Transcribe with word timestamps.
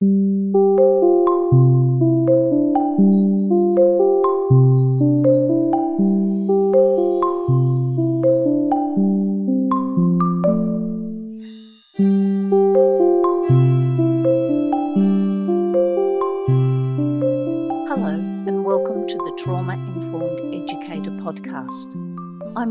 I'm 0.00 0.06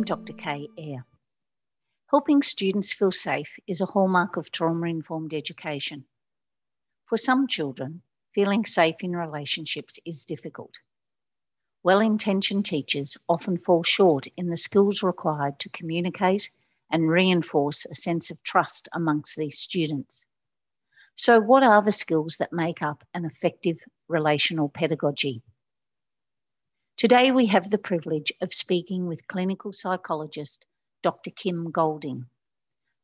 Dr. 0.06 0.32
Kay 0.32 0.70
Ayre. 0.78 1.04
Helping 2.10 2.42
students 2.42 2.94
feel 2.94 3.12
safe 3.12 3.60
is 3.68 3.82
a 3.82 3.86
hallmark 3.86 4.38
of 4.38 4.50
trauma 4.50 4.88
informed 4.88 5.34
education. 5.34 6.06
For 7.08 7.16
some 7.16 7.48
children, 7.48 8.02
feeling 8.34 8.66
safe 8.66 8.98
in 9.00 9.16
relationships 9.16 9.98
is 10.06 10.26
difficult. 10.26 10.80
Well 11.82 12.02
intentioned 12.02 12.66
teachers 12.66 13.18
often 13.30 13.58
fall 13.58 13.84
short 13.84 14.28
in 14.36 14.50
the 14.50 14.58
skills 14.58 15.02
required 15.02 15.58
to 15.60 15.70
communicate 15.70 16.52
and 16.92 17.10
reinforce 17.10 17.86
a 17.86 17.96
sense 17.96 18.30
of 18.30 18.44
trust 18.44 18.90
amongst 18.92 19.38
these 19.38 19.58
students. 19.58 20.26
So, 21.16 21.40
what 21.40 21.64
are 21.64 21.82
the 21.82 21.94
skills 21.94 22.36
that 22.40 22.52
make 22.52 22.82
up 22.82 23.06
an 23.14 23.24
effective 23.24 23.80
relational 24.10 24.68
pedagogy? 24.68 25.42
Today, 26.98 27.32
we 27.32 27.46
have 27.46 27.70
the 27.70 27.78
privilege 27.78 28.34
of 28.42 28.54
speaking 28.54 29.08
with 29.08 29.28
clinical 29.28 29.72
psychologist 29.72 30.68
Dr. 31.04 31.32
Kim 31.32 31.72
Golding. 31.72 32.26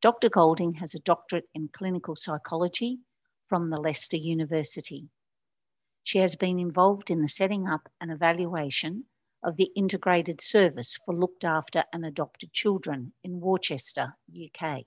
Dr. 0.01 0.27
Golding 0.27 0.73
has 0.73 0.93
a 0.93 0.99
doctorate 0.99 1.47
in 1.53 1.69
clinical 1.69 2.17
psychology 2.17 2.99
from 3.53 3.67
the 3.67 3.79
Leicester 3.79 4.17
University. 4.17 5.07
She 6.01 6.17
has 6.17 6.35
been 6.35 6.57
involved 6.57 7.11
in 7.11 7.21
the 7.21 7.27
setting 7.27 7.67
up 7.67 7.87
and 8.01 8.11
evaluation 8.11 9.05
of 9.43 9.57
the 9.57 9.69
integrated 9.75 10.41
service 10.41 10.95
for 10.95 11.13
looked 11.13 11.45
after 11.45 11.83
and 11.93 12.03
adopted 12.03 12.51
children 12.51 13.13
in 13.23 13.39
Worcester, 13.39 14.17
UK. 14.35 14.85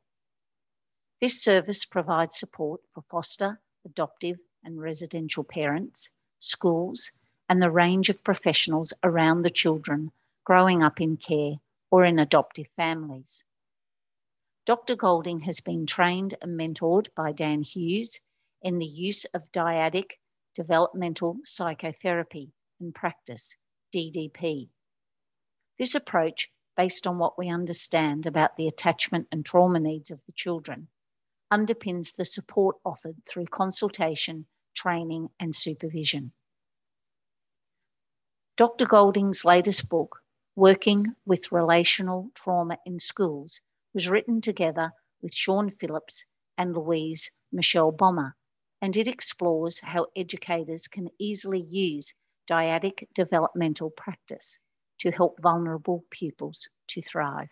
This 1.20 1.40
service 1.40 1.84
provides 1.84 2.40
support 2.40 2.80
for 2.92 3.02
foster, 3.02 3.60
adoptive, 3.84 4.40
and 4.64 4.80
residential 4.80 5.44
parents, 5.44 6.10
schools, 6.40 7.12
and 7.48 7.62
the 7.62 7.70
range 7.70 8.10
of 8.10 8.24
professionals 8.24 8.92
around 9.04 9.42
the 9.42 9.48
children 9.48 10.10
growing 10.42 10.82
up 10.82 11.00
in 11.00 11.18
care 11.18 11.60
or 11.92 12.04
in 12.04 12.18
adoptive 12.18 12.66
families. 12.74 13.44
Dr. 14.64 14.96
Golding 14.96 15.38
has 15.42 15.60
been 15.60 15.86
trained 15.86 16.34
and 16.42 16.58
mentored 16.58 17.14
by 17.14 17.30
Dan 17.30 17.62
Hughes 17.62 18.18
in 18.62 18.78
the 18.78 18.86
use 18.86 19.24
of 19.26 19.52
dyadic 19.52 20.12
developmental 20.54 21.38
psychotherapy 21.44 22.52
in 22.80 22.92
practice, 22.92 23.56
DDP. 23.94 24.68
This 25.78 25.94
approach, 25.94 26.50
based 26.76 27.06
on 27.06 27.18
what 27.18 27.38
we 27.38 27.48
understand 27.48 28.26
about 28.26 28.56
the 28.56 28.66
attachment 28.66 29.28
and 29.30 29.44
trauma 29.44 29.78
needs 29.78 30.10
of 30.10 30.20
the 30.26 30.32
children, 30.32 30.88
underpins 31.52 32.16
the 32.16 32.24
support 32.24 32.76
offered 32.84 33.16
through 33.26 33.46
consultation, 33.46 34.46
training, 34.74 35.28
and 35.38 35.54
supervision. 35.54 36.32
Dr. 38.56 38.86
Golding's 38.86 39.44
latest 39.44 39.88
book, 39.88 40.22
Working 40.54 41.14
with 41.26 41.52
Relational 41.52 42.30
Trauma 42.34 42.78
in 42.86 42.98
Schools, 42.98 43.60
was 43.92 44.08
written 44.08 44.40
together 44.40 44.92
with 45.20 45.34
Sian 45.34 45.70
Phillips 45.70 46.24
and 46.56 46.74
Louise 46.74 47.30
Michelle 47.52 47.92
Bomber, 47.92 48.34
and 48.86 48.96
it 48.96 49.08
explores 49.08 49.80
how 49.80 50.06
educators 50.14 50.86
can 50.86 51.08
easily 51.18 51.58
use 51.58 52.14
dyadic 52.48 53.02
developmental 53.16 53.90
practice 53.90 54.60
to 55.00 55.10
help 55.10 55.42
vulnerable 55.42 56.04
pupils 56.12 56.68
to 56.86 57.02
thrive. 57.02 57.48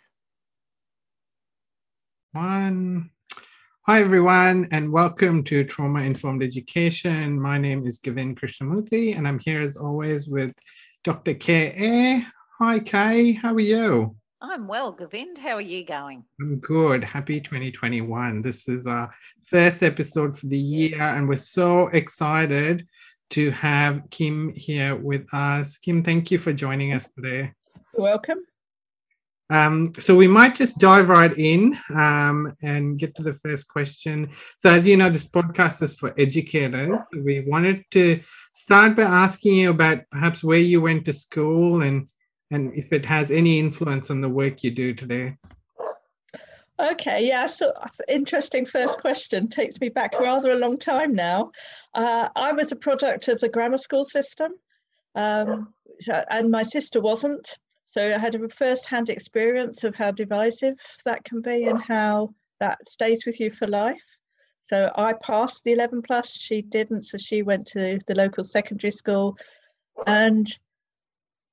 One. 2.30 3.10
Hi, 3.82 4.00
everyone, 4.00 4.68
and 4.70 4.92
welcome 4.92 5.42
to 5.42 5.64
Trauma 5.64 6.02
Informed 6.02 6.44
Education. 6.44 7.40
My 7.40 7.58
name 7.58 7.84
is 7.84 7.98
Govind 7.98 8.40
Krishnamoorthy, 8.40 9.16
and 9.16 9.26
I'm 9.26 9.40
here 9.40 9.60
as 9.60 9.76
always 9.76 10.28
with 10.28 10.54
Dr. 11.02 11.36
Ayre. 11.48 12.24
Hi, 12.60 12.78
Kay. 12.78 13.32
How 13.32 13.54
are 13.54 13.58
you? 13.58 14.14
I'm 14.50 14.68
well, 14.68 14.92
Govind. 14.92 15.38
How 15.38 15.54
are 15.54 15.60
you 15.60 15.84
going? 15.86 16.22
I'm 16.38 16.58
good. 16.58 17.02
Happy 17.02 17.40
2021. 17.40 18.42
This 18.42 18.68
is 18.68 18.86
our 18.86 19.10
first 19.42 19.82
episode 19.82 20.38
for 20.38 20.46
the 20.48 20.58
year, 20.58 20.90
Yes. 20.92 21.16
and 21.16 21.26
we're 21.28 21.38
so 21.38 21.88
excited 21.88 22.86
to 23.30 23.50
have 23.52 24.02
Kim 24.10 24.52
here 24.54 24.96
with 24.96 25.26
us. 25.32 25.78
Kim, 25.78 26.02
thank 26.02 26.30
you 26.30 26.36
for 26.36 26.52
joining 26.52 26.92
us 26.92 27.08
today. 27.08 27.52
You're 27.94 28.02
Welcome. 28.02 28.38
Um, 29.48 29.92
so 29.94 30.14
we 30.14 30.28
might 30.28 30.54
just 30.54 30.78
dive 30.78 31.08
right 31.08 31.36
in 31.38 31.78
um, 31.94 32.54
and 32.62 32.98
get 32.98 33.14
to 33.16 33.22
the 33.22 33.34
first 33.34 33.66
question. 33.68 34.30
So 34.58 34.70
as 34.70 34.86
you 34.86 34.96
know, 34.98 35.08
this 35.08 35.28
podcast 35.28 35.82
is 35.82 35.94
for 35.96 36.14
educators. 36.18 37.00
We 37.14 37.40
wanted 37.46 37.84
to 37.92 38.20
start 38.52 38.96
by 38.96 39.02
asking 39.04 39.54
you 39.54 39.70
about 39.70 40.00
perhaps 40.10 40.44
where 40.44 40.58
you 40.58 40.82
went 40.82 41.06
to 41.06 41.12
school 41.14 41.82
and 41.82 42.08
and 42.54 42.72
if 42.74 42.92
it 42.92 43.04
has 43.04 43.32
any 43.32 43.58
influence 43.58 44.10
on 44.10 44.20
the 44.20 44.28
work 44.28 44.62
you 44.62 44.70
do 44.70 44.94
today. 44.94 45.36
Okay, 46.78 47.26
yeah, 47.26 47.46
so 47.46 47.72
interesting 48.08 48.64
first 48.64 49.00
question. 49.00 49.48
Takes 49.48 49.80
me 49.80 49.88
back 49.88 50.18
rather 50.20 50.52
a 50.52 50.58
long 50.58 50.78
time 50.78 51.14
now. 51.14 51.50
Uh, 51.94 52.28
I 52.34 52.52
was 52.52 52.72
a 52.72 52.76
product 52.76 53.28
of 53.28 53.40
the 53.40 53.48
grammar 53.48 53.78
school 53.78 54.04
system, 54.04 54.52
um, 55.14 55.72
and 56.30 56.50
my 56.50 56.62
sister 56.62 57.00
wasn't. 57.00 57.58
So 57.86 58.14
I 58.14 58.18
had 58.18 58.34
a 58.34 58.48
first-hand 58.48 59.08
experience 59.08 59.84
of 59.84 59.94
how 59.94 60.10
divisive 60.10 60.74
that 61.04 61.24
can 61.24 61.42
be 61.42 61.64
and 61.66 61.80
how 61.80 62.34
that 62.58 62.88
stays 62.88 63.24
with 63.24 63.38
you 63.38 63.52
for 63.52 63.68
life. 63.68 64.18
So 64.64 64.90
I 64.96 65.12
passed 65.12 65.62
the 65.62 65.72
11 65.72 66.02
plus, 66.02 66.32
she 66.32 66.62
didn't, 66.62 67.02
so 67.02 67.18
she 67.18 67.42
went 67.42 67.66
to 67.68 68.00
the 68.06 68.14
local 68.14 68.42
secondary 68.42 68.90
school, 68.90 69.36
and 70.06 70.48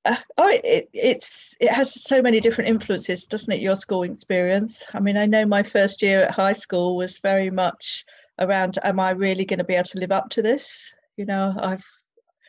uh, 0.06 0.16
oh, 0.38 0.60
it, 0.64 0.90
it's 0.94 1.56
it 1.60 1.72
has 1.72 2.02
so 2.02 2.22
many 2.22 2.40
different 2.40 2.70
influences, 2.70 3.28
doesn't 3.28 3.54
it? 3.54 3.62
Your 3.62 3.76
school 3.76 4.04
experience. 4.04 4.84
I 4.94 5.00
mean, 5.00 5.18
I 5.18 5.26
know 5.28 5.46
my 5.46 5.62
first 5.62 6.02
year 6.02 6.24
at 6.24 6.32
high 6.32 6.54
school 6.54 6.96
was 6.96 7.20
very 7.20 7.52
much 7.52 8.04
around: 8.40 8.80
Am 8.84 9.00
I 9.00 9.12
really 9.12 9.46
going 9.46 9.60
to 9.60 9.64
be 9.66 9.76
able 9.76 9.86
to 9.86 10.00
live 10.00 10.12
up 10.12 10.30
to 10.32 10.42
this? 10.42 10.96
You 11.18 11.26
know, 11.26 11.54
I've 11.58 11.84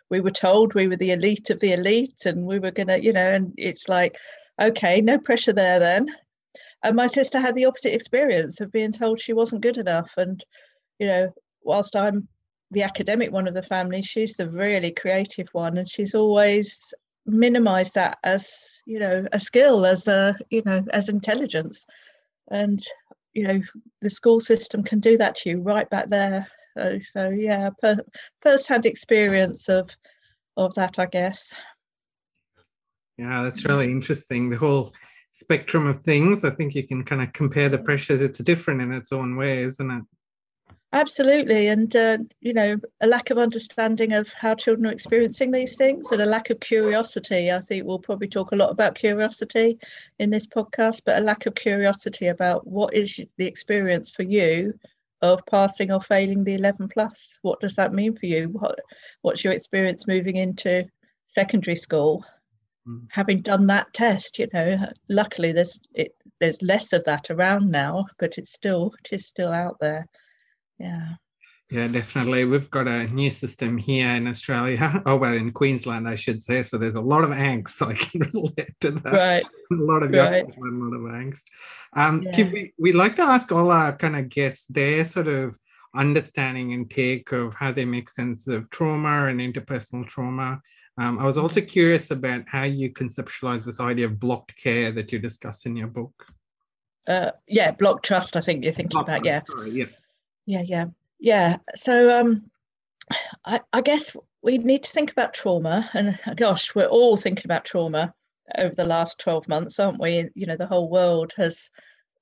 we 0.08 0.20
were 0.20 0.30
told 0.30 0.74
we 0.74 0.88
were 0.88 0.96
the 0.96 1.12
elite 1.12 1.50
of 1.50 1.60
the 1.60 1.72
elite, 1.72 2.24
and 2.24 2.46
we 2.46 2.58
were 2.58 2.70
going 2.70 2.88
to, 2.88 3.02
you 3.02 3.12
know, 3.12 3.32
and 3.32 3.52
it's 3.56 3.88
like, 3.88 4.16
okay, 4.60 5.00
no 5.00 5.18
pressure 5.18 5.52
there 5.52 5.78
then. 5.78 6.06
And 6.82 6.96
my 6.96 7.06
sister 7.06 7.38
had 7.38 7.54
the 7.54 7.66
opposite 7.66 7.94
experience 7.94 8.60
of 8.60 8.72
being 8.72 8.92
told 8.92 9.20
she 9.20 9.32
wasn't 9.32 9.62
good 9.62 9.76
enough, 9.76 10.14
and 10.16 10.42
you 10.98 11.06
know, 11.06 11.34
whilst 11.62 11.96
I'm 11.96 12.28
the 12.70 12.82
academic 12.82 13.30
one 13.30 13.46
of 13.46 13.52
the 13.52 13.62
family, 13.62 14.00
she's 14.00 14.34
the 14.34 14.48
really 14.48 14.90
creative 14.90 15.48
one, 15.52 15.76
and 15.76 15.88
she's 15.88 16.14
always 16.14 16.94
minimize 17.26 17.92
that 17.92 18.18
as 18.24 18.48
you 18.86 18.98
know 18.98 19.26
a 19.32 19.38
skill 19.38 19.86
as 19.86 20.08
a 20.08 20.34
you 20.50 20.62
know 20.64 20.84
as 20.92 21.08
intelligence 21.08 21.86
and 22.50 22.84
you 23.32 23.44
know 23.44 23.60
the 24.00 24.10
school 24.10 24.40
system 24.40 24.82
can 24.82 25.00
do 25.00 25.16
that 25.16 25.36
to 25.36 25.50
you 25.50 25.60
right 25.60 25.88
back 25.90 26.08
there 26.08 26.46
so, 26.76 26.98
so 27.10 27.28
yeah 27.28 27.70
per, 27.80 27.96
first-hand 28.40 28.86
experience 28.86 29.68
of 29.68 29.88
of 30.56 30.74
that 30.74 30.98
i 30.98 31.06
guess 31.06 31.52
Yeah, 33.18 33.42
that's 33.42 33.64
really 33.64 33.90
interesting. 33.90 34.50
The 34.50 34.56
whole 34.56 34.92
spectrum 35.30 35.86
of 35.86 36.02
things. 36.02 36.44
I 36.44 36.50
think 36.50 36.74
you 36.74 36.86
can 36.86 37.04
kind 37.04 37.22
of 37.22 37.32
compare 37.32 37.68
the 37.68 37.78
pressures. 37.78 38.20
It's 38.20 38.38
different 38.40 38.80
in 38.80 38.92
its 38.92 39.12
own 39.12 39.36
way, 39.36 39.62
isn't 39.62 39.90
it? 39.90 40.02
Absolutely 40.92 41.68
and 41.68 41.94
uh, 41.96 42.18
you 42.40 42.52
know 42.52 42.76
a 43.00 43.06
lack 43.06 43.30
of 43.30 43.38
understanding 43.38 44.12
of 44.12 44.32
how 44.32 44.54
children 44.54 44.86
are 44.86 44.92
experiencing 44.92 45.50
these 45.50 45.76
things 45.76 46.10
and 46.12 46.20
a 46.20 46.26
lack 46.26 46.50
of 46.50 46.60
curiosity. 46.60 47.50
I 47.50 47.60
think 47.60 47.86
we'll 47.86 47.98
probably 47.98 48.28
talk 48.28 48.52
a 48.52 48.56
lot 48.56 48.70
about 48.70 48.94
curiosity 48.94 49.78
in 50.18 50.30
this 50.30 50.46
podcast 50.46 51.02
but 51.04 51.18
a 51.18 51.20
lack 51.20 51.46
of 51.46 51.54
curiosity 51.54 52.26
about 52.26 52.66
what 52.66 52.94
is 52.94 53.24
the 53.36 53.46
experience 53.46 54.10
for 54.10 54.22
you 54.22 54.74
of 55.22 55.44
passing 55.46 55.92
or 55.92 56.00
failing 56.00 56.42
the 56.44 56.54
11 56.54 56.88
plus. 56.88 57.38
What 57.42 57.60
does 57.60 57.76
that 57.76 57.92
mean 57.92 58.16
for 58.16 58.26
you? 58.26 58.48
What 58.48 58.78
what's 59.22 59.44
your 59.44 59.52
experience 59.52 60.06
moving 60.06 60.36
into 60.36 60.86
secondary 61.26 61.76
school? 61.76 62.24
Mm. 62.88 63.06
having 63.12 63.42
done 63.42 63.68
that 63.68 63.94
test 63.94 64.40
you 64.40 64.48
know 64.52 64.76
luckily 65.08 65.52
there's 65.52 65.78
it 65.94 66.16
there's 66.40 66.60
less 66.60 66.92
of 66.92 67.04
that 67.04 67.30
around 67.30 67.70
now 67.70 68.06
but 68.18 68.38
it's 68.38 68.52
still 68.52 68.92
it 68.98 69.14
is 69.14 69.24
still 69.24 69.52
out 69.52 69.76
there 69.78 70.08
yeah 70.78 71.14
Yeah, 71.70 71.88
definitely. 71.88 72.44
We've 72.44 72.68
got 72.70 72.86
a 72.86 73.06
new 73.08 73.30
system 73.30 73.78
here 73.78 74.10
in 74.18 74.26
Australia. 74.26 75.02
Oh, 75.08 75.16
well, 75.16 75.32
in 75.32 75.52
Queensland, 75.52 76.06
I 76.06 76.16
should 76.16 76.42
say. 76.42 76.62
So 76.62 76.76
there's 76.76 76.96
a 77.00 77.08
lot 77.12 77.24
of 77.24 77.30
angst. 77.30 77.70
So 77.78 77.88
I 77.88 77.94
can 77.94 78.20
relate 78.34 78.74
to 78.82 78.90
that. 78.90 79.12
right 79.12 79.44
A 79.70 79.74
lot 79.90 80.02
of 80.02 80.10
Right. 80.10 80.44
a 80.44 80.76
lot 80.82 80.94
of 80.98 81.02
angst. 81.22 81.44
Um, 81.96 82.14
Yeah. 82.22 82.50
We, 82.52 82.74
we 82.84 82.92
like 82.92 83.16
to 83.16 83.22
ask 83.22 83.50
all 83.52 83.70
our 83.70 83.96
kind 83.96 84.16
of 84.16 84.28
guests 84.28 84.66
their 84.66 85.02
sort 85.04 85.28
of 85.28 85.56
understanding 85.94 86.74
and 86.74 86.90
take 86.90 87.32
of 87.32 87.54
how 87.54 87.72
they 87.72 87.86
make 87.86 88.08
sense 88.10 88.48
of 88.48 88.68
trauma 88.68 89.26
and 89.28 89.40
interpersonal 89.40 90.04
trauma. 90.06 90.60
Um, 90.98 91.18
I 91.18 91.24
was 91.24 91.38
also 91.38 91.60
curious 91.62 92.10
about 92.10 92.42
how 92.48 92.64
you 92.64 92.92
conceptualize 92.92 93.64
this 93.64 93.80
idea 93.80 94.06
of 94.06 94.20
blocked 94.20 94.52
care 94.62 94.92
that 94.92 95.10
you 95.10 95.18
discuss 95.18 95.64
in 95.64 95.74
your 95.76 95.88
book. 95.88 96.14
Uh, 97.08 97.30
yeah, 97.48 97.70
block 97.70 98.02
trust. 98.02 98.36
I 98.36 98.40
think 98.40 98.62
you're 98.62 98.72
thinking 98.80 99.00
about. 99.00 99.24
Yeah. 99.24 99.40
Sorry, 99.48 99.70
yeah. 99.70 99.86
Yeah, 100.46 100.62
yeah, 100.62 100.86
yeah. 101.20 101.58
So 101.74 102.20
um, 102.20 102.50
I, 103.44 103.60
I 103.72 103.80
guess 103.80 104.16
we 104.42 104.58
need 104.58 104.84
to 104.84 104.90
think 104.90 105.12
about 105.12 105.34
trauma, 105.34 105.88
and 105.94 106.18
gosh, 106.36 106.74
we're 106.74 106.86
all 106.86 107.16
thinking 107.16 107.46
about 107.46 107.64
trauma 107.64 108.14
over 108.58 108.74
the 108.74 108.84
last 108.84 109.18
12 109.20 109.48
months, 109.48 109.78
aren't 109.78 110.00
we? 110.00 110.28
You 110.34 110.46
know, 110.46 110.56
the 110.56 110.66
whole 110.66 110.90
world 110.90 111.32
has 111.36 111.70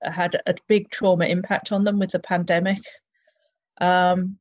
had 0.03 0.37
a 0.47 0.55
big 0.69 0.91
trauma 0.91 1.27
impact 1.27 1.73
on 1.73 1.85
them 1.85 1.99
with 1.99 2.11
the 2.11 2.21
pandemic. 2.21 2.81
Um, 3.81 4.39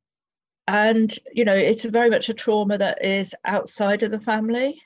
and, 0.68 1.12
you 1.32 1.44
know, 1.44 1.54
it's 1.54 1.84
very 1.84 2.10
much 2.10 2.28
a 2.28 2.34
trauma 2.34 2.78
that 2.78 3.04
is 3.04 3.34
outside 3.44 4.02
of 4.02 4.10
the 4.10 4.20
family, 4.20 4.80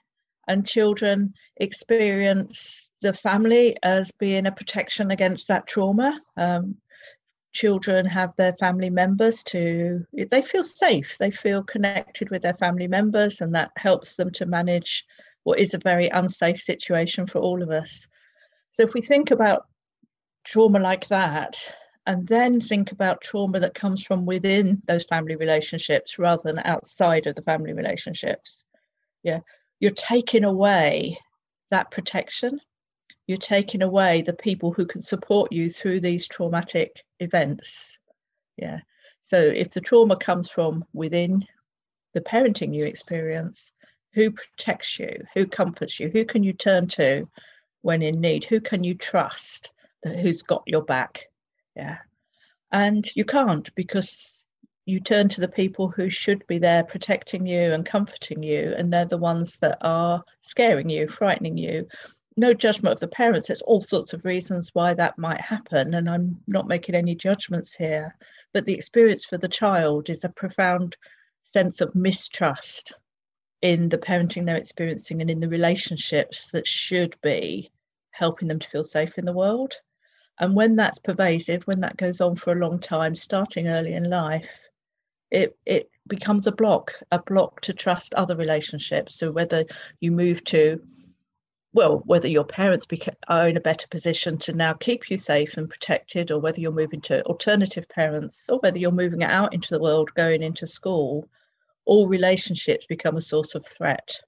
and 0.49 0.67
children 0.67 1.35
experience 1.57 2.91
the 3.01 3.13
family 3.13 3.77
as 3.83 4.11
being 4.13 4.47
a 4.47 4.53
protection 4.53 5.11
against 5.11 5.49
that 5.49 5.67
trauma. 5.67 6.21
Um, 6.37 6.77
children 7.55 8.05
have 8.05 8.35
their 8.37 8.53
family 8.55 8.91
members 8.91 9.43
to 9.45 10.05
they 10.13 10.43
feel 10.43 10.65
safe. 10.65 11.17
They 11.19 11.31
feel 11.31 11.63
connected 11.63 12.29
with 12.31 12.43
their 12.43 12.55
family 12.55 12.89
members 12.89 13.41
and 13.41 13.55
that 13.55 13.71
helps 13.77 14.17
them 14.17 14.31
to 14.33 14.47
manage 14.47 15.07
what 15.45 15.59
is 15.59 15.73
a 15.73 15.79
very 15.79 16.09
unsafe 16.09 16.61
situation 16.61 17.27
for 17.27 17.39
all 17.39 17.63
of 17.63 17.71
us. 17.71 18.07
So 18.73 18.83
if 18.83 18.93
we 18.93 19.01
think 19.01 19.31
about 19.31 19.67
trauma 20.45 20.79
like 20.79 21.09
that 21.09 21.57
and 22.07 22.27
then 22.27 22.61
think 22.61 22.93
about 22.93 23.23
trauma 23.23 23.61
that 23.61 23.75
comes 23.75 24.03
from 24.03 24.27
within 24.27 24.83
those 24.87 25.05
family 25.05 25.37
relationships 25.37 26.19
rather 26.19 26.43
than 26.45 26.61
outside 26.65 27.27
of 27.27 27.35
the 27.35 27.43
family 27.43 27.73
relationships 27.73 28.65
yeah 29.23 29.41
you're 29.81 29.91
taking 29.91 30.45
away 30.45 31.19
that 31.71 31.91
protection 31.91 32.61
you're 33.27 33.39
taking 33.39 33.83
away 33.83 34.23
the 34.23 34.33
people 34.33 34.73
who 34.73 34.87
can 34.87 35.01
support 35.01 35.53
you 35.53 35.71
through 35.71 36.01
these 36.01 36.29
traumatic 36.29 37.05
events. 37.21 37.99
Yeah. 38.57 38.81
So 39.23 39.39
if 39.39 39.71
the 39.71 39.81
trauma 39.81 40.17
comes 40.17 40.51
from 40.51 40.85
within 40.93 41.47
the 42.13 42.21
parenting 42.21 42.75
you 42.75 42.85
experience, 42.85 43.73
who 44.13 44.31
protects 44.31 44.99
you? 44.99 45.25
Who 45.35 45.47
comforts 45.47 45.99
you? 45.99 46.09
Who 46.09 46.25
can 46.25 46.43
you 46.43 46.53
turn 46.53 46.87
to 46.89 47.29
when 47.83 48.03
in 48.03 48.21
need? 48.21 48.45
Who 48.45 48.61
can 48.61 48.85
you 48.85 48.95
trust 48.95 49.71
that 50.03 50.19
who's 50.19 50.43
got 50.43 50.63
your 50.67 50.83
back? 50.83 51.29
Yeah. 51.75 51.99
And 52.71 53.09
you 53.17 53.25
can't 53.25 53.75
because 53.75 54.45
you 54.87 55.01
turn 55.01 55.29
to 55.31 55.41
the 55.41 55.49
people 55.49 55.89
who 55.89 56.11
should 56.11 56.47
be 56.47 56.59
there 56.59 56.85
protecting 56.85 57.47
you 57.47 57.73
and 57.73 57.87
comforting 57.87 58.43
you, 58.43 58.75
and 58.77 58.93
they're 58.93 59.07
the 59.07 59.17
ones 59.17 59.57
that 59.57 59.79
are 59.81 60.23
scaring 60.43 60.91
you, 60.91 61.09
frightening 61.09 61.57
you, 61.57 61.89
no 62.37 62.53
judgment 62.53 62.95
of 62.95 63.01
the 63.01 63.09
parents. 63.09 63.47
There's 63.47 63.63
all 63.63 63.81
sorts 63.81 64.13
of 64.13 64.25
reasons 64.25 64.71
why 64.73 64.95
that 64.95 65.19
might 65.19 65.41
happen, 65.41 65.95
and 65.95 66.09
I'm 66.09 66.41
not 66.47 66.67
making 66.67 66.95
any 66.95 67.15
judgments 67.15 67.75
here. 67.75 68.17
But 68.53 68.65
the 68.65 68.75
experience 68.75 69.25
for 69.25 69.39
the 69.39 69.49
child 69.49 70.11
is 70.11 70.25
a 70.25 70.29
profound 70.29 70.97
sense 71.43 71.81
of 71.81 71.95
mistrust 71.95 72.93
in 73.63 73.89
the 73.89 73.99
parenting 73.99 74.45
they're 74.45 74.57
experiencing 74.57 75.21
and 75.21 75.31
in 75.31 75.41
the 75.41 75.49
relationships 75.49 76.49
that 76.51 76.67
should 76.67 77.17
be 77.23 77.71
helping 78.11 78.49
them 78.49 78.59
to 78.59 78.69
feel 78.69 78.85
safe 78.85 79.17
in 79.17 79.25
the 79.25 79.33
world. 79.33 79.75
And 80.39 80.55
when 80.55 80.77
that's 80.77 80.99
pervasive, 80.99 81.67
when 81.67 81.81
that 81.81 81.97
goes 81.97 82.21
on 82.21 82.37
for 82.37 82.53
a 82.53 82.59
long 82.61 82.81
time, 82.81 83.15
starting 83.15 83.69
early 83.69 83.95
in 83.95 84.11
life, 84.11 84.69
it, 85.31 85.57
it 85.65 85.91
becomes 86.07 86.47
a 86.47 86.53
block, 86.53 86.95
a 87.11 87.21
block 87.21 87.61
to 87.63 87.73
trust 87.73 88.15
other 88.15 88.37
relationships. 88.37 89.19
So 89.19 89.31
whether 89.31 89.65
you 90.01 90.11
move 90.11 90.45
to 90.45 90.81
well, 91.75 92.03
whether 92.07 92.29
your 92.29 92.45
parents 92.45 92.87
are 93.29 93.49
in 93.49 93.57
a 93.57 93.61
better 93.61 93.87
position 93.89 94.39
to 94.39 94.53
now 94.53 94.73
keep 94.73 95.11
you 95.11 95.19
safe 95.19 95.57
and 95.57 95.69
protected, 95.69 96.31
or 96.31 96.39
whether 96.39 96.61
you're 96.61 96.73
moving 96.73 97.01
to 97.03 97.23
alternative 97.25 97.89
parents, 97.89 98.49
or 98.49 98.61
whether 98.61 98.79
you're 98.79 98.93
moving 98.93 99.25
out 99.25 99.53
into 99.53 99.75
the 99.75 99.81
world, 99.81 100.15
going 100.15 100.43
into 100.43 100.67
school, 100.67 101.29
all 101.85 102.09
relationships 102.09 102.87
become 102.87 103.17
a 103.17 103.21
source 103.21 103.57
of 103.57 103.67
threat. 103.67 104.23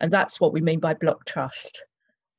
And 0.00 0.12
that's 0.12 0.40
what 0.40 0.52
we 0.52 0.60
mean 0.60 0.80
by 0.80 0.94
block 0.94 1.24
trust 1.24 1.84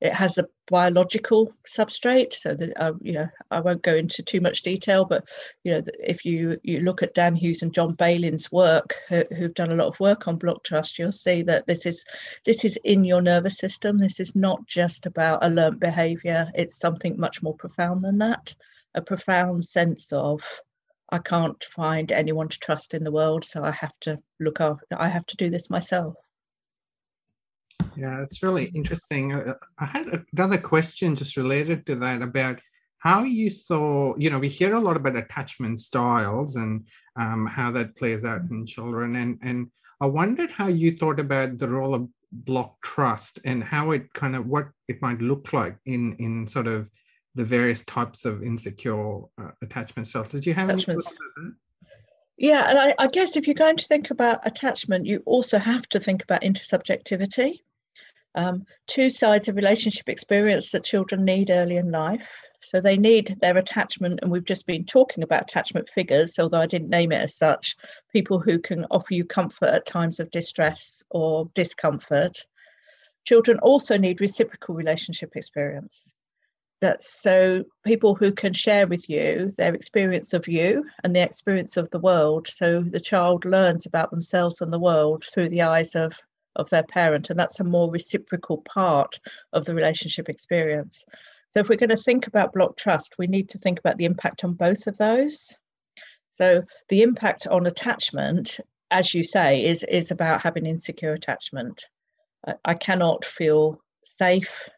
it 0.01 0.13
has 0.13 0.37
a 0.37 0.47
biological 0.67 1.53
substrate 1.67 2.33
so 2.33 2.55
that 2.55 2.73
uh, 2.81 2.93
you 3.01 3.13
know 3.13 3.27
i 3.51 3.59
won't 3.59 3.83
go 3.83 3.95
into 3.95 4.23
too 4.23 4.41
much 4.41 4.63
detail 4.63 5.05
but 5.05 5.23
you 5.63 5.71
know 5.71 5.81
if 5.99 6.25
you 6.25 6.57
you 6.63 6.79
look 6.79 7.03
at 7.03 7.13
dan 7.13 7.35
hughes 7.35 7.61
and 7.61 7.73
john 7.73 7.95
Baylin's 7.95 8.51
work 8.51 8.95
who, 9.09 9.23
who've 9.35 9.53
done 9.53 9.71
a 9.71 9.75
lot 9.75 9.87
of 9.87 9.99
work 9.99 10.27
on 10.27 10.37
block 10.37 10.63
trust 10.63 10.97
you'll 10.97 11.11
see 11.11 11.41
that 11.41 11.67
this 11.67 11.85
is 11.85 12.03
this 12.45 12.65
is 12.65 12.77
in 12.83 13.03
your 13.03 13.21
nervous 13.21 13.57
system. 13.57 13.97
This 13.97 14.19
is 14.19 14.35
not 14.35 14.65
just 14.65 15.05
about 15.05 15.43
a 15.43 15.49
learnt 15.49 15.79
behavior. 15.79 16.49
It's 16.55 16.79
something 16.79 17.19
much 17.19 17.43
more 17.43 17.55
profound 17.55 18.03
than 18.03 18.17
that. 18.19 18.53
A 18.95 19.01
profound 19.01 19.63
sense 19.63 20.11
of 20.11 20.43
i 21.09 21.17
can't 21.17 21.63
find 21.63 22.11
anyone 22.11 22.49
to 22.49 22.59
trust 22.59 22.93
in 22.93 23.03
the 23.03 23.11
world 23.11 23.43
so 23.43 23.63
i 23.63 23.71
have 23.71 23.93
to 23.99 24.17
look 24.39 24.61
after 24.61 24.85
i 24.97 25.07
have 25.07 25.25
to 25.25 25.35
do 25.37 25.49
this 25.49 25.69
myself 25.69 26.15
yeah, 27.95 28.21
it's 28.21 28.43
really 28.43 28.65
interesting. 28.65 29.33
Uh, 29.33 29.53
I 29.79 29.85
had 29.85 30.25
another 30.33 30.57
question 30.57 31.15
just 31.15 31.37
related 31.37 31.85
to 31.87 31.95
that 31.97 32.21
about 32.21 32.59
how 32.99 33.23
you 33.23 33.49
saw, 33.49 34.15
you 34.17 34.29
know, 34.29 34.39
we 34.39 34.47
hear 34.47 34.75
a 34.75 34.79
lot 34.79 34.95
about 34.95 35.15
attachment 35.15 35.81
styles 35.81 36.55
and 36.55 36.85
um, 37.15 37.47
how 37.47 37.71
that 37.71 37.95
plays 37.95 38.23
out 38.23 38.41
in 38.49 38.65
children. 38.65 39.15
And, 39.15 39.39
and 39.41 39.71
I 39.99 40.05
wondered 40.05 40.51
how 40.51 40.67
you 40.67 40.95
thought 40.95 41.19
about 41.19 41.57
the 41.57 41.67
role 41.67 41.95
of 41.95 42.07
block 42.31 42.81
trust 42.81 43.39
and 43.43 43.63
how 43.63 43.91
it 43.91 44.13
kind 44.13 44.35
of 44.35 44.47
what 44.47 44.69
it 44.87 45.01
might 45.01 45.19
look 45.19 45.51
like 45.51 45.75
in 45.85 46.15
in 46.15 46.47
sort 46.47 46.67
of 46.67 46.89
the 47.35 47.43
various 47.43 47.83
types 47.83 48.23
of 48.23 48.43
insecure 48.43 49.21
uh, 49.37 49.51
attachment 49.61 50.07
styles. 50.07 50.31
Did 50.31 50.45
you 50.45 50.53
have 50.53 50.69
any 50.69 50.85
Yeah, 52.37 52.69
and 52.69 52.79
I, 52.79 52.95
I, 52.99 53.07
guess 53.07 53.35
if 53.35 53.47
you're 53.47 53.53
going 53.53 53.77
to 53.77 53.85
think 53.85 54.11
about 54.11 54.45
attachment, 54.45 55.05
you 55.05 55.21
also 55.25 55.59
have 55.59 55.87
to 55.89 55.99
think 55.99 56.23
about 56.23 56.41
intersubjectivity 56.41 57.59
um, 58.35 58.65
two 58.87 59.09
sides 59.09 59.47
of 59.47 59.55
relationship 59.55 60.07
experience 60.07 60.71
that 60.71 60.83
children 60.83 61.25
need 61.25 61.49
early 61.49 61.77
in 61.77 61.91
life. 61.91 62.43
So 62.61 62.79
they 62.79 62.97
need 62.97 63.37
their 63.41 63.57
attachment, 63.57 64.19
and 64.21 64.31
we've 64.31 64.45
just 64.45 64.67
been 64.67 64.85
talking 64.85 65.23
about 65.23 65.43
attachment 65.43 65.89
figures, 65.89 66.37
although 66.37 66.61
I 66.61 66.67
didn't 66.67 66.89
name 66.89 67.11
it 67.11 67.21
as 67.21 67.35
such, 67.35 67.75
people 68.13 68.39
who 68.39 68.59
can 68.59 68.85
offer 68.91 69.13
you 69.13 69.25
comfort 69.25 69.69
at 69.69 69.85
times 69.85 70.19
of 70.19 70.29
distress 70.29 71.03
or 71.09 71.49
discomfort. 71.55 72.37
Children 73.25 73.59
also 73.59 73.97
need 73.97 74.21
reciprocal 74.21 74.75
relationship 74.75 75.35
experience. 75.35 76.13
That's 76.81 77.21
so 77.21 77.63
people 77.85 78.15
who 78.15 78.31
can 78.31 78.53
share 78.53 78.87
with 78.87 79.07
you 79.07 79.53
their 79.57 79.75
experience 79.75 80.33
of 80.33 80.47
you 80.47 80.85
and 81.03 81.15
the 81.15 81.21
experience 81.21 81.77
of 81.77 81.89
the 81.91 81.99
world. 81.99 82.47
So 82.47 82.81
the 82.81 82.99
child 82.99 83.45
learns 83.45 83.85
about 83.85 84.09
themselves 84.09 84.61
and 84.61 84.73
the 84.73 84.79
world 84.79 85.25
through 85.31 85.49
the 85.49 85.61
eyes 85.61 85.93
of 85.93 86.13
of 86.55 86.69
their 86.69 86.83
parent, 86.83 87.29
and 87.29 87.39
that's 87.39 87.59
a 87.59 87.63
more 87.63 87.91
reciprocal 87.91 88.57
part 88.59 89.19
of 89.53 89.65
the 89.65 89.75
relationship 89.75 90.29
experience. 90.29 91.05
So, 91.51 91.59
if 91.59 91.69
we're 91.69 91.75
going 91.75 91.89
to 91.89 91.97
think 91.97 92.27
about 92.27 92.53
block 92.53 92.77
trust, 92.77 93.15
we 93.17 93.27
need 93.27 93.49
to 93.49 93.57
think 93.57 93.79
about 93.79 93.97
the 93.97 94.05
impact 94.05 94.43
on 94.43 94.53
both 94.53 94.87
of 94.87 94.97
those. 94.97 95.55
So, 96.29 96.63
the 96.89 97.01
impact 97.01 97.47
on 97.47 97.67
attachment, 97.67 98.59
as 98.89 99.13
you 99.13 99.23
say, 99.23 99.63
is, 99.63 99.83
is 99.83 100.11
about 100.11 100.41
having 100.41 100.65
insecure 100.65 101.13
attachment. 101.13 101.85
I, 102.47 102.53
I 102.65 102.73
cannot 102.73 103.25
feel 103.25 103.81
safe. 104.03 104.69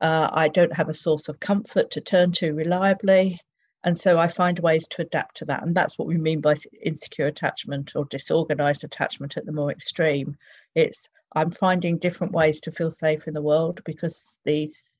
Uh, 0.00 0.28
I 0.32 0.48
don't 0.48 0.76
have 0.76 0.88
a 0.88 0.94
source 0.94 1.28
of 1.28 1.40
comfort 1.40 1.90
to 1.92 2.00
turn 2.00 2.32
to 2.32 2.52
reliably. 2.52 3.40
And 3.86 3.96
so 3.96 4.18
I 4.18 4.26
find 4.26 4.58
ways 4.58 4.88
to 4.88 5.02
adapt 5.02 5.36
to 5.38 5.44
that. 5.44 5.62
And 5.62 5.74
that's 5.74 5.96
what 5.96 6.08
we 6.08 6.18
mean 6.18 6.40
by 6.40 6.56
insecure 6.82 7.26
attachment 7.26 7.94
or 7.94 8.04
disorganized 8.06 8.82
attachment 8.82 9.36
at 9.36 9.46
the 9.46 9.52
more 9.52 9.70
extreme. 9.70 10.36
It's 10.76 11.08
I'm 11.34 11.50
finding 11.50 11.98
different 11.98 12.32
ways 12.32 12.60
to 12.60 12.70
feel 12.70 12.90
safe 12.90 13.26
in 13.26 13.34
the 13.34 13.42
world 13.42 13.80
because 13.84 14.38
these 14.44 14.90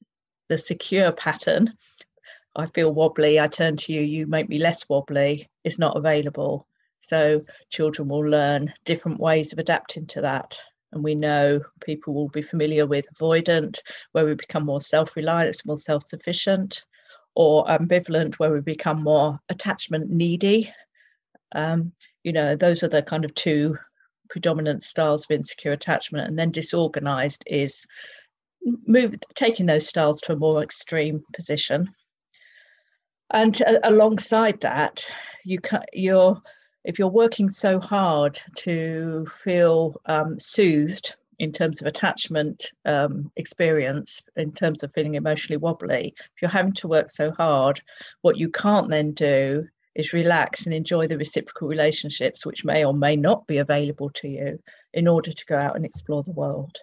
the 0.48 0.58
secure 0.58 1.12
pattern, 1.12 1.72
I 2.56 2.66
feel 2.66 2.92
wobbly, 2.92 3.38
I 3.38 3.46
turn 3.46 3.76
to 3.76 3.92
you, 3.92 4.00
you 4.00 4.26
make 4.26 4.48
me 4.48 4.58
less 4.58 4.88
wobbly, 4.88 5.48
is 5.64 5.78
not 5.78 5.96
available. 5.96 6.66
So 7.00 7.44
children 7.70 8.08
will 8.08 8.28
learn 8.28 8.72
different 8.84 9.20
ways 9.20 9.52
of 9.52 9.58
adapting 9.58 10.06
to 10.08 10.22
that. 10.22 10.58
And 10.92 11.04
we 11.04 11.14
know 11.14 11.60
people 11.84 12.14
will 12.14 12.28
be 12.28 12.42
familiar 12.42 12.86
with 12.86 13.06
avoidant, 13.14 13.80
where 14.12 14.24
we 14.24 14.34
become 14.34 14.64
more 14.64 14.80
self-reliant, 14.80 15.60
more 15.66 15.76
self-sufficient, 15.76 16.84
or 17.34 17.66
ambivalent, 17.66 18.36
where 18.36 18.52
we 18.52 18.60
become 18.60 19.02
more 19.02 19.38
attachment 19.48 20.10
needy. 20.10 20.72
Um, 21.54 21.92
you 22.24 22.32
know, 22.32 22.56
those 22.56 22.82
are 22.82 22.88
the 22.88 23.02
kind 23.02 23.24
of 23.24 23.34
two 23.34 23.76
predominant 24.28 24.82
styles 24.84 25.24
of 25.24 25.34
insecure 25.34 25.72
attachment 25.72 26.28
and 26.28 26.38
then 26.38 26.50
disorganized 26.50 27.42
is 27.46 27.86
move 28.86 29.14
taking 29.34 29.66
those 29.66 29.86
styles 29.86 30.20
to 30.20 30.32
a 30.32 30.36
more 30.36 30.62
extreme 30.62 31.22
position. 31.34 31.88
And 33.30 33.60
uh, 33.62 33.78
alongside 33.84 34.60
that, 34.60 35.04
you 35.44 35.60
can, 35.60 35.84
you're 35.92 36.40
if 36.84 37.00
you're 37.00 37.08
working 37.08 37.50
so 37.50 37.80
hard 37.80 38.38
to 38.58 39.26
feel 39.26 40.00
um, 40.06 40.38
soothed 40.38 41.16
in 41.40 41.50
terms 41.50 41.80
of 41.80 41.86
attachment 41.88 42.70
um, 42.84 43.30
experience, 43.36 44.22
in 44.36 44.52
terms 44.52 44.82
of 44.82 44.92
feeling 44.94 45.16
emotionally 45.16 45.56
wobbly, 45.56 46.14
if 46.16 46.40
you're 46.40 46.48
having 46.48 46.72
to 46.74 46.88
work 46.88 47.10
so 47.10 47.32
hard, 47.32 47.80
what 48.22 48.36
you 48.36 48.48
can't 48.48 48.88
then 48.88 49.10
do 49.12 49.66
is 49.96 50.12
relax 50.12 50.66
and 50.66 50.74
enjoy 50.74 51.06
the 51.06 51.18
reciprocal 51.18 51.68
relationships 51.68 52.44
which 52.44 52.64
may 52.64 52.84
or 52.84 52.94
may 52.94 53.16
not 53.16 53.46
be 53.46 53.58
available 53.58 54.10
to 54.10 54.28
you 54.28 54.58
in 54.92 55.08
order 55.08 55.32
to 55.32 55.46
go 55.46 55.56
out 55.56 55.74
and 55.74 55.84
explore 55.84 56.22
the 56.22 56.32
world. 56.32 56.78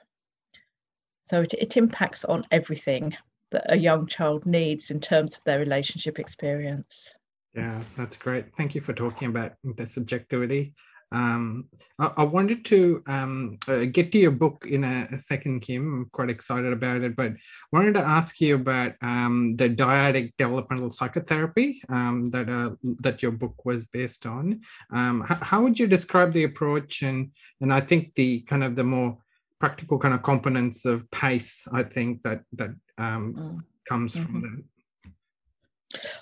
So 1.21 1.41
it, 1.41 1.53
it 1.53 1.77
impacts 1.77 2.25
on 2.25 2.45
everything 2.51 3.15
that 3.51 3.71
a 3.71 3.77
young 3.77 4.07
child 4.07 4.45
needs 4.45 4.89
in 4.89 4.99
terms 4.99 5.37
of 5.37 5.43
their 5.43 5.59
relationship 5.59 6.19
experience. 6.19 7.09
Yeah, 7.55 7.79
that's 7.95 8.17
great. 8.17 8.53
Thank 8.57 8.73
you 8.73 8.81
for 8.81 8.93
talking 8.93 9.27
about 9.27 9.53
the 9.63 9.85
subjectivity. 9.85 10.73
Um, 11.13 11.69
I, 11.99 12.11
I, 12.17 12.23
wanted 12.23 12.65
to 12.65 13.03
um, 13.05 13.59
uh, 13.67 13.85
get 13.85 14.11
to 14.11 14.17
your 14.17 14.31
book 14.31 14.65
in 14.67 14.83
a, 14.83 15.07
a, 15.11 15.19
second, 15.19 15.59
Kim. 15.59 15.81
I'm 15.81 16.09
quite 16.11 16.31
excited 16.31 16.73
about 16.73 17.01
it, 17.01 17.15
but 17.15 17.33
wanted 17.71 17.93
to 17.93 18.01
ask 18.01 18.41
you 18.41 18.55
about 18.55 18.93
um, 19.01 19.55
the 19.55 19.69
dyadic 19.69 20.33
developmental 20.37 20.89
psychotherapy 20.89 21.83
um, 21.89 22.31
that 22.31 22.49
uh, 22.49 22.71
that 23.01 23.21
your 23.21 23.31
book 23.31 23.63
was 23.63 23.85
based 23.85 24.25
on. 24.25 24.61
Um, 24.91 25.21
how, 25.21 25.35
how, 25.35 25.61
would 25.61 25.79
you 25.79 25.85
describe 25.85 26.33
the 26.33 26.45
approach 26.45 27.03
and 27.03 27.31
and 27.61 27.71
I 27.71 27.79
think 27.81 28.15
the 28.15 28.39
kind 28.41 28.63
of 28.63 28.75
the 28.75 28.83
more 28.83 29.19
practical 29.59 29.99
kind 29.99 30.15
of 30.15 30.23
components 30.23 30.83
of 30.85 31.09
pace? 31.11 31.67
I 31.71 31.83
think 31.83 32.23
that 32.23 32.41
that 32.53 32.71
um, 32.97 33.35
mm. 33.37 33.59
comes 33.87 34.15
mm-hmm. 34.15 34.23
from 34.23 34.41
that. 34.41 34.63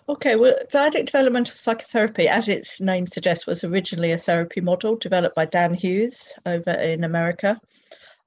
Okay, 0.09 0.35
well, 0.35 0.55
dyadic 0.71 1.05
developmental 1.05 1.53
psychotherapy, 1.53 2.27
as 2.27 2.47
its 2.47 2.81
name 2.81 3.07
suggests, 3.07 3.47
was 3.47 3.63
originally 3.63 4.11
a 4.11 4.17
therapy 4.17 4.61
model 4.61 4.95
developed 4.95 5.35
by 5.35 5.45
Dan 5.45 5.73
Hughes 5.73 6.33
over 6.45 6.71
in 6.71 7.03
America. 7.03 7.59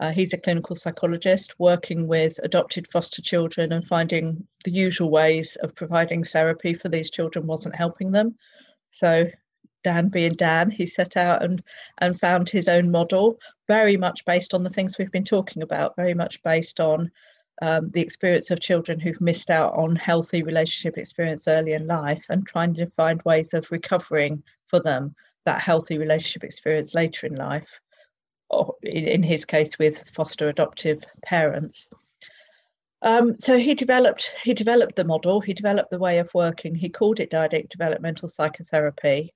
Uh, 0.00 0.10
he's 0.10 0.32
a 0.32 0.38
clinical 0.38 0.74
psychologist 0.74 1.58
working 1.58 2.08
with 2.08 2.38
adopted 2.42 2.90
foster 2.90 3.22
children 3.22 3.72
and 3.72 3.86
finding 3.86 4.46
the 4.64 4.70
usual 4.70 5.10
ways 5.10 5.56
of 5.56 5.74
providing 5.74 6.24
therapy 6.24 6.74
for 6.74 6.88
these 6.88 7.10
children 7.10 7.46
wasn't 7.46 7.76
helping 7.76 8.10
them. 8.10 8.36
So, 8.90 9.30
Dan 9.82 10.08
being 10.08 10.32
Dan, 10.32 10.70
he 10.70 10.86
set 10.86 11.16
out 11.16 11.42
and, 11.42 11.62
and 11.98 12.18
found 12.18 12.48
his 12.48 12.68
own 12.68 12.90
model, 12.90 13.38
very 13.68 13.96
much 13.96 14.24
based 14.24 14.54
on 14.54 14.64
the 14.64 14.70
things 14.70 14.98
we've 14.98 15.12
been 15.12 15.24
talking 15.24 15.62
about, 15.62 15.94
very 15.94 16.14
much 16.14 16.42
based 16.42 16.80
on 16.80 17.10
um, 17.62 17.88
the 17.88 18.00
experience 18.00 18.50
of 18.50 18.60
children 18.60 18.98
who've 18.98 19.20
missed 19.20 19.50
out 19.50 19.74
on 19.74 19.96
healthy 19.96 20.42
relationship 20.42 20.98
experience 20.98 21.46
early 21.46 21.72
in 21.72 21.86
life 21.86 22.26
and 22.28 22.46
trying 22.46 22.74
to 22.74 22.90
find 22.90 23.22
ways 23.24 23.54
of 23.54 23.70
recovering 23.70 24.42
for 24.66 24.80
them 24.80 25.14
that 25.44 25.62
healthy 25.62 25.98
relationship 25.98 26.42
experience 26.42 26.94
later 26.94 27.26
in 27.26 27.36
life, 27.36 27.80
or 28.48 28.74
in, 28.82 29.22
his 29.22 29.44
case 29.44 29.78
with 29.78 30.08
foster 30.10 30.48
adoptive 30.48 31.04
parents. 31.22 31.90
Um, 33.02 33.38
so 33.38 33.58
he 33.58 33.74
developed 33.74 34.32
he 34.42 34.54
developed 34.54 34.96
the 34.96 35.04
model, 35.04 35.40
he 35.40 35.52
developed 35.52 35.90
the 35.90 35.98
way 35.98 36.18
of 36.18 36.32
working. 36.32 36.74
He 36.74 36.88
called 36.88 37.20
it 37.20 37.30
dyadic 37.30 37.68
developmental 37.68 38.28
psychotherapy. 38.28 39.32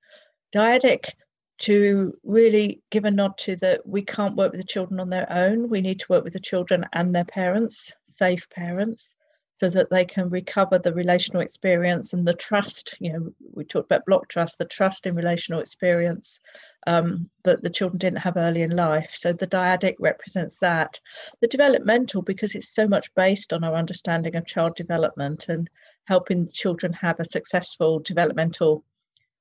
Dyadic 0.53 1.11
to 1.59 2.17
really 2.23 2.81
give 2.89 3.05
a 3.05 3.11
nod 3.11 3.37
to 3.37 3.55
that 3.57 3.85
we 3.85 4.01
can't 4.01 4.35
work 4.35 4.51
with 4.51 4.61
the 4.61 4.67
children 4.67 4.99
on 4.99 5.09
their 5.09 5.31
own. 5.31 5.69
We 5.69 5.81
need 5.81 5.99
to 5.99 6.05
work 6.09 6.23
with 6.23 6.33
the 6.33 6.39
children 6.39 6.85
and 6.93 7.13
their 7.13 7.25
parents 7.25 7.93
safe 8.19 8.49
parents 8.49 9.15
so 9.59 9.69
that 9.69 9.89
they 9.89 10.05
can 10.05 10.29
recover 10.29 10.79
the 10.79 10.93
relational 10.93 11.41
experience 11.41 12.13
and 12.13 12.25
the 12.25 12.33
trust. 12.33 12.95
You 12.99 13.11
know, 13.11 13.33
we 13.53 13.65
talked 13.65 13.91
about 13.91 14.05
block 14.05 14.29
trust, 14.29 14.57
the 14.57 14.63
trust 14.63 15.05
in 15.05 15.15
relational 15.15 15.59
experience 15.59 16.39
um, 16.87 17.29
that 17.43 17.61
the 17.61 17.69
children 17.69 17.97
didn't 17.97 18.19
have 18.19 18.37
early 18.37 18.61
in 18.61 18.73
life. 18.73 19.11
So 19.13 19.33
the 19.33 19.47
dyadic 19.47 19.95
represents 19.99 20.59
that. 20.59 20.97
The 21.41 21.47
developmental, 21.47 22.21
because 22.21 22.55
it's 22.55 22.73
so 22.73 22.87
much 22.87 23.13
based 23.15 23.51
on 23.51 23.65
our 23.65 23.75
understanding 23.75 24.35
of 24.35 24.45
child 24.45 24.77
development 24.77 25.49
and 25.49 25.69
helping 26.05 26.49
children 26.49 26.93
have 26.93 27.19
a 27.19 27.25
successful 27.25 27.99
developmental 27.99 28.85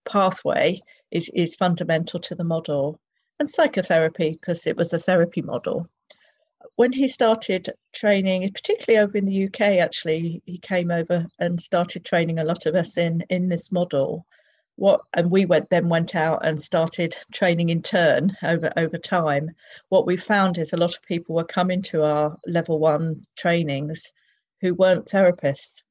pathway, 0.05 0.83
is, 1.13 1.31
is 1.33 1.55
fundamental 1.55 2.19
to 2.21 2.35
the 2.35 2.43
model. 2.43 2.99
And 3.39 3.49
psychotherapy, 3.49 4.31
because 4.31 4.67
it 4.67 4.77
was 4.77 4.93
a 4.93 4.99
therapy 4.99 5.43
model 5.43 5.89
when 6.75 6.93
he 6.93 7.09
started 7.09 7.69
training, 7.93 8.53
particularly 8.53 9.03
over 9.03 9.17
in 9.17 9.25
the 9.27 9.45
UK, 9.47 9.61
actually, 9.61 10.43
he 10.45 10.59
came 10.59 10.91
over 10.91 11.27
and 11.39 11.61
started 11.61 12.05
training 12.05 12.39
a 12.39 12.45
lot 12.45 12.67
of 12.67 12.75
us 12.75 12.97
in 12.97 13.23
in 13.31 13.49
this 13.49 13.71
model. 13.71 14.27
What 14.77 15.01
and 15.15 15.31
we 15.31 15.45
went 15.45 15.71
then 15.71 15.89
went 15.89 16.15
out 16.15 16.45
and 16.45 16.63
started 16.63 17.17
training 17.33 17.71
in 17.71 17.83
turn 17.83 18.37
over 18.43 18.73
over 18.77 18.99
time. 18.99 19.51
What 19.89 20.07
we 20.07 20.17
found 20.17 20.59
is 20.59 20.73
a 20.73 20.77
lot 20.77 20.95
of 20.97 21.03
people 21.03 21.35
were 21.35 21.45
coming 21.45 21.83
to 21.83 22.03
our 22.03 22.37
level 22.47 22.79
one 22.79 23.25
trainings 23.37 24.13
who 24.61 24.75
weren't 24.75 25.07
therapists, 25.07 25.83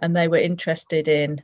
and 0.00 0.14
they 0.14 0.28
were 0.28 0.38
interested 0.38 1.08
in 1.08 1.42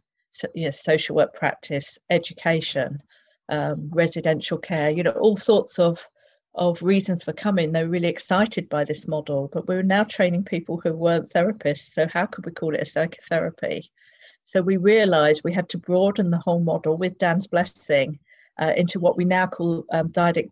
you 0.55 0.67
know, 0.67 0.71
social 0.71 1.17
work 1.17 1.35
practice, 1.35 1.99
education, 2.11 3.01
um, 3.49 3.91
residential 3.93 4.59
care, 4.59 4.91
you 4.91 5.03
know, 5.03 5.12
all 5.12 5.37
sorts 5.37 5.79
of 5.79 6.09
of 6.55 6.83
reasons 6.83 7.25
for 7.25 7.33
coming. 7.33 7.73
They're 7.73 7.89
really 7.89 8.09
excited 8.09 8.69
by 8.69 8.85
this 8.85 9.09
model, 9.09 9.49
but 9.53 9.67
we're 9.67 9.83
now 9.83 10.05
training 10.05 10.45
people 10.45 10.79
who 10.79 10.93
weren't 10.93 11.31
therapists. 11.31 11.93
So, 11.93 12.07
how 12.07 12.27
could 12.27 12.45
we 12.45 12.53
call 12.53 12.75
it 12.75 12.83
a 12.83 12.87
psychotherapy? 12.87 13.91
So, 14.45 14.61
we 14.61 14.77
realized 14.77 15.43
we 15.45 15.53
had 15.53 15.71
to 15.71 15.79
broaden 15.79 16.31
the 16.31 16.39
whole 16.39 16.61
model 16.61 16.97
with 16.97 17.19
Dan's 17.19 17.47
blessing 17.47 18.19
uh, 18.61 18.73
into 18.77 19.01
what 19.01 19.17
we 19.17 19.25
now 19.25 19.47
call 19.47 19.85
um, 19.93 20.09
dyadic, 20.09 20.51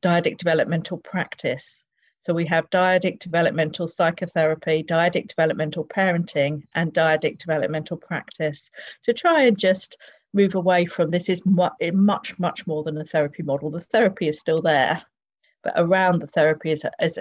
dyadic 0.00 0.38
developmental 0.38 0.98
practice. 0.98 1.84
So, 2.20 2.32
we 2.32 2.46
have 2.46 2.70
dyadic 2.70 3.18
developmental 3.18 3.88
psychotherapy, 3.88 4.84
dyadic 4.84 5.26
developmental 5.26 5.84
parenting, 5.84 6.62
and 6.74 6.94
dyadic 6.94 7.38
developmental 7.38 7.96
practice 7.96 8.70
to 9.06 9.12
try 9.12 9.42
and 9.42 9.58
just 9.58 9.96
move 10.32 10.54
away 10.54 10.84
from 10.84 11.10
this 11.10 11.28
is 11.28 11.44
much, 11.44 12.38
much 12.38 12.66
more 12.66 12.82
than 12.84 12.96
a 12.96 13.04
therapy 13.04 13.42
model. 13.42 13.70
The 13.70 13.80
therapy 13.80 14.28
is 14.28 14.38
still 14.38 14.62
there, 14.62 15.02
but 15.62 15.74
around 15.76 16.20
the 16.20 16.26
therapy 16.26 16.70
is 16.70 16.84
a, 16.84 16.90
is 17.00 17.18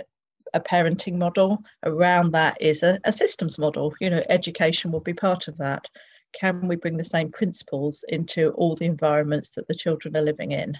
a 0.53 0.59
parenting 0.59 1.17
model. 1.17 1.63
Around 1.83 2.31
that 2.31 2.57
is 2.61 2.83
a, 2.83 2.99
a 3.03 3.11
systems 3.11 3.57
model. 3.57 3.93
You 3.99 4.09
know, 4.09 4.23
education 4.29 4.91
will 4.91 5.01
be 5.01 5.13
part 5.13 5.47
of 5.47 5.57
that. 5.57 5.89
Can 6.33 6.67
we 6.67 6.75
bring 6.75 6.97
the 6.97 7.03
same 7.03 7.29
principles 7.29 8.05
into 8.07 8.51
all 8.51 8.75
the 8.75 8.85
environments 8.85 9.51
that 9.51 9.67
the 9.67 9.75
children 9.75 10.15
are 10.15 10.21
living 10.21 10.51
in? 10.51 10.77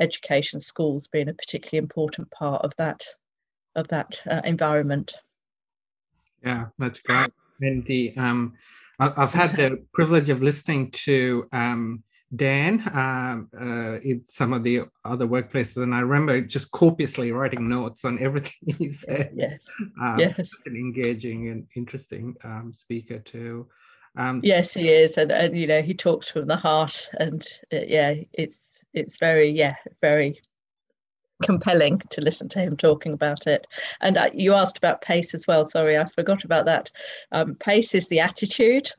Education, 0.00 0.60
schools 0.60 1.08
being 1.08 1.28
a 1.28 1.34
particularly 1.34 1.82
important 1.82 2.30
part 2.30 2.64
of 2.64 2.72
that 2.76 3.04
of 3.76 3.88
that 3.88 4.20
uh, 4.28 4.40
environment. 4.44 5.14
Yeah, 6.44 6.66
that's 6.78 7.00
great. 7.00 7.30
The 7.60 8.14
um, 8.16 8.54
I've 8.98 9.32
had 9.32 9.56
the 9.56 9.84
privilege 9.92 10.30
of 10.30 10.42
listening 10.42 10.90
to 10.92 11.48
um, 11.52 12.02
Dan 12.34 12.82
um, 12.92 13.48
uh, 13.58 13.98
in 14.00 14.22
some 14.28 14.52
of 14.52 14.62
the 14.62 14.82
other 15.04 15.26
workplaces, 15.26 15.82
and 15.82 15.94
I 15.94 16.00
remember 16.00 16.40
just 16.42 16.70
copiously 16.72 17.32
writing 17.32 17.68
notes 17.68 18.04
on 18.04 18.18
everything 18.22 18.74
he 18.78 18.90
says. 18.90 19.28
Yes, 19.34 19.58
um, 20.00 20.18
yes. 20.18 20.50
an 20.66 20.76
engaging 20.76 21.48
and 21.48 21.66
interesting 21.74 22.36
um, 22.44 22.72
speaker 22.72 23.18
too. 23.18 23.66
Um, 24.16 24.40
yes, 24.42 24.74
he 24.74 24.88
is, 24.90 25.16
and, 25.16 25.32
and 25.32 25.56
you 25.56 25.66
know 25.66 25.80
he 25.80 25.94
talks 25.94 26.30
from 26.30 26.46
the 26.46 26.56
heart, 26.56 27.08
and 27.18 27.42
uh, 27.72 27.80
yeah, 27.86 28.14
it's 28.32 28.82
it's 28.92 29.16
very 29.18 29.48
yeah 29.48 29.76
very 30.02 30.40
compelling 31.42 31.98
to 32.10 32.20
listen 32.20 32.48
to 32.48 32.60
him 32.60 32.76
talking 32.76 33.12
about 33.12 33.46
it. 33.46 33.66
And 34.00 34.18
uh, 34.18 34.30
you 34.34 34.54
asked 34.54 34.78
about 34.78 35.02
pace 35.02 35.34
as 35.34 35.46
well. 35.46 35.64
Sorry, 35.64 35.96
I 35.96 36.04
forgot 36.04 36.44
about 36.44 36.66
that. 36.66 36.90
Um, 37.32 37.54
pace 37.54 37.94
is 37.94 38.08
the 38.08 38.20
attitude 38.20 38.90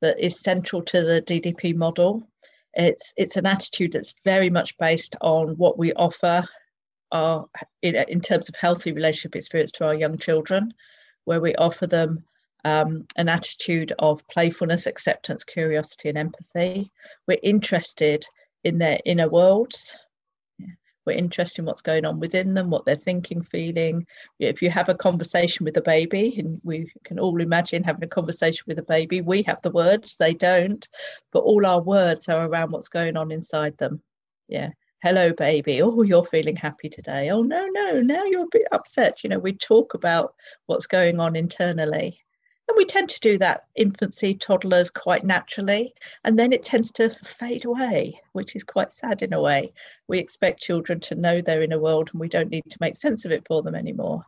that 0.00 0.18
is 0.18 0.38
central 0.38 0.82
to 0.82 1.02
the 1.02 1.22
DDP 1.22 1.74
model. 1.74 2.28
It's 2.76 3.12
it's 3.16 3.36
an 3.36 3.46
attitude 3.46 3.92
that's 3.92 4.14
very 4.24 4.50
much 4.50 4.76
based 4.78 5.16
on 5.20 5.56
what 5.56 5.78
we 5.78 5.92
offer 5.94 6.46
our 7.10 7.46
in, 7.82 7.96
in 7.96 8.20
terms 8.20 8.48
of 8.48 8.54
healthy 8.54 8.92
relationship 8.92 9.34
experience 9.34 9.72
to 9.72 9.86
our 9.86 9.94
young 9.94 10.18
children, 10.18 10.72
where 11.24 11.40
we 11.40 11.54
offer 11.56 11.86
them 11.86 12.24
um, 12.64 13.06
an 13.16 13.28
attitude 13.28 13.92
of 13.98 14.26
playfulness, 14.28 14.86
acceptance, 14.86 15.44
curiosity, 15.44 16.08
and 16.08 16.18
empathy. 16.18 16.92
We're 17.26 17.38
interested 17.42 18.26
in 18.64 18.78
their 18.78 19.00
inner 19.04 19.28
worlds 19.28 19.96
we're 21.06 21.16
interested 21.16 21.60
in 21.60 21.64
what's 21.64 21.80
going 21.80 22.04
on 22.04 22.20
within 22.20 22.54
them, 22.54 22.70
what 22.70 22.84
they're 22.84 22.96
thinking, 22.96 23.42
feeling. 23.42 24.06
If 24.38 24.60
you 24.60 24.70
have 24.70 24.88
a 24.88 24.94
conversation 24.94 25.64
with 25.64 25.76
a 25.76 25.82
baby, 25.82 26.34
and 26.38 26.60
we 26.64 26.92
can 27.04 27.18
all 27.18 27.40
imagine 27.40 27.84
having 27.84 28.04
a 28.04 28.08
conversation 28.08 28.64
with 28.66 28.78
a 28.78 28.82
baby, 28.82 29.20
we 29.20 29.42
have 29.44 29.62
the 29.62 29.70
words, 29.70 30.16
they 30.18 30.34
don't, 30.34 30.86
but 31.32 31.40
all 31.40 31.64
our 31.64 31.80
words 31.80 32.28
are 32.28 32.46
around 32.46 32.72
what's 32.72 32.88
going 32.88 33.16
on 33.16 33.30
inside 33.30 33.78
them. 33.78 34.02
Yeah. 34.48 34.70
Hello, 35.02 35.32
baby. 35.32 35.82
Oh, 35.82 36.02
you're 36.02 36.24
feeling 36.24 36.56
happy 36.56 36.88
today. 36.88 37.30
Oh, 37.30 37.42
no, 37.42 37.66
no, 37.66 38.00
now 38.00 38.24
you're 38.24 38.44
a 38.44 38.50
bit 38.50 38.66
upset. 38.72 39.22
You 39.22 39.30
know, 39.30 39.38
we 39.38 39.52
talk 39.52 39.94
about 39.94 40.34
what's 40.66 40.86
going 40.86 41.20
on 41.20 41.36
internally. 41.36 42.20
And 42.68 42.76
we 42.76 42.84
tend 42.84 43.08
to 43.10 43.20
do 43.20 43.38
that 43.38 43.66
infancy, 43.76 44.34
toddlers 44.34 44.90
quite 44.90 45.24
naturally. 45.24 45.94
And 46.24 46.38
then 46.38 46.52
it 46.52 46.64
tends 46.64 46.90
to 46.92 47.10
fade 47.10 47.64
away, 47.64 48.20
which 48.32 48.56
is 48.56 48.64
quite 48.64 48.92
sad 48.92 49.22
in 49.22 49.32
a 49.32 49.40
way. 49.40 49.72
We 50.08 50.18
expect 50.18 50.62
children 50.62 51.00
to 51.00 51.14
know 51.14 51.40
their 51.40 51.62
inner 51.62 51.78
world 51.78 52.10
and 52.12 52.20
we 52.20 52.28
don't 52.28 52.50
need 52.50 52.64
to 52.68 52.78
make 52.80 52.96
sense 52.96 53.24
of 53.24 53.30
it 53.30 53.46
for 53.46 53.62
them 53.62 53.74
anymore. 53.74 54.24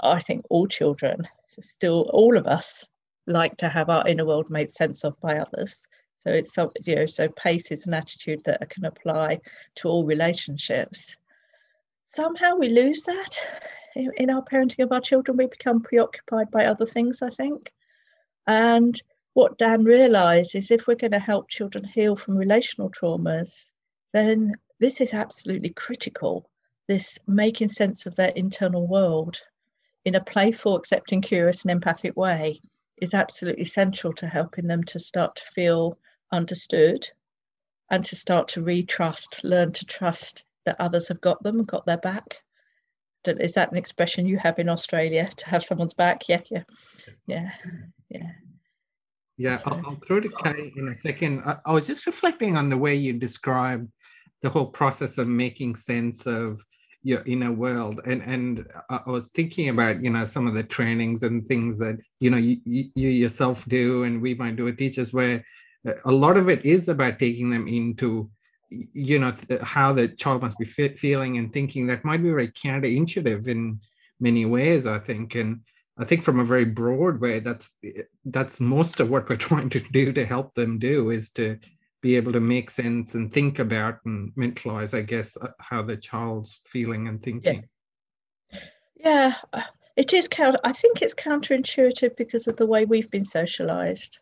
I 0.00 0.20
think 0.20 0.46
all 0.48 0.66
children, 0.66 1.28
still 1.60 2.08
all 2.12 2.38
of 2.38 2.46
us, 2.46 2.88
like 3.26 3.58
to 3.58 3.68
have 3.68 3.90
our 3.90 4.06
inner 4.08 4.24
world 4.24 4.48
made 4.48 4.72
sense 4.72 5.04
of 5.04 5.20
by 5.20 5.38
others. 5.38 5.86
So 6.18 6.30
it's 6.30 6.56
you 6.56 6.96
know, 6.96 7.06
so 7.06 7.28
pace 7.28 7.70
is 7.70 7.86
an 7.86 7.94
attitude 7.94 8.42
that 8.44 8.70
can 8.70 8.86
apply 8.86 9.40
to 9.76 9.88
all 9.88 10.04
relationships. 10.04 11.16
Somehow 12.04 12.56
we 12.56 12.70
lose 12.70 13.02
that 13.02 13.38
in 13.98 14.30
our 14.30 14.44
parenting 14.44 14.84
of 14.84 14.92
our 14.92 15.00
children. 15.00 15.36
We 15.36 15.46
become 15.46 15.82
preoccupied 15.82 16.50
by 16.50 16.66
other 16.66 16.86
things, 16.86 17.20
I 17.22 17.30
think. 17.30 17.72
And 18.46 19.00
what 19.34 19.58
Dan 19.58 19.84
realised 19.84 20.54
is 20.54 20.70
if 20.70 20.86
we're 20.86 20.94
going 20.94 21.12
to 21.12 21.18
help 21.18 21.48
children 21.48 21.84
heal 21.84 22.16
from 22.16 22.36
relational 22.36 22.90
traumas, 22.90 23.72
then 24.12 24.54
this 24.80 25.00
is 25.00 25.12
absolutely 25.14 25.70
critical. 25.70 26.48
This 26.86 27.18
making 27.26 27.70
sense 27.70 28.06
of 28.06 28.16
their 28.16 28.30
internal 28.30 28.86
world 28.86 29.38
in 30.04 30.14
a 30.14 30.24
playful, 30.24 30.76
accepting, 30.76 31.20
curious, 31.20 31.62
and 31.62 31.70
empathic 31.70 32.16
way 32.16 32.60
is 32.96 33.14
absolutely 33.14 33.64
central 33.64 34.12
to 34.14 34.26
helping 34.26 34.66
them 34.66 34.82
to 34.84 34.98
start 34.98 35.36
to 35.36 35.42
feel 35.54 35.98
understood 36.32 37.06
and 37.90 38.04
to 38.04 38.16
start 38.16 38.48
to 38.48 38.62
retrust, 38.62 39.42
learn 39.44 39.72
to 39.72 39.84
trust 39.84 40.44
that 40.64 40.80
others 40.80 41.08
have 41.08 41.20
got 41.20 41.42
them 41.42 41.64
got 41.64 41.84
their 41.86 41.98
back. 41.98 42.42
Is 43.26 43.52
that 43.54 43.72
an 43.72 43.76
expression 43.76 44.26
you 44.26 44.38
have 44.38 44.58
in 44.58 44.68
Australia 44.68 45.28
to 45.36 45.48
have 45.48 45.64
someone's 45.64 45.94
back? 45.94 46.28
Yeah, 46.28 46.38
yeah, 46.50 46.62
yeah, 47.26 47.50
yeah. 48.08 48.30
Yeah, 49.36 49.60
I'll, 49.66 49.80
I'll 49.86 50.00
throw 50.06 50.18
to 50.18 50.28
Kay 50.28 50.72
in 50.76 50.88
a 50.88 50.96
second. 50.96 51.42
I, 51.44 51.58
I 51.64 51.72
was 51.72 51.86
just 51.86 52.06
reflecting 52.06 52.56
on 52.56 52.68
the 52.68 52.76
way 52.76 52.94
you 52.94 53.12
described 53.12 53.88
the 54.42 54.50
whole 54.50 54.66
process 54.66 55.18
of 55.18 55.28
making 55.28 55.76
sense 55.76 56.26
of 56.26 56.60
your 57.04 57.22
inner 57.26 57.52
world 57.52 58.00
and 58.06 58.22
and 58.22 58.66
i 58.90 59.00
was 59.06 59.28
thinking 59.28 59.68
about 59.68 60.02
you 60.02 60.10
know 60.10 60.24
some 60.24 60.48
of 60.48 60.54
the 60.54 60.64
trainings 60.64 61.22
and 61.22 61.46
things 61.46 61.78
that 61.78 61.96
you 62.18 62.28
know 62.28 62.36
you, 62.36 62.56
you 62.64 63.08
yourself 63.08 63.64
do 63.66 64.02
and 64.02 64.20
we 64.20 64.34
might 64.34 64.56
do 64.56 64.64
with 64.64 64.76
teachers 64.76 65.12
where 65.12 65.44
uh, 65.88 65.92
a 66.06 66.10
lot 66.10 66.36
of 66.36 66.48
it 66.48 66.64
is 66.64 66.88
about 66.88 67.18
taking 67.18 67.50
them 67.50 67.68
into 67.68 68.28
you 68.70 69.18
know 69.18 69.34
how 69.62 69.92
the 69.92 70.08
child 70.08 70.42
must 70.42 70.58
be 70.58 70.64
feeling 70.64 71.38
and 71.38 71.52
thinking 71.52 71.86
that 71.86 72.04
might 72.04 72.22
be 72.22 72.28
very 72.28 72.48
counterintuitive 72.48 73.46
in 73.46 73.80
many 74.20 74.44
ways 74.44 74.86
i 74.86 74.98
think 74.98 75.34
and 75.34 75.60
i 75.98 76.04
think 76.04 76.22
from 76.22 76.38
a 76.38 76.44
very 76.44 76.64
broad 76.64 77.20
way 77.20 77.40
that's 77.40 77.70
that's 78.26 78.60
most 78.60 79.00
of 79.00 79.08
what 79.08 79.28
we're 79.28 79.36
trying 79.48 79.70
to 79.70 79.80
do 79.80 80.12
to 80.12 80.24
help 80.24 80.54
them 80.54 80.78
do 80.78 81.10
is 81.10 81.30
to 81.30 81.58
be 82.00 82.16
able 82.16 82.32
to 82.32 82.40
make 82.40 82.70
sense 82.70 83.14
and 83.14 83.32
think 83.32 83.58
about 83.58 83.98
and 84.04 84.32
mentalize, 84.36 84.94
I 84.94 85.00
guess, 85.00 85.36
uh, 85.36 85.48
how 85.58 85.82
the 85.82 85.96
child's 85.96 86.60
feeling 86.64 87.08
and 87.08 87.22
thinking. 87.22 87.64
Yeah, 88.50 88.58
yeah 89.04 89.34
uh, 89.52 89.62
it 89.96 90.12
is 90.12 90.28
counter. 90.28 90.58
I 90.62 90.72
think 90.72 91.02
it's 91.02 91.14
counterintuitive 91.14 92.16
because 92.16 92.46
of 92.46 92.56
the 92.56 92.66
way 92.66 92.84
we've 92.84 93.10
been 93.10 93.24
socialized, 93.24 94.20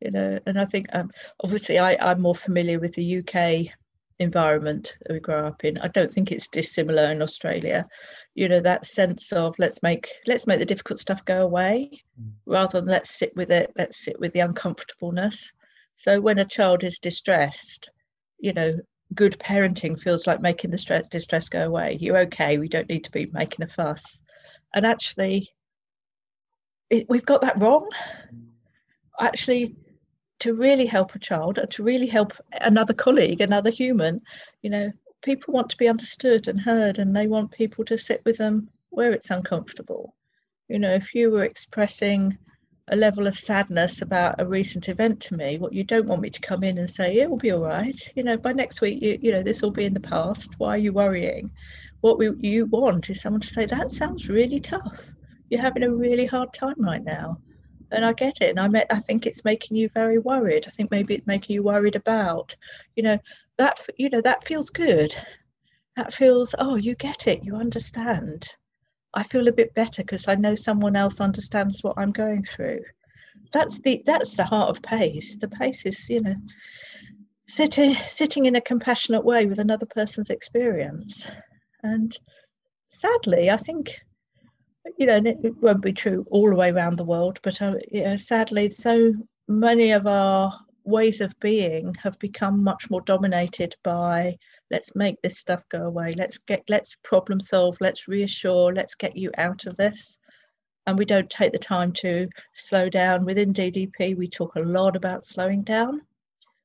you 0.00 0.10
know. 0.10 0.38
And 0.46 0.58
I 0.58 0.64
think, 0.64 0.86
um, 0.92 1.10
obviously, 1.42 1.78
I, 1.78 1.96
I'm 2.00 2.20
more 2.20 2.34
familiar 2.34 2.78
with 2.78 2.94
the 2.94 3.18
UK 3.18 3.74
environment 4.18 4.94
that 5.06 5.12
we 5.12 5.20
grow 5.20 5.46
up 5.46 5.64
in. 5.64 5.78
I 5.78 5.88
don't 5.88 6.10
think 6.10 6.32
it's 6.32 6.48
dissimilar 6.48 7.10
in 7.10 7.22
Australia. 7.22 7.86
You 8.34 8.48
know, 8.48 8.60
that 8.60 8.86
sense 8.86 9.32
of 9.32 9.54
let's 9.58 9.82
make 9.82 10.08
let's 10.26 10.46
make 10.46 10.58
the 10.58 10.66
difficult 10.66 10.98
stuff 10.98 11.24
go 11.24 11.42
away, 11.42 11.90
mm. 12.20 12.30
rather 12.46 12.80
than 12.80 12.90
let's 12.90 13.18
sit 13.18 13.34
with 13.36 13.50
it. 13.50 13.72
Let's 13.76 14.04
sit 14.04 14.18
with 14.18 14.32
the 14.32 14.40
uncomfortableness 14.40 15.52
so 15.98 16.20
when 16.20 16.38
a 16.38 16.44
child 16.44 16.84
is 16.84 17.00
distressed, 17.00 17.90
you 18.38 18.52
know, 18.52 18.78
good 19.14 19.36
parenting 19.40 19.98
feels 19.98 20.28
like 20.28 20.40
making 20.40 20.70
the 20.70 20.78
stress, 20.78 21.08
distress 21.08 21.48
go 21.48 21.66
away. 21.66 21.98
You're 22.00 22.18
okay. 22.18 22.56
We 22.56 22.68
don't 22.68 22.88
need 22.88 23.02
to 23.04 23.10
be 23.10 23.26
making 23.32 23.64
a 23.64 23.68
fuss. 23.68 24.22
And 24.72 24.86
actually, 24.86 25.50
it, 26.88 27.06
we've 27.08 27.26
got 27.26 27.40
that 27.40 27.60
wrong. 27.60 27.88
Actually, 29.20 29.74
to 30.40 30.54
really 30.54 30.86
help 30.86 31.14
a 31.14 31.18
child 31.18 31.58
and 31.58 31.70
to 31.72 31.82
really 31.82 32.06
help 32.06 32.32
another 32.60 32.94
colleague, 32.94 33.40
another 33.40 33.70
human, 33.70 34.20
you 34.62 34.70
know, 34.70 34.92
people 35.22 35.52
want 35.52 35.68
to 35.70 35.76
be 35.76 35.88
understood 35.88 36.48
and 36.48 36.60
heard, 36.60 36.98
and 36.98 37.14
they 37.14 37.26
want 37.26 37.50
people 37.50 37.84
to 37.84 37.98
sit 37.98 38.22
with 38.24 38.38
them 38.38 38.68
where 38.90 39.12
it's 39.12 39.30
uncomfortable. 39.30 40.14
You 40.68 40.78
know, 40.78 40.92
if 40.92 41.14
you 41.14 41.30
were 41.30 41.44
expressing 41.44 42.38
a 42.90 42.96
level 42.96 43.26
of 43.26 43.38
sadness 43.38 44.00
about 44.00 44.40
a 44.40 44.46
recent 44.46 44.88
event 44.88 45.20
to 45.20 45.34
me, 45.34 45.58
what 45.58 45.72
you 45.72 45.84
don't 45.84 46.06
want 46.06 46.22
me 46.22 46.30
to 46.30 46.40
come 46.40 46.64
in 46.64 46.78
and 46.78 46.88
say, 46.88 47.18
it 47.18 47.28
will 47.28 47.36
be 47.36 47.50
all 47.50 47.62
right. 47.62 48.00
You 48.14 48.22
know, 48.22 48.36
by 48.36 48.52
next 48.52 48.80
week, 48.80 49.02
you, 49.02 49.18
you 49.20 49.32
know, 49.32 49.42
this 49.42 49.60
will 49.60 49.70
be 49.70 49.84
in 49.84 49.94
the 49.94 50.00
past. 50.00 50.50
Why 50.58 50.70
are 50.70 50.78
you 50.78 50.92
worrying? 50.92 51.50
What 52.00 52.18
we, 52.18 52.30
you 52.40 52.66
want 52.66 53.10
is 53.10 53.20
someone 53.20 53.40
to 53.40 53.46
say, 53.46 53.66
that 53.66 53.90
sounds 53.90 54.28
really 54.28 54.60
tough. 54.60 55.12
You're 55.50 55.60
having 55.60 55.82
a 55.82 55.90
really 55.90 56.26
hard 56.26 56.52
time 56.52 56.76
right 56.78 57.02
now. 57.02 57.38
And 57.90 58.04
I 58.04 58.12
get 58.12 58.40
it. 58.40 58.50
And 58.50 58.60
I 58.60 58.68
met, 58.68 58.86
I 58.90 58.98
think 58.98 59.26
it's 59.26 59.44
making 59.44 59.76
you 59.76 59.88
very 59.88 60.18
worried. 60.18 60.66
I 60.66 60.70
think 60.70 60.90
maybe 60.90 61.14
it's 61.14 61.26
making 61.26 61.54
you 61.54 61.62
worried 61.62 61.96
about, 61.96 62.54
you 62.96 63.02
know, 63.02 63.18
that, 63.56 63.80
you 63.96 64.10
know, 64.10 64.20
that 64.20 64.44
feels 64.44 64.70
good. 64.70 65.14
That 65.96 66.12
feels, 66.12 66.54
oh, 66.58 66.76
you 66.76 66.94
get 66.94 67.26
it. 67.26 67.44
You 67.44 67.56
understand 67.56 68.48
I 69.14 69.22
feel 69.22 69.48
a 69.48 69.52
bit 69.52 69.74
better 69.74 70.02
because 70.02 70.28
I 70.28 70.34
know 70.34 70.54
someone 70.54 70.96
else 70.96 71.20
understands 71.20 71.82
what 71.82 71.98
I'm 71.98 72.12
going 72.12 72.44
through. 72.44 72.82
That's 73.52 73.78
the 73.80 74.02
that's 74.04 74.36
the 74.36 74.44
heart 74.44 74.68
of 74.68 74.82
pace. 74.82 75.36
The 75.36 75.48
pace 75.48 75.86
is, 75.86 76.08
you 76.08 76.20
know, 76.20 76.36
sitting 77.46 77.94
sitting 77.94 78.46
in 78.46 78.56
a 78.56 78.60
compassionate 78.60 79.24
way 79.24 79.46
with 79.46 79.58
another 79.58 79.86
person's 79.86 80.30
experience. 80.30 81.26
And 81.82 82.16
sadly, 82.90 83.50
I 83.50 83.56
think, 83.56 84.04
you 84.96 85.06
know, 85.06 85.20
it 85.24 85.56
won't 85.60 85.82
be 85.82 85.92
true 85.92 86.26
all 86.30 86.48
the 86.48 86.56
way 86.56 86.70
around 86.70 86.96
the 86.96 87.04
world, 87.04 87.38
but 87.42 87.60
uh, 87.60 88.16
sadly, 88.16 88.70
so 88.70 89.12
many 89.48 89.92
of 89.92 90.06
our 90.06 90.52
ways 90.84 91.20
of 91.20 91.38
being 91.40 91.94
have 92.02 92.18
become 92.18 92.62
much 92.62 92.90
more 92.90 93.02
dominated 93.02 93.76
by 93.82 94.36
let's 94.70 94.96
make 94.96 95.20
this 95.22 95.38
stuff 95.38 95.62
go 95.68 95.84
away. 95.84 96.14
Let's 96.16 96.38
get 96.38 96.64
let's 96.68 96.96
problem 97.02 97.40
solve. 97.40 97.76
Let's 97.80 98.08
reassure. 98.08 98.72
Let's 98.72 98.94
get 98.94 99.16
you 99.16 99.30
out 99.36 99.66
of 99.66 99.76
this. 99.76 100.18
And 100.86 100.98
we 100.98 101.04
don't 101.04 101.28
take 101.28 101.52
the 101.52 101.58
time 101.58 101.92
to 102.04 102.28
slow 102.54 102.88
down. 102.88 103.24
Within 103.24 103.52
ddp 103.52 104.16
we 104.16 104.28
talk 104.28 104.56
a 104.56 104.60
lot 104.60 104.96
about 104.96 105.26
slowing 105.26 105.62
down 105.62 106.02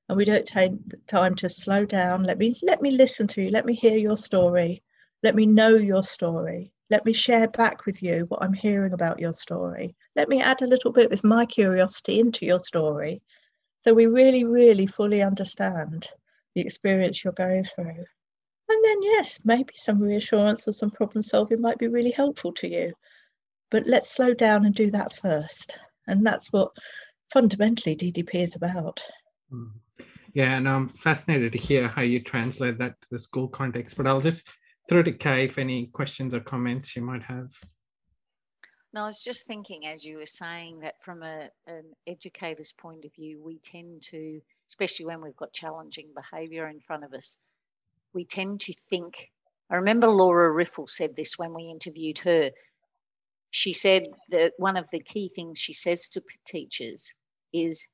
and 0.07 0.17
we 0.17 0.25
don't 0.25 0.45
take 0.45 0.71
the 0.87 0.97
time 1.07 1.35
to 1.35 1.49
slow 1.49 1.85
down. 1.85 2.23
Let 2.23 2.37
me 2.37 2.55
let 2.63 2.81
me 2.81 2.91
listen 2.91 3.27
to 3.27 3.41
you. 3.41 3.49
Let 3.49 3.65
me 3.65 3.73
hear 3.73 3.97
your 3.97 4.17
story. 4.17 4.83
Let 5.21 5.35
me 5.35 5.45
know 5.45 5.75
your 5.75 6.03
story 6.03 6.72
let 6.93 7.05
me 7.05 7.11
share 7.11 7.47
back 7.47 7.85
with 7.85 8.01
you 8.01 8.25
what 8.29 8.41
i'm 8.41 8.53
hearing 8.53 8.93
about 8.93 9.19
your 9.19 9.33
story 9.33 9.95
let 10.15 10.29
me 10.29 10.41
add 10.41 10.61
a 10.61 10.67
little 10.67 10.91
bit 10.91 11.09
with 11.09 11.23
my 11.23 11.45
curiosity 11.45 12.19
into 12.19 12.45
your 12.45 12.59
story 12.59 13.21
so 13.81 13.93
we 13.93 14.05
really 14.05 14.45
really 14.45 14.87
fully 14.87 15.21
understand 15.21 16.09
the 16.55 16.61
experience 16.61 17.23
you're 17.23 17.33
going 17.33 17.63
through. 17.63 18.05
And 18.69 18.85
then, 18.85 19.03
yes, 19.03 19.39
maybe 19.43 19.73
some 19.75 19.99
reassurance 19.99 20.67
or 20.67 20.71
some 20.71 20.91
problem 20.91 21.23
solving 21.23 21.61
might 21.61 21.77
be 21.77 21.87
really 21.87 22.11
helpful 22.11 22.53
to 22.53 22.69
you. 22.69 22.93
But 23.71 23.87
let's 23.87 24.13
slow 24.13 24.33
down 24.33 24.65
and 24.65 24.73
do 24.73 24.91
that 24.91 25.13
first. 25.13 25.77
And 26.07 26.25
that's 26.25 26.51
what 26.51 26.71
fundamentally 27.31 27.95
DDP 27.95 28.35
is 28.35 28.55
about. 28.55 29.03
Hmm. 29.49 29.67
Yeah, 30.33 30.57
and 30.57 30.67
I'm 30.67 30.89
fascinated 30.89 31.51
to 31.53 31.59
hear 31.59 31.87
how 31.87 32.01
you 32.01 32.19
translate 32.19 32.79
that 32.79 32.99
to 33.01 33.07
the 33.11 33.19
school 33.19 33.47
context. 33.47 33.97
But 33.97 34.07
I'll 34.07 34.21
just 34.21 34.47
throw 34.87 35.03
to 35.03 35.11
Kay 35.11 35.45
if 35.45 35.57
any 35.57 35.87
questions 35.87 36.33
or 36.33 36.39
comments 36.39 36.95
you 36.95 37.01
might 37.01 37.23
have. 37.23 37.51
No, 38.93 39.03
I 39.03 39.05
was 39.07 39.23
just 39.23 39.47
thinking 39.47 39.87
as 39.87 40.05
you 40.05 40.17
were 40.17 40.27
saying 40.27 40.81
that 40.81 41.01
from 41.03 41.23
a, 41.23 41.49
an 41.65 41.83
educator's 42.05 42.71
point 42.71 43.05
of 43.05 43.15
view, 43.15 43.41
we 43.43 43.57
tend 43.57 44.03
to, 44.03 44.39
especially 44.67 45.07
when 45.07 45.19
we've 45.21 45.35
got 45.35 45.51
challenging 45.51 46.09
behaviour 46.13 46.67
in 46.67 46.79
front 46.79 47.03
of 47.03 47.13
us, 47.13 47.37
we 48.13 48.23
tend 48.23 48.61
to 48.61 48.73
think. 48.73 49.31
I 49.71 49.77
remember 49.77 50.07
Laura 50.07 50.51
Riffle 50.51 50.87
said 50.87 51.15
this 51.15 51.39
when 51.39 51.55
we 51.55 51.63
interviewed 51.63 52.19
her. 52.19 52.51
She 53.49 53.73
said 53.73 54.03
that 54.29 54.53
one 54.57 54.77
of 54.77 54.89
the 54.91 54.99
key 54.99 55.31
things 55.35 55.57
she 55.57 55.73
says 55.73 56.09
to 56.09 56.21
teachers 56.45 57.13
is 57.51 57.87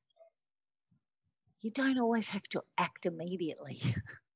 you 1.61 1.71
don't 1.71 1.99
always 1.99 2.27
have 2.29 2.43
to 2.43 2.61
act 2.77 3.05
immediately. 3.05 3.81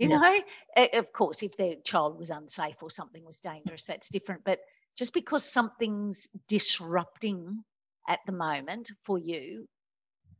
you 0.00 0.08
yeah. 0.08 0.40
know, 0.76 0.88
of 0.94 1.12
course, 1.12 1.42
if 1.42 1.58
their 1.58 1.74
child 1.84 2.18
was 2.18 2.30
unsafe 2.30 2.82
or 2.82 2.90
something 2.90 3.22
was 3.22 3.40
dangerous, 3.40 3.84
that's 3.84 4.08
different. 4.08 4.42
But 4.44 4.60
just 4.96 5.12
because 5.12 5.44
something's 5.44 6.26
disrupting 6.48 7.62
at 8.08 8.20
the 8.24 8.32
moment 8.32 8.90
for 9.02 9.18
you, 9.18 9.68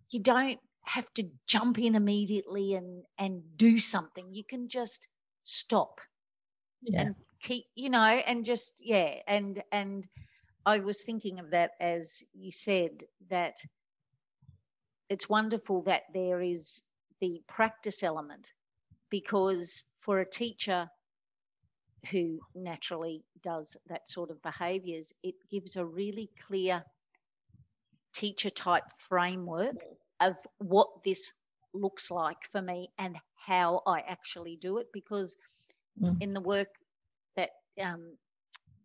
you 0.08 0.20
don't 0.20 0.58
have 0.84 1.12
to 1.12 1.28
jump 1.46 1.78
in 1.78 1.94
immediately 1.94 2.74
and 2.74 3.04
and 3.18 3.42
do 3.58 3.78
something. 3.78 4.32
You 4.32 4.44
can 4.44 4.66
just 4.66 5.08
stop 5.44 6.00
yeah. 6.80 7.02
and 7.02 7.14
keep, 7.42 7.64
you 7.74 7.90
know, 7.90 8.00
and 8.00 8.46
just 8.46 8.80
yeah, 8.82 9.16
and 9.26 9.62
and 9.70 10.08
I 10.64 10.78
was 10.78 11.04
thinking 11.04 11.38
of 11.38 11.50
that 11.50 11.72
as 11.80 12.24
you 12.32 12.50
said 12.50 13.04
that 13.28 13.56
it's 15.10 15.28
wonderful 15.28 15.82
that 15.82 16.04
there 16.14 16.40
is 16.40 16.82
the 17.20 17.42
practice 17.46 18.02
element 18.02 18.52
because 19.10 19.84
for 19.98 20.20
a 20.20 20.28
teacher 20.28 20.88
who 22.10 22.40
naturally 22.54 23.22
does 23.42 23.76
that 23.88 24.08
sort 24.08 24.30
of 24.30 24.42
behaviors, 24.42 25.12
it 25.22 25.34
gives 25.50 25.76
a 25.76 25.84
really 25.84 26.30
clear 26.46 26.82
teacher 28.14 28.50
type 28.50 28.84
framework 28.96 29.76
of 30.20 30.36
what 30.58 30.88
this 31.04 31.32
looks 31.72 32.10
like 32.10 32.44
for 32.50 32.62
me 32.62 32.90
and 32.98 33.16
how 33.36 33.82
I 33.86 34.00
actually 34.00 34.56
do 34.56 34.78
it. 34.78 34.86
Because 34.92 35.36
mm. 36.00 36.16
in 36.20 36.32
the 36.32 36.40
work 36.40 36.68
that, 37.36 37.50
um, 37.80 38.16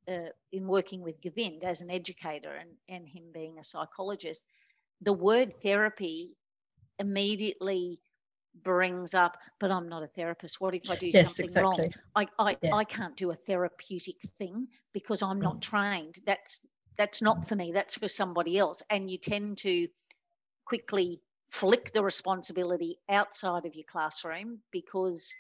uh, 0.08 0.30
in 0.52 0.68
working 0.68 1.02
with 1.02 1.22
Govind 1.22 1.64
as 1.64 1.82
an 1.82 1.90
educator 1.90 2.54
and, 2.54 2.70
and 2.90 3.08
him 3.08 3.24
being 3.34 3.58
a 3.58 3.64
psychologist, 3.64 4.44
the 5.02 5.14
word 5.14 5.54
therapy 5.62 6.36
immediately 7.00 8.00
brings 8.64 9.14
up, 9.14 9.38
but 9.60 9.72
I'm 9.72 9.88
not 9.90 10.04
a 10.04 10.08
therapist. 10.08 10.62
What 10.62 10.76
if 10.76 10.90
I 10.90 10.96
do 10.96 11.08
yes, 11.08 11.26
something 11.26 11.46
exactly. 11.46 11.92
wrong? 12.16 12.28
I 12.40 12.52
I, 12.52 12.58
yeah. 12.62 12.76
I 12.76 12.84
can't 12.84 13.16
do 13.16 13.32
a 13.32 13.36
therapeutic 13.36 14.22
thing 14.38 14.68
because 14.94 15.22
I'm 15.22 15.40
not 15.40 15.58
mm. 15.58 15.62
trained. 15.62 16.20
That's 16.26 16.66
that's 16.98 17.22
not 17.22 17.48
for 17.48 17.56
me. 17.56 17.72
That's 17.72 17.98
for 17.98 18.08
somebody 18.08 18.58
else. 18.58 18.82
And 18.90 19.10
you 19.10 19.18
tend 19.18 19.58
to 19.60 19.88
quickly 20.66 21.22
flick 21.48 21.94
the 21.94 22.04
responsibility 22.04 22.98
outside 23.10 23.66
of 23.66 23.76
your 23.76 23.86
classroom 23.86 24.60
because 24.72 25.34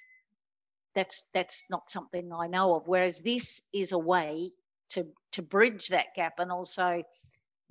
that's 0.93 1.25
that's 1.33 1.65
not 1.69 1.89
something 1.89 2.31
I 2.31 2.47
know 2.47 2.75
of. 2.75 2.87
Whereas 2.87 3.21
this 3.21 3.61
is 3.73 3.91
a 3.91 3.97
way 3.97 4.51
to 4.89 5.05
to 5.33 5.41
bridge 5.41 5.87
that 5.89 6.13
gap 6.15 6.39
and 6.39 6.51
also 6.51 7.03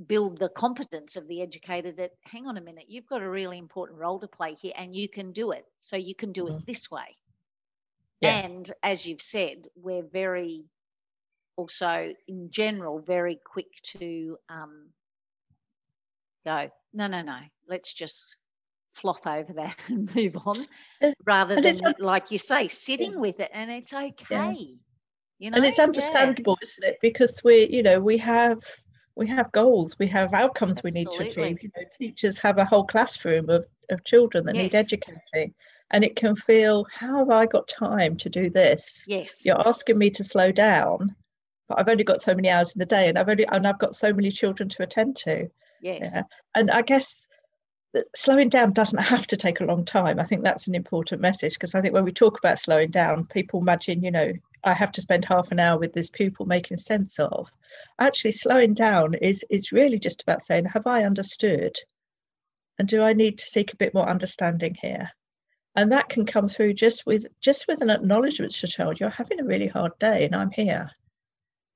build 0.07 0.39
the 0.39 0.49
competence 0.49 1.17
of 1.17 1.29
the 1.29 1.41
educator 1.41 1.93
that 1.93 2.13
hang 2.23 2.47
on 2.47 2.57
a 2.57 2.61
minute 2.61 2.87
you've 2.89 3.07
got 3.07 3.23
a 3.23 3.29
really 3.29 3.59
important 3.59 3.99
role 3.99 4.19
to 4.19 4.27
play 4.27 4.55
here 4.55 4.73
and 4.77 4.95
you 4.95 5.09
can 5.09 5.31
do 5.33 5.53
it 5.53 5.65
so 5.79 5.97
you 5.97 6.15
can 6.15 6.33
do 6.33 6.45
mm-hmm. 6.45 6.57
it 6.57 6.67
this 6.67 6.91
way 6.91 7.17
yeah. 8.21 8.39
and 8.45 8.73
as 8.83 9.07
you've 9.07 9.23
said 9.23 9.69
we're 9.77 10.03
very 10.03 10.65
also 11.57 12.13
in 12.27 12.51
general 12.51 12.99
very 12.99 13.39
quick 13.45 13.81
to 13.83 14.37
um, 14.49 14.89
go 16.45 16.69
no 16.93 17.07
no 17.07 17.23
no 17.23 17.39
let's 17.69 17.95
just 17.95 18.37
floth 18.95 19.27
over 19.27 19.53
that 19.53 19.77
and 19.89 20.13
move 20.15 20.37
on 20.45 20.67
uh, 21.03 21.13
rather 21.25 21.61
than 21.61 21.77
like 22.01 22.31
you 22.31 22.39
say 22.39 22.67
sitting 22.67 23.13
yeah. 23.13 23.19
with 23.19 23.39
it 23.41 23.51
and 23.53 23.71
it's 23.71 23.93
okay 23.93 24.17
yeah. 24.31 24.53
you 25.39 25.51
know 25.51 25.57
and 25.57 25.65
it's 25.65 25.79
understandable 25.79 26.59
isn't 26.63 26.85
it 26.85 26.99
because 27.01 27.41
we 27.45 27.69
you 27.71 27.83
know 27.83 28.01
we 28.01 28.19
have 28.19 28.59
we 29.17 29.27
have 29.29 29.53
goals, 29.53 29.99
we 29.99 30.07
have 30.09 30.35
outcomes 30.35 30.83
we 30.83 30.91
need 30.91 31.09
to 31.13 31.23
achieve. 31.23 31.63
You 31.63 31.71
know, 31.77 31.85
teachers 31.97 32.39
have 32.39 32.59
a 32.59 32.65
whole 32.65 32.85
classroom 32.85 33.49
of, 33.49 33.65
of 33.91 34.05
children 34.05 34.45
that 34.47 34.57
yes. 34.57 34.73
need 34.73 34.79
educating. 34.79 35.55
And 35.91 36.03
it 36.03 36.17
can 36.17 36.35
feel, 36.35 36.87
how 36.93 37.19
have 37.19 37.31
I 37.31 37.47
got 37.47 37.69
time 37.69 38.17
to 38.17 38.29
do 38.29 38.51
this? 38.51 39.05
Yes. 39.07 39.45
You're 39.47 39.67
asking 39.67 39.99
me 39.99 40.11
to 40.11 40.25
slow 40.25 40.51
down, 40.51 41.15
but 41.69 41.79
I've 41.79 41.89
only 41.89 42.05
got 42.05 42.21
so 42.21 42.35
many 42.35 42.51
hours 42.51 42.73
in 42.75 42.81
the 42.81 42.87
day 42.87 43.09
and 43.09 43.19
I've 43.19 43.29
only 43.29 43.47
and 43.47 43.67
I've 43.67 43.79
got 43.79 43.95
so 43.95 44.13
many 44.13 44.31
children 44.31 44.69
to 44.71 44.83
attend 44.83 45.17
to. 45.19 45.49
Yes. 45.81 46.13
Yeah. 46.17 46.23
And 46.57 46.71
I 46.71 46.83
guess 46.83 47.29
slowing 48.17 48.49
down 48.49 48.73
doesn't 48.73 48.99
have 48.99 49.27
to 49.29 49.37
take 49.37 49.61
a 49.61 49.65
long 49.65 49.85
time. 49.85 50.19
I 50.19 50.25
think 50.25 50.43
that's 50.43 50.67
an 50.67 50.75
important 50.75 51.21
message 51.21 51.53
because 51.55 51.75
I 51.75 51.81
think 51.81 51.95
when 51.95 52.05
we 52.05 52.13
talk 52.13 52.39
about 52.39 52.59
slowing 52.59 52.91
down, 52.91 53.27
people 53.27 53.61
imagine, 53.61 54.03
you 54.03 54.11
know, 54.11 54.33
I 54.65 54.73
have 54.73 54.93
to 54.93 55.03
spend 55.03 55.27
half 55.27 55.53
an 55.53 55.61
hour 55.61 55.79
with 55.79 55.93
this 55.93 56.09
pupil 56.09 56.47
making 56.47 56.79
sense 56.79 57.19
of. 57.19 57.51
Actually, 57.99 58.33
slowing 58.33 58.75
down 58.75 59.15
is 59.15 59.45
is 59.51 59.73
really 59.73 59.99
just 59.99 60.23
about 60.23 60.43
saying, 60.43 60.65
have 60.65 60.87
I 60.87 61.05
understood? 61.05 61.77
And 62.79 62.89
do 62.89 63.03
I 63.03 63.13
need 63.13 63.39
to 63.39 63.45
seek 63.45 63.73
a 63.73 63.77
bit 63.77 63.95
more 63.95 64.09
understanding 64.09 64.75
here? 64.75 65.11
And 65.77 65.93
that 65.93 66.09
can 66.09 66.25
come 66.25 66.49
through 66.49 66.75
just 66.75 67.05
with 67.05 67.27
just 67.41 67.67
with 67.69 67.83
an 67.83 67.91
acknowledgement 67.91 68.55
to 68.55 68.67
child, 68.67 69.01
you're 69.01 69.11
having 69.11 69.41
a 69.41 69.45
really 69.45 69.69
hard 69.69 69.99
day 69.99 70.25
and 70.25 70.35
I'm 70.35 70.51
here. 70.51 70.91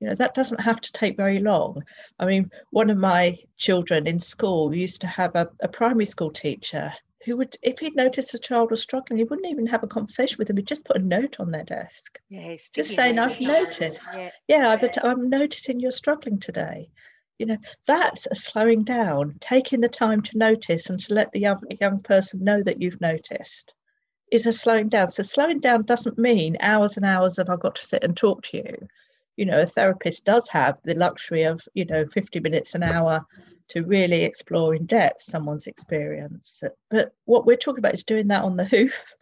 You 0.00 0.08
know, 0.08 0.14
that 0.14 0.34
doesn't 0.34 0.60
have 0.60 0.80
to 0.80 0.92
take 0.92 1.16
very 1.16 1.40
long. 1.40 1.82
I 2.18 2.26
mean, 2.26 2.50
one 2.70 2.88
of 2.88 2.98
my 2.98 3.36
children 3.56 4.06
in 4.06 4.20
school 4.20 4.74
used 4.74 5.00
to 5.00 5.08
have 5.08 5.34
a, 5.34 5.50
a 5.60 5.68
primary 5.68 6.04
school 6.04 6.30
teacher 6.30 6.92
who 7.24 7.36
would, 7.36 7.56
if 7.62 7.80
he'd 7.80 7.96
noticed 7.96 8.34
a 8.34 8.38
child 8.38 8.70
was 8.70 8.82
struggling, 8.82 9.18
he 9.18 9.24
wouldn't 9.24 9.50
even 9.50 9.66
have 9.66 9.82
a 9.82 9.88
conversation 9.88 10.36
with 10.38 10.48
them. 10.48 10.56
He'd 10.56 10.66
just 10.66 10.84
put 10.84 10.96
a 10.96 11.04
note 11.04 11.36
on 11.40 11.50
their 11.50 11.64
desk. 11.64 12.20
Yeah, 12.28 12.54
just 12.54 12.94
saying, 12.94 13.18
I've 13.18 13.40
noticed. 13.40 14.08
Yeah, 14.14 14.30
yeah 14.46 14.68
I've, 14.68 14.88
I'm 15.02 15.28
noticing 15.28 15.80
you're 15.80 15.90
struggling 15.90 16.38
today. 16.38 16.90
You 17.38 17.46
know, 17.46 17.58
that's 17.86 18.26
a 18.26 18.34
slowing 18.34 18.84
down, 18.84 19.36
taking 19.40 19.80
the 19.80 19.88
time 19.88 20.22
to 20.22 20.38
notice 20.38 20.90
and 20.90 21.00
to 21.00 21.14
let 21.14 21.32
the 21.32 21.40
young, 21.40 21.62
young 21.80 22.00
person 22.00 22.44
know 22.44 22.62
that 22.62 22.80
you've 22.80 23.00
noticed 23.00 23.74
is 24.30 24.46
a 24.46 24.52
slowing 24.52 24.88
down. 24.88 25.08
So 25.08 25.22
slowing 25.22 25.58
down 25.58 25.82
doesn't 25.82 26.18
mean 26.18 26.56
hours 26.60 26.96
and 26.96 27.04
hours 27.04 27.38
of 27.38 27.48
I've 27.48 27.60
got 27.60 27.76
to 27.76 27.86
sit 27.86 28.04
and 28.04 28.16
talk 28.16 28.42
to 28.44 28.58
you. 28.58 28.88
You 29.36 29.46
know, 29.46 29.60
a 29.60 29.66
therapist 29.66 30.24
does 30.24 30.48
have 30.48 30.80
the 30.82 30.94
luxury 30.94 31.44
of, 31.44 31.60
you 31.74 31.84
know, 31.84 32.06
50 32.06 32.40
minutes 32.40 32.74
an 32.74 32.82
hour 32.82 33.24
to 33.68 33.84
really 33.84 34.24
explore 34.24 34.74
in 34.74 34.86
depth 34.86 35.22
someone's 35.22 35.66
experience. 35.66 36.62
But 36.90 37.12
what 37.24 37.46
we're 37.46 37.56
talking 37.56 37.80
about 37.80 37.94
is 37.94 38.04
doing 38.04 38.28
that 38.28 38.44
on 38.44 38.56
the 38.56 38.64
hoof. 38.64 39.14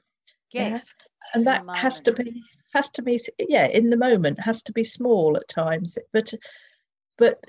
Yes. 0.53 0.95
Yeah? 0.99 1.07
And 1.35 1.47
that 1.47 1.65
has 1.77 2.01
to 2.03 2.13
be 2.13 2.43
has 2.77 2.91
to 2.91 3.03
be 3.03 3.19
yeah 3.39 3.67
in 3.67 3.91
the 3.91 3.97
moment 3.97 4.39
has 4.39 4.63
to 4.63 4.73
be 4.73 4.85
small 4.85 5.37
at 5.37 5.49
times 5.49 5.97
but 6.13 6.35
but 7.17 7.43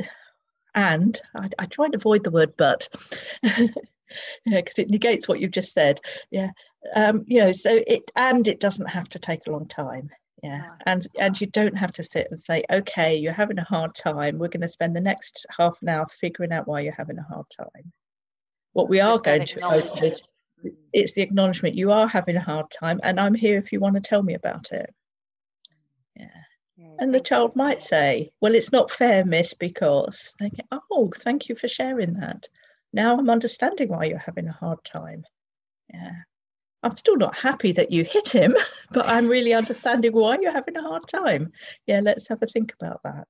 and 0.73 1.19
I, 1.36 1.49
I 1.60 1.65
try 1.65 1.86
and 1.86 1.95
avoid 1.95 2.23
the 2.23 2.31
word 2.31 2.53
but 2.55 2.88
because 4.45 4.79
it 4.79 4.89
negates 4.89 5.27
what 5.27 5.39
you've 5.41 5.51
just 5.51 5.73
said 5.73 5.99
yeah 6.31 6.51
um 6.95 7.23
you 7.27 7.39
know 7.39 7.51
so 7.51 7.81
it 7.86 8.10
and 8.15 8.47
it 8.47 8.62
doesn't 8.62 8.86
have 8.88 9.10
to 9.10 9.19
take 9.19 9.45
a 9.45 9.51
long 9.51 9.67
time 9.67 10.10
yeah 10.43 10.76
and 10.86 11.08
and 11.19 11.39
you 11.41 11.47
don't 11.47 11.78
have 11.78 11.91
to 11.91 12.04
sit 12.04 12.28
and 12.30 12.39
say 12.39 12.63
okay 12.71 13.15
you're 13.15 13.34
having 13.34 13.58
a 13.58 13.63
hard 13.63 13.95
time. 13.95 14.38
We're 14.38 14.50
going 14.50 14.62
to 14.62 14.67
spend 14.67 14.95
the 14.95 15.02
next 15.02 15.45
half 15.58 15.82
an 15.82 15.89
hour 15.89 16.08
figuring 16.19 16.52
out 16.52 16.67
why 16.67 16.82
you're 16.82 16.93
having 16.93 17.17
a 17.17 17.23
hard 17.23 17.47
time. 17.58 17.91
What 18.73 18.89
we 18.89 18.97
Just 18.97 19.21
are 19.21 19.23
going 19.23 19.47
to 19.47 19.69
is 19.69 19.91
mm. 20.63 20.76
it's 20.93 21.13
the 21.13 21.23
acknowledgement 21.23 21.76
you 21.76 21.91
are 21.91 22.08
having 22.08 22.36
a 22.36 22.41
hard 22.41 22.69
time 22.69 23.00
and 23.04 23.19
i'm 23.19 23.34
here 23.34 23.58
if 23.58 23.71
you 23.71 23.80
want 23.80 23.95
to 23.95 24.02
tell 24.02 24.21
me 24.21 24.36
about 24.36 24.71
it. 24.71 24.93
Yeah, 26.15 26.28
yeah 26.78 26.95
and 27.00 27.13
the 27.13 27.19
child 27.19 27.54
you. 27.56 27.60
might 27.60 27.82
say 27.82 28.32
well 28.39 28.54
it's 28.54 28.71
not 28.71 28.91
fair 28.91 29.26
miss 29.26 29.56
because 29.56 30.30
they 30.39 30.50
get, 30.50 30.67
oh 30.91 31.12
thank 31.15 31.50
you 31.50 31.56
for 31.56 31.67
sharing 31.67 32.13
that. 32.15 32.47
Now 32.93 33.17
i'm 33.17 33.30
understanding 33.30 33.89
why 33.89 34.06
you're 34.06 34.19
having 34.19 34.47
a 34.47 34.54
hard 34.54 34.84
time. 34.84 35.23
Yeah 35.91 36.13
I'm 36.88 36.95
still 36.95 37.17
not 37.17 37.38
happy 37.38 37.73
that 37.73 37.91
you 37.91 38.06
hit 38.06 38.30
him, 38.30 38.56
but 38.91 39.10
I'm 39.10 39.28
really 39.28 39.54
understanding 39.54 40.13
why 40.13 40.38
you're 40.41 40.54
having 40.54 40.78
a 40.78 40.82
hard 40.82 41.06
time. 41.06 41.52
Yeah, 41.86 42.00
let's 42.02 42.30
have 42.30 42.41
a 42.41 42.47
think 42.47 42.73
about 42.80 43.04
that. 43.04 43.28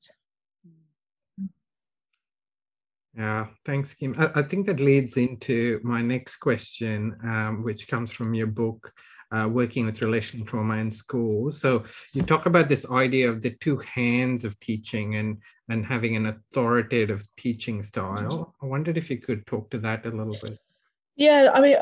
Yeah, 3.17 3.48
thanks, 3.65 3.96
Kim. 3.96 4.13
I, 4.20 4.30
I 4.36 4.43
think 4.43 4.67
that 4.67 4.80
leads 4.80 5.17
into 5.17 5.80
my 5.84 6.04
next 6.04 6.38
question, 6.38 7.17
um, 7.24 7.63
which 7.63 7.88
comes 7.88 8.12
from 8.12 8.36
your 8.36 8.46
book, 8.46 8.93
uh, 9.32 9.50
Working 9.52 9.88
with 9.88 10.04
Relational 10.04 10.46
Trauma 10.46 10.76
in 10.76 10.91
Schools. 10.91 11.60
So 11.60 11.84
you 12.13 12.22
talk 12.22 12.46
about 12.46 12.70
this 12.70 12.86
idea 12.91 13.28
of 13.28 13.41
the 13.41 13.56
two 13.60 13.78
hands 13.78 14.46
of 14.46 14.60
teaching 14.60 15.15
and, 15.15 15.41
and 15.67 15.84
having 15.84 16.15
an 16.15 16.28
authoritative 16.28 17.28
teaching 17.38 17.82
style. 17.82 18.54
I 18.62 18.67
wondered 18.67 19.00
if 19.00 19.10
you 19.10 19.17
could 19.17 19.48
talk 19.48 19.72
to 19.72 19.80
that 19.80 20.06
a 20.06 20.12
little 20.12 20.38
bit. 20.43 20.60
Yeah, 21.15 21.50
I 21.52 21.62
mean, 21.62 21.78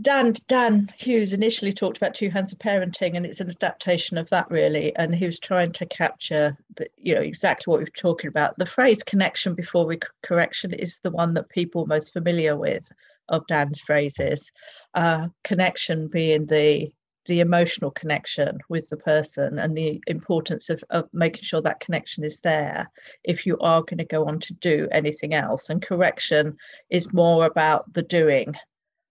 Dan 0.00 0.34
Dan 0.48 0.92
Hughes 0.96 1.32
initially 1.32 1.72
talked 1.72 1.96
about 1.96 2.14
two 2.14 2.30
hands 2.30 2.52
of 2.52 2.58
parenting, 2.58 3.16
and 3.16 3.24
it's 3.24 3.40
an 3.40 3.50
adaptation 3.50 4.18
of 4.18 4.28
that 4.30 4.50
really. 4.50 4.94
And 4.96 5.14
he 5.14 5.26
was 5.26 5.38
trying 5.38 5.72
to 5.72 5.86
capture, 5.86 6.56
the, 6.76 6.88
you 6.96 7.14
know, 7.14 7.20
exactly 7.20 7.70
what 7.70 7.78
we 7.78 7.84
are 7.84 7.88
talking 7.88 8.28
about. 8.28 8.58
The 8.58 8.66
phrase 8.66 9.02
"connection 9.02 9.54
before 9.54 9.86
re- 9.86 9.98
correction" 10.22 10.72
is 10.72 10.98
the 10.98 11.10
one 11.10 11.34
that 11.34 11.48
people 11.48 11.84
are 11.84 11.86
most 11.86 12.12
familiar 12.12 12.56
with 12.56 12.90
of 13.28 13.46
Dan's 13.46 13.80
phrases. 13.80 14.50
Uh, 14.94 15.28
connection 15.44 16.08
being 16.08 16.46
the 16.46 16.92
the 17.26 17.40
emotional 17.40 17.90
connection 17.90 18.58
with 18.68 18.88
the 18.90 18.96
person 18.96 19.58
and 19.58 19.74
the 19.76 20.02
importance 20.06 20.68
of, 20.68 20.84
of 20.90 21.08
making 21.14 21.42
sure 21.42 21.62
that 21.62 21.80
connection 21.80 22.22
is 22.22 22.40
there 22.40 22.90
if 23.22 23.46
you 23.46 23.56
are 23.60 23.82
going 23.82 23.98
to 23.98 24.04
go 24.04 24.26
on 24.26 24.38
to 24.40 24.52
do 24.54 24.88
anything 24.92 25.32
else. 25.32 25.70
And 25.70 25.80
correction 25.80 26.58
is 26.90 27.14
more 27.14 27.46
about 27.46 27.90
the 27.94 28.02
doing 28.02 28.54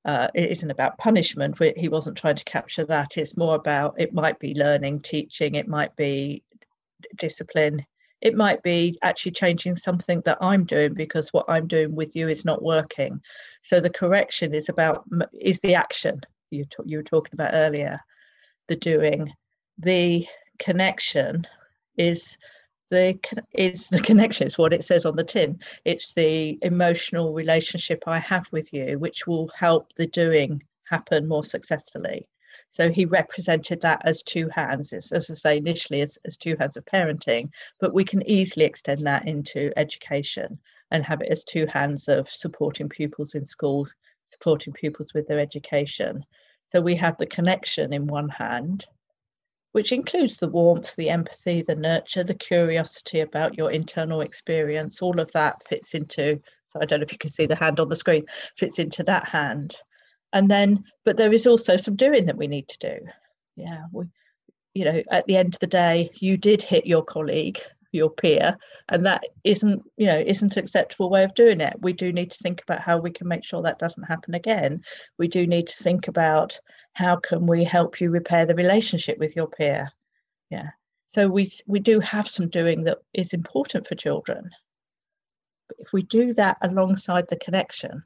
uh, 0.05 0.27
it 0.33 0.51
isn't 0.51 0.71
about 0.71 0.97
punishment. 0.97 1.57
He 1.77 1.87
wasn't 1.87 2.17
trying 2.17 2.35
to 2.35 2.43
capture 2.43 2.85
that. 2.85 3.17
It's 3.17 3.37
more 3.37 3.55
about 3.55 3.95
it 3.97 4.13
might 4.13 4.39
be 4.39 4.53
learning, 4.53 5.01
teaching, 5.01 5.55
it 5.55 5.67
might 5.67 5.95
be 5.95 6.43
discipline, 7.17 7.85
it 8.21 8.35
might 8.35 8.63
be 8.63 8.97
actually 9.01 9.33
changing 9.33 9.75
something 9.75 10.21
that 10.25 10.37
I'm 10.39 10.63
doing 10.63 10.93
because 10.93 11.33
what 11.33 11.45
I'm 11.49 11.67
doing 11.67 11.93
with 11.93 12.15
you 12.15 12.29
is 12.29 12.45
not 12.45 12.63
working. 12.63 13.21
So 13.63 13.79
the 13.79 13.89
correction 13.89 14.53
is 14.53 14.69
about 14.69 15.03
is 15.33 15.59
the 15.59 15.75
action 15.75 16.21
you 16.53 16.65
you 16.85 16.97
were 16.97 17.03
talking 17.03 17.33
about 17.33 17.51
earlier, 17.53 17.99
the 18.67 18.75
doing, 18.75 19.33
the 19.77 20.25
connection 20.59 21.45
is 21.97 22.37
the 22.93 23.19
is 23.53 23.87
the 23.87 23.99
connection 23.99 24.45
it's 24.47 24.57
what 24.57 24.73
it 24.73 24.83
says 24.83 25.05
on 25.05 25.15
the 25.15 25.23
tin. 25.23 25.59
It's 25.83 26.13
the 26.13 26.59
emotional 26.61 27.33
relationship 27.33 28.03
i 28.07 28.19
have 28.19 28.45
with 28.51 28.71
you 28.73 28.99
which 28.99 29.27
will 29.27 29.47
help 29.49 29.93
the 29.95 30.07
doing 30.07 30.63
happen 30.85 31.27
more 31.27 31.43
successfully. 31.43 32.27
So 32.69 32.91
he 32.91 33.05
represented 33.05 33.81
that 33.81 34.01
as 34.05 34.23
two 34.23 34.47
hands 34.49 34.93
as, 34.93 35.11
as 35.11 35.29
i 35.31 35.33
say 35.33 35.57
initially 35.57 36.01
as, 36.01 36.17
as 36.25 36.37
two 36.37 36.55
hands 36.59 36.77
of 36.77 36.85
parenting 36.85 37.49
but 37.79 37.93
we 37.93 38.05
can 38.05 38.21
easily 38.29 38.65
extend 38.65 39.01
that 39.01 39.27
into 39.27 39.71
education 39.75 40.59
and 40.91 41.03
have 41.03 41.21
it 41.21 41.31
as 41.31 41.43
two 41.43 41.65
hands 41.65 42.07
of 42.07 42.29
supporting 42.29 42.89
pupils 42.89 43.33
in 43.35 43.45
school 43.45 43.87
supporting 44.33 44.73
pupils 44.73 45.13
with 45.13 45.27
their 45.27 45.39
education. 45.39 46.25
So 46.71 46.81
we 46.81 46.95
have 46.95 47.17
the 47.17 47.25
connection 47.25 47.93
in 47.93 48.07
one 48.07 48.29
hand 48.29 48.85
which 49.73 49.91
includes 49.91 50.37
the 50.37 50.47
warmth, 50.47 50.95
the 50.95 51.09
empathy, 51.09 51.61
the 51.61 51.75
nurture, 51.75 52.23
the 52.23 52.33
curiosity 52.33 53.19
about 53.19 53.57
your 53.57 53.71
internal 53.71 54.21
experience. 54.21 55.01
All 55.01 55.19
of 55.19 55.31
that 55.33 55.67
fits 55.67 55.93
into, 55.93 56.39
so 56.71 56.79
I 56.81 56.85
don't 56.85 56.99
know 56.99 57.03
if 57.03 57.11
you 57.11 57.17
can 57.17 57.31
see 57.31 57.47
the 57.47 57.55
hand 57.55 57.79
on 57.79 57.89
the 57.89 57.95
screen, 57.95 58.25
fits 58.55 58.79
into 58.79 59.03
that 59.03 59.27
hand. 59.27 59.75
And 60.31 60.49
then, 60.49 60.85
but 61.03 61.17
there 61.17 61.33
is 61.33 61.45
also 61.45 61.75
some 61.77 61.95
doing 61.95 62.27
that 62.27 62.37
we 62.37 62.47
need 62.47 62.67
to 62.69 62.77
do. 62.79 63.07
Yeah, 63.55 63.85
we, 63.91 64.05
you 64.73 64.85
know, 64.85 65.03
at 65.11 65.25
the 65.25 65.37
end 65.37 65.55
of 65.55 65.59
the 65.59 65.67
day, 65.67 66.11
you 66.15 66.37
did 66.37 66.61
hit 66.61 66.85
your 66.85 67.03
colleague, 67.03 67.59
your 67.93 68.09
peer, 68.09 68.57
and 68.89 69.05
that 69.05 69.23
isn't, 69.43 69.83
you 69.97 70.07
know, 70.07 70.19
isn't 70.19 70.57
acceptable 70.57 71.09
way 71.09 71.23
of 71.23 71.33
doing 71.33 71.61
it. 71.61 71.75
We 71.81 71.93
do 71.93 72.11
need 72.11 72.31
to 72.31 72.37
think 72.37 72.61
about 72.61 72.81
how 72.81 72.97
we 72.97 73.11
can 73.11 73.27
make 73.27 73.43
sure 73.43 73.61
that 73.61 73.79
doesn't 73.79 74.03
happen 74.03 74.33
again. 74.33 74.83
We 75.17 75.27
do 75.27 75.47
need 75.47 75.67
to 75.67 75.83
think 75.83 76.07
about 76.07 76.59
how 76.93 77.17
can 77.17 77.45
we 77.45 77.63
help 77.63 78.01
you 78.01 78.09
repair 78.09 78.45
the 78.45 78.55
relationship 78.55 79.17
with 79.17 79.35
your 79.35 79.47
peer. 79.47 79.91
Yeah. 80.49 80.69
So 81.07 81.27
we 81.27 81.51
we 81.67 81.79
do 81.79 81.99
have 81.99 82.27
some 82.27 82.49
doing 82.49 82.83
that 82.85 82.99
is 83.13 83.33
important 83.33 83.87
for 83.87 83.95
children. 83.95 84.49
But 85.67 85.77
if 85.79 85.93
we 85.93 86.03
do 86.03 86.33
that 86.33 86.57
alongside 86.61 87.27
the 87.29 87.37
connection 87.37 88.03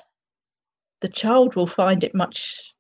the 1.02 1.10
child 1.10 1.56
will 1.56 1.68
find 1.68 2.04
it 2.04 2.16
much 2.16 2.74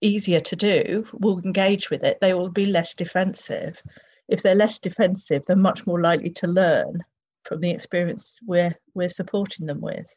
easier 0.00 0.40
to 0.40 0.56
do 0.56 1.06
will 1.12 1.40
engage 1.40 1.90
with 1.90 2.04
it. 2.04 2.18
They 2.20 2.34
will 2.34 2.50
be 2.50 2.66
less 2.66 2.94
defensive 2.94 3.82
if 4.28 4.42
they're 4.42 4.54
less 4.54 4.78
defensive 4.78 5.42
they're 5.46 5.56
much 5.56 5.86
more 5.86 6.00
likely 6.00 6.30
to 6.30 6.46
learn 6.46 7.02
from 7.44 7.60
the 7.60 7.70
experience 7.70 8.38
we're 8.46 8.74
we're 8.94 9.08
supporting 9.08 9.66
them 9.66 9.80
with. 9.80 10.10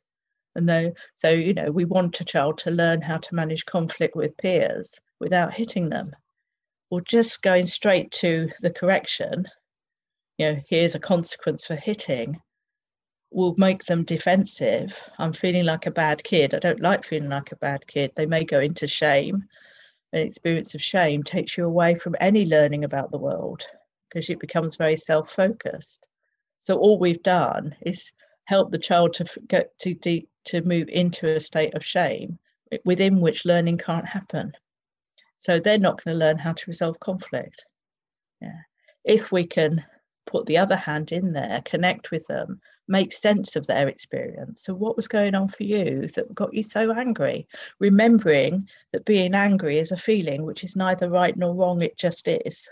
And 0.56 0.67
though 0.67 0.93
so 1.15 1.30
you 1.30 1.54
know 1.54 1.72
we 1.72 1.86
want 1.86 2.22
a 2.22 2.26
child 2.26 2.58
to 2.60 2.72
learn 2.72 3.02
how 3.02 3.17
to 3.17 3.36
manage 3.36 3.65
conflict 3.65 4.15
with 4.15 4.38
peers 4.38 4.93
without 5.20 5.54
hitting 5.54 5.89
them 5.89 6.12
or 6.89 7.02
just 7.02 7.41
going 7.41 7.67
straight 7.67 8.12
to 8.12 8.50
the 8.62 8.72
correction 8.72 9.46
you 10.38 10.48
know 10.48 10.60
here's 10.67 10.96
a 10.96 11.00
consequence 11.00 11.67
for 11.67 11.76
hitting 11.76 12.41
will 13.30 13.56
make 13.58 13.84
them 13.84 14.04
defensive. 14.04 14.98
I'm 15.20 15.34
feeling 15.34 15.65
like 15.65 15.86
a 15.86 15.91
bad 15.91 16.24
kid. 16.24 16.54
I 16.54 16.60
don't 16.60 16.80
like 16.80 17.04
feeling 17.04 17.30
like 17.30 17.52
a 17.52 17.58
bad 17.58 17.86
kid. 17.86 18.12
They 18.15 18.26
may 18.26 18.46
go 18.46 18.60
into 18.60 18.88
shame. 18.88 19.43
An 20.13 20.22
experience 20.22 20.74
of 20.76 20.82
shame 20.82 21.24
takes 21.24 21.58
you 21.58 21.65
away 21.65 21.96
from 21.96 22.15
any 22.20 22.46
learning 22.46 22.86
about 22.86 23.12
the 23.12 23.17
world 23.17 23.65
because 24.17 24.30
it 24.30 24.39
becomes 24.39 24.75
very 24.75 24.97
self-focused 24.97 26.06
so 26.62 26.77
all 26.77 26.99
we've 26.99 27.23
done 27.23 27.75
is 27.82 28.12
help 28.45 28.71
the 28.71 28.80
child 28.80 29.13
to 29.13 29.25
get 29.47 29.77
to 29.80 29.93
de- 29.93 30.27
to 30.43 30.62
move 30.62 30.89
into 30.89 31.27
a 31.27 31.39
state 31.39 31.73
of 31.75 31.84
shame 31.84 32.38
within 32.84 33.21
which 33.21 33.45
learning 33.45 33.77
can't 33.77 34.06
happen 34.06 34.51
so 35.39 35.60
they're 35.60 35.77
not 35.77 36.03
going 36.03 36.15
to 36.15 36.25
learn 36.25 36.38
how 36.38 36.53
to 36.53 36.63
resolve 36.67 36.99
conflict. 36.99 37.65
Yeah. 38.41 38.62
If 39.03 39.32
we 39.32 39.45
can 39.45 39.86
put 40.25 40.45
the 40.45 40.58
other 40.58 40.75
hand 40.75 41.12
in 41.12 41.32
there, 41.32 41.62
connect 41.63 42.12
with 42.12 42.25
them, 42.27 42.60
make 42.88 43.13
sense 43.13 43.56
of 43.56 43.65
their 43.67 43.88
experience. 43.88 44.63
So, 44.63 44.73
what 44.73 44.97
was 44.97 45.08
going 45.08 45.36
on 45.36 45.47
for 45.47 45.63
you 45.63 46.08
that 46.15 46.34
got 46.34 46.53
you 46.53 46.63
so 46.63 46.91
angry? 46.91 47.47
Remembering 47.80 48.67
that 48.91 49.06
being 49.06 49.36
angry 49.36 49.77
is 49.77 49.91
a 49.91 49.97
feeling 49.97 50.43
which 50.43 50.63
is 50.63 50.75
neither 50.75 51.10
right 51.10 51.36
nor 51.38 51.53
wrong, 51.53 51.82
it 51.82 51.97
just 51.97 52.27
is. 52.27 52.67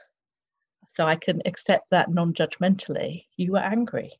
So, 0.96 1.06
I 1.06 1.16
can 1.16 1.42
accept 1.46 1.90
that 1.92 2.10
non 2.10 2.34
judgmentally. 2.34 3.26
You 3.38 3.54
were 3.54 3.60
angry. 3.60 4.20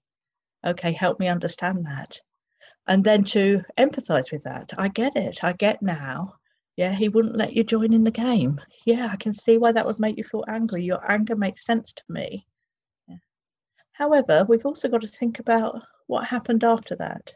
Okay, 0.66 0.92
help 0.92 1.20
me 1.20 1.28
understand 1.28 1.86
that. 1.86 2.20
And 2.88 3.04
then 3.04 3.24
to 3.26 3.64
empathize 3.78 4.32
with 4.32 4.44
that. 4.44 4.74
I 4.78 4.90
get 4.90 5.16
it. 5.16 5.44
I 5.44 5.54
get 5.54 5.82
now 5.82 6.36
yeah, 6.76 6.92
he 6.92 7.10
wouldn't 7.10 7.38
let 7.38 7.54
you 7.54 7.64
join 7.64 7.94
in 7.94 8.04
the 8.04 8.12
game. 8.12 8.60
Yeah, 8.86 9.10
I 9.12 9.16
can 9.16 9.34
see 9.34 9.58
why 9.58 9.72
that 9.72 9.86
would 9.86 10.00
make 10.00 10.18
you 10.18 10.24
feel 10.24 10.44
angry. 10.48 10.84
Your 10.84 11.10
anger 11.10 11.36
makes 11.36 11.66
sense 11.66 11.94
to 11.94 12.04
me. 12.10 12.46
Yeah. 13.08 13.18
However, 13.94 14.46
we've 14.48 14.66
also 14.66 14.90
got 14.90 15.02
to 15.02 15.08
think 15.08 15.40
about 15.40 15.82
what 16.08 16.28
happened 16.28 16.64
after 16.64 16.96
that. 16.98 17.34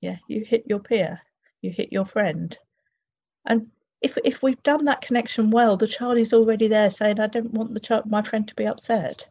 Yeah, 0.00 0.16
you 0.28 0.44
hit 0.44 0.64
your 0.66 0.80
peer, 0.80 1.20
you 1.60 1.70
hit 1.70 1.92
your 1.92 2.06
friend. 2.06 2.56
And 3.44 3.68
if 4.04 4.18
if 4.22 4.42
we've 4.42 4.62
done 4.62 4.84
that 4.84 5.00
connection 5.00 5.50
well, 5.50 5.78
the 5.78 5.86
child 5.86 6.18
is 6.18 6.34
already 6.34 6.68
there 6.68 6.90
saying, 6.90 7.18
I 7.18 7.26
don't 7.26 7.52
want 7.52 7.72
the 7.72 7.80
child 7.80 8.10
my 8.10 8.20
friend 8.20 8.46
to 8.46 8.54
be 8.54 8.66
upset. 8.66 9.26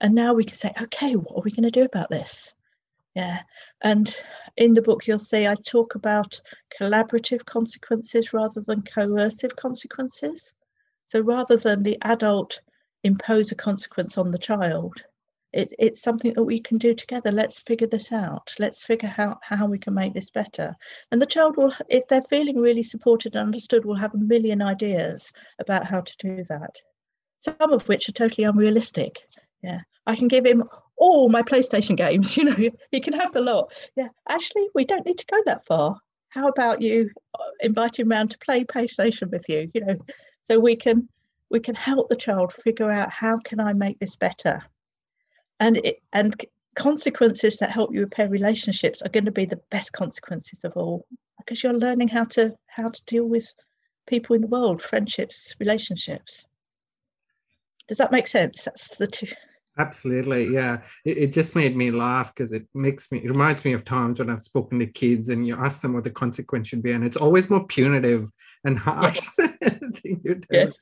And 0.00 0.14
now 0.14 0.32
we 0.32 0.44
can 0.44 0.56
say, 0.56 0.72
okay, 0.80 1.12
what 1.14 1.36
are 1.36 1.42
we 1.42 1.50
going 1.50 1.70
to 1.70 1.70
do 1.70 1.84
about 1.84 2.08
this? 2.08 2.54
Yeah. 3.14 3.42
And 3.82 4.14
in 4.56 4.72
the 4.72 4.80
book, 4.80 5.06
you'll 5.06 5.18
see 5.18 5.46
I 5.46 5.54
talk 5.56 5.94
about 5.94 6.40
collaborative 6.80 7.44
consequences 7.44 8.32
rather 8.32 8.62
than 8.62 8.82
coercive 8.82 9.54
consequences. 9.56 10.54
So 11.06 11.20
rather 11.20 11.58
than 11.58 11.82
the 11.82 11.98
adult 12.00 12.62
impose 13.04 13.52
a 13.52 13.54
consequence 13.54 14.16
on 14.16 14.30
the 14.30 14.38
child, 14.38 15.04
it, 15.52 15.72
it's 15.78 16.02
something 16.02 16.32
that 16.34 16.44
we 16.44 16.60
can 16.60 16.78
do 16.78 16.94
together. 16.94 17.30
Let's 17.30 17.60
figure 17.60 17.86
this 17.86 18.12
out. 18.12 18.54
Let's 18.58 18.84
figure 18.84 19.14
out 19.18 19.38
how 19.42 19.66
we 19.66 19.78
can 19.78 19.94
make 19.94 20.14
this 20.14 20.30
better. 20.30 20.74
And 21.10 21.20
the 21.20 21.26
child 21.26 21.56
will, 21.56 21.72
if 21.88 22.06
they're 22.08 22.24
feeling 22.30 22.58
really 22.58 22.82
supported 22.82 23.34
and 23.34 23.46
understood, 23.46 23.84
will 23.84 23.96
have 23.96 24.14
a 24.14 24.18
million 24.18 24.62
ideas 24.62 25.32
about 25.58 25.86
how 25.86 26.00
to 26.00 26.16
do 26.18 26.44
that. 26.48 26.76
Some 27.40 27.72
of 27.72 27.88
which 27.88 28.08
are 28.08 28.12
totally 28.12 28.44
unrealistic. 28.44 29.20
Yeah. 29.62 29.80
I 30.06 30.16
can 30.16 30.28
give 30.28 30.44
him 30.44 30.64
all 30.96 31.28
my 31.28 31.42
PlayStation 31.42 31.96
games. 31.96 32.36
You 32.42 32.44
know, 32.44 32.70
he 32.90 33.00
can 33.00 33.12
have 33.14 33.32
the 33.32 33.40
lot. 33.40 33.72
Yeah, 33.96 34.08
actually, 34.28 34.68
we 34.74 34.84
don't 34.84 35.06
need 35.06 35.18
to 35.18 35.26
go 35.26 35.38
that 35.46 35.64
far. 35.64 35.96
How 36.28 36.48
about 36.48 36.80
you 36.80 37.10
uh, 37.38 37.44
invite 37.60 37.98
him 37.98 38.10
around 38.10 38.30
to 38.30 38.38
play 38.38 38.64
PlayStation 38.64 39.30
with 39.30 39.48
you? 39.48 39.70
You 39.74 39.84
know, 39.84 39.96
so 40.44 40.58
we 40.58 40.76
can 40.76 41.08
we 41.50 41.60
can 41.60 41.74
help 41.74 42.08
the 42.08 42.16
child 42.16 42.52
figure 42.52 42.90
out 42.90 43.10
how 43.10 43.36
can 43.36 43.60
I 43.60 43.74
make 43.74 43.98
this 43.98 44.16
better, 44.16 44.64
and 45.62 45.76
it, 45.78 46.02
and 46.12 46.44
consequences 46.74 47.56
that 47.58 47.70
help 47.70 47.94
you 47.94 48.00
repair 48.00 48.28
relationships 48.28 49.00
are 49.00 49.08
going 49.08 49.24
to 49.24 49.30
be 49.30 49.44
the 49.44 49.60
best 49.70 49.92
consequences 49.92 50.64
of 50.64 50.76
all 50.76 51.06
because 51.38 51.62
you're 51.62 51.72
learning 51.72 52.08
how 52.08 52.24
to 52.24 52.52
how 52.66 52.88
to 52.88 53.04
deal 53.06 53.24
with 53.24 53.48
people 54.06 54.34
in 54.34 54.42
the 54.42 54.48
world, 54.48 54.82
friendships, 54.82 55.54
relationships. 55.60 56.44
Does 57.86 57.98
that 57.98 58.10
make 58.10 58.26
sense? 58.26 58.64
That's 58.64 58.96
the 58.96 59.06
two. 59.06 59.28
Absolutely, 59.78 60.52
yeah. 60.52 60.82
It, 61.04 61.16
it 61.18 61.32
just 61.32 61.54
made 61.54 61.76
me 61.76 61.92
laugh 61.92 62.34
because 62.34 62.52
it 62.52 62.66
makes 62.74 63.12
me 63.12 63.18
it 63.18 63.30
reminds 63.30 63.64
me 63.64 63.72
of 63.72 63.84
times 63.84 64.18
when 64.18 64.30
I've 64.30 64.42
spoken 64.42 64.80
to 64.80 64.86
kids 64.86 65.28
and 65.28 65.46
you 65.46 65.56
ask 65.56 65.80
them 65.80 65.94
what 65.94 66.04
the 66.04 66.10
consequence 66.10 66.66
should 66.68 66.82
be, 66.82 66.92
and 66.92 67.04
it's 67.04 67.16
always 67.16 67.48
more 67.48 67.66
punitive 67.68 68.28
and 68.64 68.76
harsh 68.76 69.20
yes. 70.04 70.42
yes. 70.50 70.76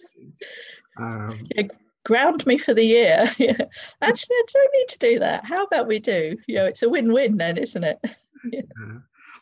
Um, 0.98 1.46
yeah, 1.54 1.66
ground 2.04 2.46
me 2.46 2.58
for 2.58 2.74
the 2.74 2.84
year. 2.84 3.24
Actually, 4.02 4.36
I 4.36 4.44
don't 4.52 4.74
need 4.74 4.88
to 4.88 4.98
do 4.98 5.18
that. 5.20 5.44
How 5.44 5.64
about 5.64 5.86
we 5.86 5.98
do? 5.98 6.36
You 6.46 6.58
know, 6.58 6.66
it's 6.66 6.82
a 6.82 6.88
win-win 6.88 7.36
then, 7.36 7.56
isn't 7.56 7.84
it? 7.84 7.98
yeah. 8.52 8.62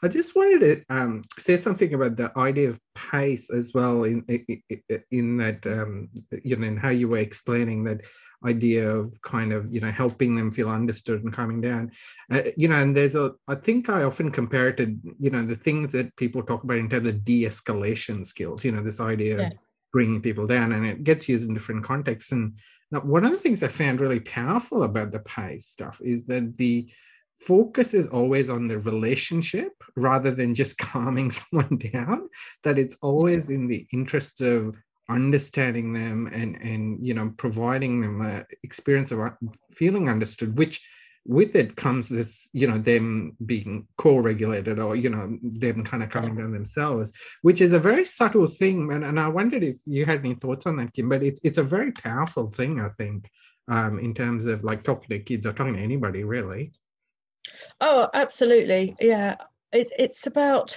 I 0.03 0.09
just 0.09 0.37
wanted 0.37 0.61
to 0.61 0.85
um, 0.95 1.23
say 1.39 1.57
something 1.57 1.93
about 1.93 2.17
the 2.17 2.31
idea 2.39 2.71
of 2.71 2.81
pace 2.95 3.51
as 3.51 3.73
well 3.75 4.05
in 4.05 4.23
in, 4.29 4.81
in 5.11 5.37
that 5.39 5.67
um, 5.67 6.09
you 6.45 6.57
know 6.57 6.67
in 6.67 6.77
how 6.77 6.91
you 6.91 7.09
were 7.09 7.19
explaining 7.19 7.85
that 7.85 8.03
idea 8.47 8.89
of 8.89 9.21
kind 9.23 9.53
of 9.53 9.73
you 9.75 9.81
know 9.81 9.91
helping 9.91 10.37
them 10.37 10.53
feel 10.53 10.69
understood 10.69 11.25
and 11.25 11.33
calming 11.33 11.61
down 11.61 11.91
uh, 12.31 12.43
you 12.57 12.69
know 12.69 12.77
and 12.77 12.95
there's 12.95 13.17
a 13.17 13.33
i 13.49 13.55
think 13.55 13.89
i 13.89 14.05
often 14.05 14.31
compare 14.31 14.69
it 14.69 14.77
to 14.77 14.97
you 15.19 15.29
know 15.29 15.45
the 15.45 15.57
things 15.57 15.91
that 15.91 16.15
people 16.15 16.41
talk 16.43 16.63
about 16.63 16.79
in 16.79 16.89
terms 16.89 17.09
of 17.09 17.25
de-escalation 17.25 18.25
skills 18.25 18.65
you 18.65 18.71
know 18.71 18.81
this 18.81 19.01
idea 19.01 19.39
yeah. 19.39 19.47
of 19.49 19.53
bringing 19.93 20.21
people 20.21 20.47
down 20.47 20.73
and 20.73 20.87
it 20.87 21.05
gets 21.05 21.29
used 21.29 21.49
in 21.49 21.55
different 21.55 21.85
contexts. 21.85 22.33
And 22.33 22.55
now 22.91 23.01
one 23.01 23.25
of 23.25 23.31
the 23.31 23.39
things 23.39 23.63
i 23.63 23.69
found 23.69 24.01
really 24.01 24.21
powerful 24.21 24.83
about 24.83 25.13
the 25.13 25.21
pace 25.21 25.67
stuff 25.67 26.01
is 26.03 26.27
that 26.27 26.57
the 26.57 26.89
focus 27.39 27.95
is 27.95 28.09
always 28.09 28.51
on 28.51 28.67
the 28.67 28.79
relationship 28.81 29.73
rather 29.97 30.31
than 30.31 30.55
just 30.55 30.79
calming 30.79 31.31
someone 31.31 31.77
down 31.77 32.29
that 32.65 32.79
it's 32.79 32.97
always 33.03 33.51
in 33.51 33.67
the 33.67 33.87
interest 33.93 34.41
of 34.41 34.77
understanding 35.11 35.95
them 35.95 36.27
and 36.27 36.57
and 36.61 36.99
you 37.01 37.15
know 37.15 37.33
providing 37.39 38.01
them 38.01 38.21
a 38.21 38.45
experience 38.63 39.11
of 39.11 39.19
feeling 39.73 40.07
understood 40.09 40.59
which 40.59 40.87
with 41.29 41.55
it 41.55 41.77
comes 41.77 42.09
this 42.09 42.49
you 42.53 42.67
know 42.67 42.79
them 42.79 43.37
being 43.47 43.87
co-regulated 43.99 44.81
or 44.81 44.97
you 44.97 45.11
know 45.11 45.39
them 45.43 45.85
kind 45.85 46.03
of 46.03 46.09
coming 46.09 46.35
down 46.35 46.51
themselves 46.53 47.13
which 47.43 47.61
is 47.61 47.75
a 47.75 47.79
very 47.79 48.05
subtle 48.05 48.47
thing 48.47 48.91
and, 48.93 49.05
and 49.05 49.21
i 49.21 49.29
wondered 49.29 49.63
if 49.63 49.77
you 49.85 50.05
had 50.05 50.21
any 50.21 50.35
thoughts 50.35 50.67
on 50.67 50.77
that 50.77 50.93
kim 50.93 51.09
but 51.09 51.23
it's, 51.23 51.41
it's 51.45 51.59
a 51.59 51.63
very 51.63 51.93
powerful 51.93 52.51
thing 52.51 52.81
i 52.81 52.89
think 52.89 53.29
um, 53.69 53.99
in 53.99 54.15
terms 54.15 54.47
of 54.47 54.65
like 54.65 54.83
talking 54.83 55.09
to 55.11 55.19
kids 55.19 55.47
or 55.47 55.53
talking 55.53 55.75
to 55.75 55.81
anybody 55.81 56.25
really. 56.25 56.73
Oh, 57.81 58.09
absolutely. 58.15 58.97
Yeah. 59.01 59.37
It, 59.73 59.89
it's 59.99 60.27
about 60.27 60.77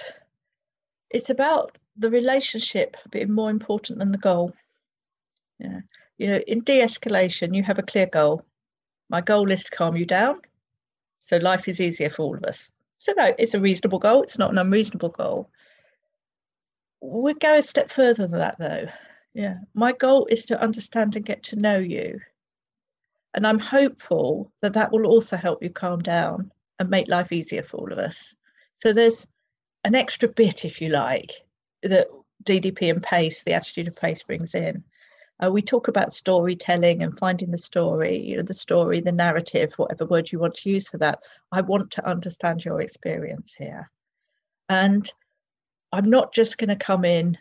it's 1.10 1.30
about 1.30 1.76
the 1.96 2.10
relationship 2.10 2.96
being 3.10 3.32
more 3.32 3.50
important 3.50 3.98
than 3.98 4.12
the 4.12 4.18
goal. 4.18 4.52
Yeah. 5.58 5.80
You 6.18 6.28
know, 6.28 6.38
in 6.46 6.60
de-escalation, 6.60 7.54
you 7.54 7.62
have 7.62 7.78
a 7.78 7.82
clear 7.82 8.06
goal. 8.06 8.44
My 9.12 9.20
goal 9.20 9.52
is 9.52 9.62
to 9.64 9.70
calm 9.70 9.94
you 9.94 10.06
down. 10.06 10.40
So 11.20 11.36
life 11.36 11.68
is 11.68 11.82
easier 11.82 12.08
for 12.08 12.22
all 12.22 12.36
of 12.36 12.44
us. 12.44 12.72
So 12.96 13.12
no, 13.14 13.34
it's 13.38 13.52
a 13.52 13.60
reasonable 13.60 13.98
goal. 13.98 14.22
It's 14.22 14.38
not 14.38 14.50
an 14.50 14.58
unreasonable 14.58 15.10
goal. 15.10 15.50
We 17.02 17.34
go 17.34 17.58
a 17.58 17.62
step 17.62 17.90
further 17.90 18.26
than 18.26 18.40
that 18.40 18.58
though. 18.58 18.86
Yeah. 19.34 19.58
My 19.74 19.92
goal 19.92 20.26
is 20.30 20.46
to 20.46 20.60
understand 20.60 21.14
and 21.14 21.26
get 21.26 21.42
to 21.44 21.56
know 21.56 21.78
you. 21.78 22.20
And 23.34 23.46
I'm 23.46 23.58
hopeful 23.58 24.50
that 24.62 24.72
that 24.74 24.92
will 24.92 25.06
also 25.06 25.36
help 25.36 25.62
you 25.62 25.68
calm 25.68 26.00
down 26.00 26.50
and 26.78 26.88
make 26.88 27.08
life 27.08 27.32
easier 27.32 27.62
for 27.62 27.76
all 27.76 27.92
of 27.92 27.98
us. 27.98 28.34
So 28.76 28.94
there's 28.94 29.26
an 29.84 29.94
extra 29.94 30.28
bit, 30.28 30.64
if 30.64 30.80
you 30.80 30.88
like, 30.88 31.32
that 31.82 32.08
DDP 32.44 32.90
and 32.90 33.02
PACE, 33.02 33.42
the 33.42 33.52
attitude 33.52 33.88
of 33.88 33.96
PACE, 33.96 34.22
brings 34.22 34.54
in. 34.54 34.84
Uh, 35.42 35.50
we 35.50 35.60
talk 35.60 35.88
about 35.88 36.12
storytelling 36.12 37.02
and 37.02 37.18
finding 37.18 37.50
the 37.50 37.58
story, 37.58 38.18
you 38.20 38.36
know, 38.36 38.42
the 38.42 38.54
story, 38.54 39.00
the 39.00 39.10
narrative, 39.10 39.72
whatever 39.74 40.04
word 40.04 40.30
you 40.30 40.38
want 40.38 40.54
to 40.54 40.70
use 40.70 40.88
for 40.88 40.98
that. 40.98 41.18
I 41.50 41.62
want 41.62 41.90
to 41.92 42.08
understand 42.08 42.64
your 42.64 42.80
experience 42.80 43.54
here. 43.54 43.90
And 44.68 45.10
I'm 45.90 46.08
not 46.08 46.32
just 46.32 46.58
going 46.58 46.68
to 46.68 46.76
come 46.76 47.04
in 47.04 47.36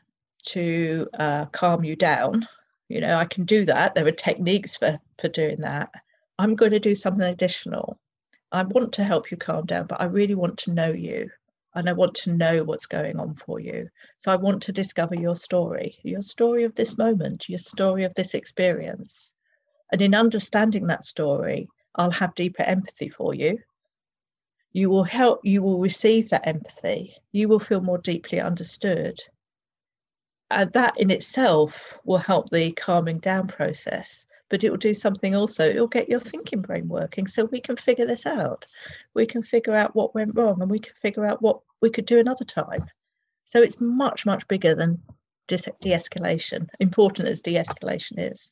to 0.47 1.07
uh, 1.19 1.45
calm 1.47 1.83
you 1.83 1.95
down. 1.95 2.47
You 2.89 3.01
know, 3.01 3.17
I 3.17 3.25
can 3.25 3.45
do 3.45 3.65
that. 3.65 3.93
There 3.93 4.07
are 4.07 4.11
techniques 4.11 4.77
for, 4.77 4.99
for 5.19 5.29
doing 5.29 5.61
that. 5.61 5.91
I'm 6.39 6.55
going 6.55 6.71
to 6.71 6.79
do 6.79 6.95
something 6.95 7.21
additional. 7.21 7.99
I 8.51 8.63
want 8.63 8.93
to 8.93 9.03
help 9.03 9.29
you 9.29 9.37
calm 9.37 9.65
down, 9.65 9.85
but 9.85 10.01
I 10.01 10.05
really 10.05 10.35
want 10.35 10.57
to 10.59 10.73
know 10.73 10.91
you 10.91 11.29
and 11.73 11.89
I 11.89 11.93
want 11.93 12.15
to 12.15 12.33
know 12.33 12.63
what's 12.63 12.85
going 12.85 13.19
on 13.19 13.35
for 13.35 13.59
you. 13.59 13.89
So 14.19 14.31
I 14.31 14.35
want 14.35 14.63
to 14.63 14.71
discover 14.71 15.15
your 15.15 15.35
story, 15.35 15.97
your 16.03 16.21
story 16.21 16.63
of 16.65 16.75
this 16.75 16.97
moment, 16.97 17.47
your 17.47 17.59
story 17.59 18.03
of 18.03 18.13
this 18.13 18.33
experience. 18.33 19.33
And 19.91 20.01
in 20.01 20.15
understanding 20.15 20.87
that 20.87 21.03
story, 21.03 21.69
I'll 21.95 22.11
have 22.11 22.35
deeper 22.35 22.63
empathy 22.63 23.09
for 23.09 23.33
you. 23.33 23.59
You 24.73 24.89
will 24.89 25.03
help, 25.03 25.41
you 25.43 25.61
will 25.61 25.79
receive 25.79 26.29
that 26.29 26.47
empathy. 26.47 27.17
You 27.31 27.47
will 27.47 27.59
feel 27.59 27.81
more 27.81 27.97
deeply 27.97 28.39
understood. 28.39 29.19
And 30.49 30.71
that 30.73 30.99
in 30.99 31.11
itself 31.11 31.97
will 32.03 32.17
help 32.17 32.49
the 32.49 32.71
calming 32.71 33.19
down 33.19 33.47
process 33.47 34.25
but 34.51 34.63
it 34.63 34.69
will 34.69 34.77
do 34.77 34.93
something 34.93 35.33
also. 35.33 35.67
It'll 35.67 35.87
get 35.87 36.09
your 36.09 36.19
thinking 36.19 36.61
brain 36.61 36.87
working 36.87 37.25
so 37.25 37.45
we 37.45 37.61
can 37.61 37.77
figure 37.77 38.05
this 38.05 38.25
out. 38.25 38.67
We 39.15 39.25
can 39.25 39.41
figure 39.41 39.73
out 39.73 39.95
what 39.95 40.13
went 40.13 40.35
wrong 40.35 40.61
and 40.61 40.69
we 40.69 40.79
can 40.79 40.93
figure 41.01 41.25
out 41.25 41.41
what 41.41 41.61
we 41.81 41.89
could 41.89 42.05
do 42.05 42.19
another 42.19 42.45
time. 42.45 42.85
So 43.45 43.61
it's 43.61 43.79
much, 43.81 44.25
much 44.25 44.47
bigger 44.49 44.75
than 44.75 45.01
de 45.47 45.57
escalation, 45.57 46.67
important 46.79 47.29
as 47.29 47.41
de 47.41 47.55
escalation 47.55 48.31
is. 48.31 48.51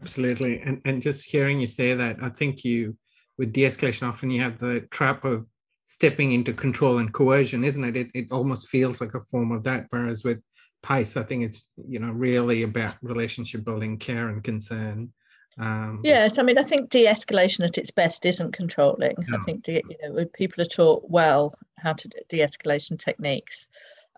Absolutely. 0.00 0.60
And, 0.60 0.80
and 0.84 1.02
just 1.02 1.28
hearing 1.28 1.60
you 1.60 1.66
say 1.66 1.94
that, 1.94 2.22
I 2.22 2.28
think 2.28 2.62
you, 2.62 2.96
with 3.38 3.52
de 3.52 3.62
escalation, 3.62 4.06
often 4.06 4.30
you 4.30 4.42
have 4.42 4.58
the 4.58 4.80
trap 4.90 5.24
of 5.24 5.46
stepping 5.86 6.32
into 6.32 6.52
control 6.52 6.98
and 6.98 7.12
coercion, 7.12 7.64
isn't 7.64 7.84
it? 7.84 7.96
It, 7.96 8.10
it 8.14 8.32
almost 8.32 8.68
feels 8.68 9.00
like 9.00 9.14
a 9.14 9.22
form 9.24 9.52
of 9.52 9.62
that. 9.64 9.86
Whereas 9.88 10.22
with 10.22 10.42
pace 10.82 11.16
i 11.16 11.22
think 11.22 11.42
it's 11.42 11.68
you 11.88 11.98
know 11.98 12.10
really 12.10 12.62
about 12.62 12.96
relationship 13.02 13.64
building 13.64 13.98
care 13.98 14.28
and 14.28 14.42
concern 14.42 15.12
um, 15.58 16.00
yes 16.02 16.38
i 16.38 16.42
mean 16.42 16.58
i 16.58 16.62
think 16.62 16.90
de-escalation 16.90 17.64
at 17.64 17.78
its 17.78 17.90
best 17.90 18.24
isn't 18.24 18.52
controlling. 18.52 19.14
I 19.34 19.38
think 19.44 19.64
de- 19.64 19.82
you 19.88 19.96
know 20.02 20.12
when 20.14 20.28
people 20.28 20.62
are 20.62 20.66
taught 20.66 21.08
well 21.08 21.54
how 21.76 21.92
to 21.92 22.08
de-escalation 22.28 22.98
techniques 22.98 23.68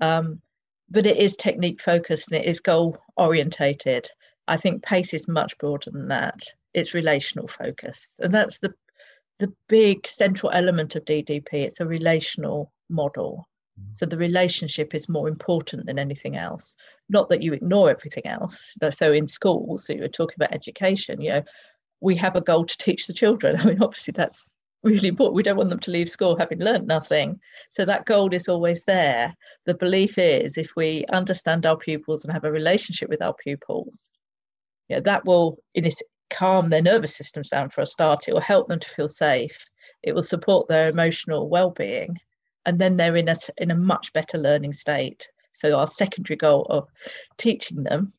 um, 0.01 0.41
but 0.91 1.07
it 1.07 1.19
is 1.19 1.37
technique 1.37 1.81
focused 1.81 2.31
and 2.31 2.41
it 2.43 2.47
is 2.47 2.61
goal 2.61 2.99
orientated. 3.17 4.11
I 4.47 4.57
think 4.57 4.83
pace 4.83 5.15
is 5.15 5.27
much 5.27 5.57
broader 5.59 5.91
than 5.91 6.09
that. 6.09 6.43
It's 6.75 6.95
relational 6.95 7.49
focused 7.49 8.21
and 8.21 8.33
that's 8.33 8.59
the 8.59 8.75
the 9.39 9.53
big 9.69 10.07
central 10.07 10.53
element 10.53 10.95
of 10.95 11.05
ddp 11.05 11.53
it's 11.53 11.81
a 11.81 11.87
relational 11.87 12.73
model 12.89 13.49
so 13.93 14.07
the 14.07 14.17
relationship 14.17 14.95
is 14.95 15.09
more 15.09 15.29
important 15.29 15.87
than 15.87 15.99
anything 15.99 16.37
else. 16.37 16.77
Not 17.09 17.29
that 17.29 17.43
you 17.43 17.53
ignore 17.53 17.91
everything 17.91 18.27
else. 18.27 18.75
So 18.91 19.13
in 19.13 19.27
schools, 19.27 19.87
so 19.87 19.93
you 19.93 20.03
were 20.03 20.09
talking 20.09 20.37
about 20.37 20.53
education, 20.53 21.21
you 21.21 21.31
know, 21.31 21.43
we 22.01 22.17
have 22.17 22.37
a 22.37 22.41
goal 22.41 22.67
to 22.67 22.79
teach 22.79 23.07
the 23.07 23.13
children. 23.13 23.57
I 23.61 23.65
mean, 23.65 23.83
obviously 23.83 24.13
that's 24.13 24.55
really 24.83 25.09
important. 25.09 25.35
We 25.35 25.43
don't 25.43 25.57
want 25.57 25.71
them 25.71 25.81
to 25.81 25.91
leave 25.91 26.09
school 26.09 26.37
having 26.37 26.61
learned 26.61 26.87
nothing. 26.87 27.41
So 27.71 27.85
that 27.85 28.05
goal 28.05 28.33
is 28.33 28.49
always 28.49 28.85
there. 28.85 29.35
The 29.65 29.75
belief 29.75 30.19
is 30.19 30.57
if 30.57 30.71
we 30.77 31.05
understand 31.13 31.67
our 31.67 31.77
pupils 31.77 32.25
and 32.25 32.33
have 32.33 32.45
a 32.45 32.53
relationship 32.53 33.09
with 33.09 33.23
our 33.23 33.35
pupils, 33.35 34.11
yeah, 34.89 35.01
that 35.01 35.25
will 35.25 35.59
in 35.75 35.85
its 35.85 36.03
calm 36.31 36.69
their 36.69 36.83
nervous 36.83 37.17
systems 37.17 37.49
down 37.49 37.71
for 37.71 37.81
a 37.81 37.87
start. 37.87 38.29
It 38.29 38.35
will 38.35 38.41
help 38.41 38.69
them 38.69 38.81
to 38.81 38.89
feel 38.89 39.09
safe. 39.09 39.65
It 40.03 40.15
will 40.15 40.23
support 40.23 40.69
their 40.69 40.89
emotional 40.89 41.49
well-being 41.49 42.19
and 42.67 42.79
then 42.79 42.97
they're 42.97 43.17
in 43.17 43.29
a, 43.29 43.37
in 43.59 43.71
a 43.71 43.77
much 43.77 44.13
better 44.13 44.39
learning 44.39 44.73
state. 44.73 45.29
So 45.53 45.79
our 45.79 45.87
secondary 45.87 46.37
goal 46.37 46.67
of 46.69 46.89
teaching 47.37 47.83
them 47.83 48.13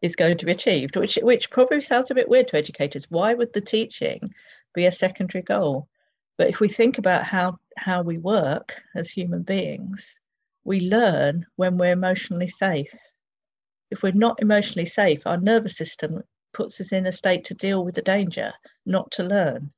is 0.00 0.16
going 0.16 0.38
to 0.38 0.46
be 0.46 0.52
achieved, 0.52 0.96
which 0.96 1.18
which 1.22 1.50
probably 1.50 1.80
sounds 1.80 2.10
a 2.10 2.14
bit 2.14 2.28
weird 2.28 2.48
to 2.48 2.56
educators. 2.56 3.10
Why 3.10 3.34
would 3.34 3.52
the 3.52 3.60
teaching 3.60 4.32
be 4.74 4.86
a 4.86 4.92
secondary 4.92 5.42
goal? 5.42 5.88
But 6.36 6.48
if 6.48 6.60
we 6.60 6.68
think 6.68 6.98
about 6.98 7.24
how 7.24 7.58
how 7.76 8.02
we 8.02 8.18
work 8.18 8.82
as 8.94 9.10
human 9.10 9.42
beings, 9.42 10.20
we 10.64 10.80
learn 10.80 11.46
when 11.56 11.78
we're 11.78 11.92
emotionally 11.92 12.48
safe. 12.48 12.94
If 13.90 14.02
we're 14.02 14.12
not 14.12 14.42
emotionally 14.42 14.86
safe, 14.86 15.26
our 15.26 15.38
nervous 15.38 15.76
system 15.76 16.22
puts 16.52 16.80
us 16.80 16.92
in 16.92 17.06
a 17.06 17.12
state 17.12 17.44
to 17.44 17.54
deal 17.54 17.84
with 17.84 17.94
the 17.94 18.02
danger, 18.02 18.52
not 18.86 19.10
to 19.12 19.22
learn. 19.22 19.72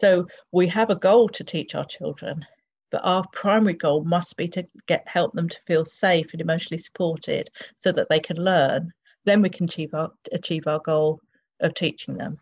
So 0.00 0.26
we 0.52 0.68
have 0.68 0.90
a 0.90 0.96
goal 0.96 1.28
to 1.30 1.44
teach 1.44 1.74
our 1.74 1.84
children, 1.84 2.44
but 2.90 3.00
our 3.04 3.26
primary 3.32 3.74
goal 3.74 4.04
must 4.04 4.36
be 4.36 4.48
to 4.48 4.66
get 4.86 5.06
help 5.08 5.32
them 5.32 5.48
to 5.48 5.58
feel 5.66 5.84
safe 5.84 6.32
and 6.32 6.40
emotionally 6.40 6.80
supported 6.80 7.50
so 7.76 7.92
that 7.92 8.08
they 8.08 8.20
can 8.20 8.36
learn. 8.36 8.92
Then 9.24 9.42
we 9.42 9.48
can 9.48 9.64
achieve 9.64 9.92
our 9.94 10.12
achieve 10.32 10.66
our 10.66 10.78
goal 10.78 11.20
of 11.60 11.74
teaching 11.74 12.16
them. 12.16 12.38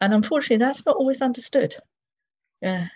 And 0.00 0.14
unfortunately 0.14 0.64
that's 0.64 0.86
not 0.86 0.96
always 0.96 1.22
understood. 1.22 1.74
Yeah. 2.62 2.88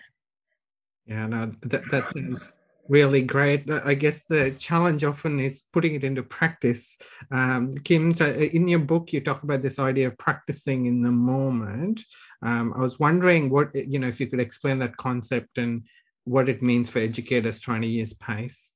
Yeah 1.05 1.27
no 1.27 1.51
that, 1.63 1.89
that 1.91 2.13
seems 2.13 2.53
really 2.87 3.21
great. 3.21 3.69
I 3.69 3.93
guess 3.93 4.23
the 4.23 4.51
challenge 4.51 5.03
often 5.03 5.39
is 5.39 5.63
putting 5.71 5.95
it 5.95 6.03
into 6.03 6.23
practice. 6.23 6.97
Um, 7.31 7.71
kim 7.73 8.11
in 8.11 8.67
your 8.67 8.79
book 8.79 9.13
you 9.13 9.21
talk 9.21 9.43
about 9.43 9.61
this 9.61 9.79
idea 9.79 10.07
of 10.07 10.17
practicing 10.17 10.85
in 10.85 11.01
the 11.01 11.11
moment. 11.11 12.03
Um, 12.43 12.73
i 12.75 12.81
was 12.81 12.99
wondering 12.99 13.49
what 13.49 13.73
you 13.75 13.99
know 13.99 14.07
if 14.07 14.19
you 14.19 14.27
could 14.27 14.39
explain 14.39 14.79
that 14.79 14.97
concept 14.97 15.57
and 15.57 15.83
what 16.25 16.49
it 16.49 16.61
means 16.61 16.89
for 16.89 16.99
educators 16.99 17.59
trying 17.59 17.81
to 17.81 17.87
use 17.87 18.13
PACE? 18.13 18.73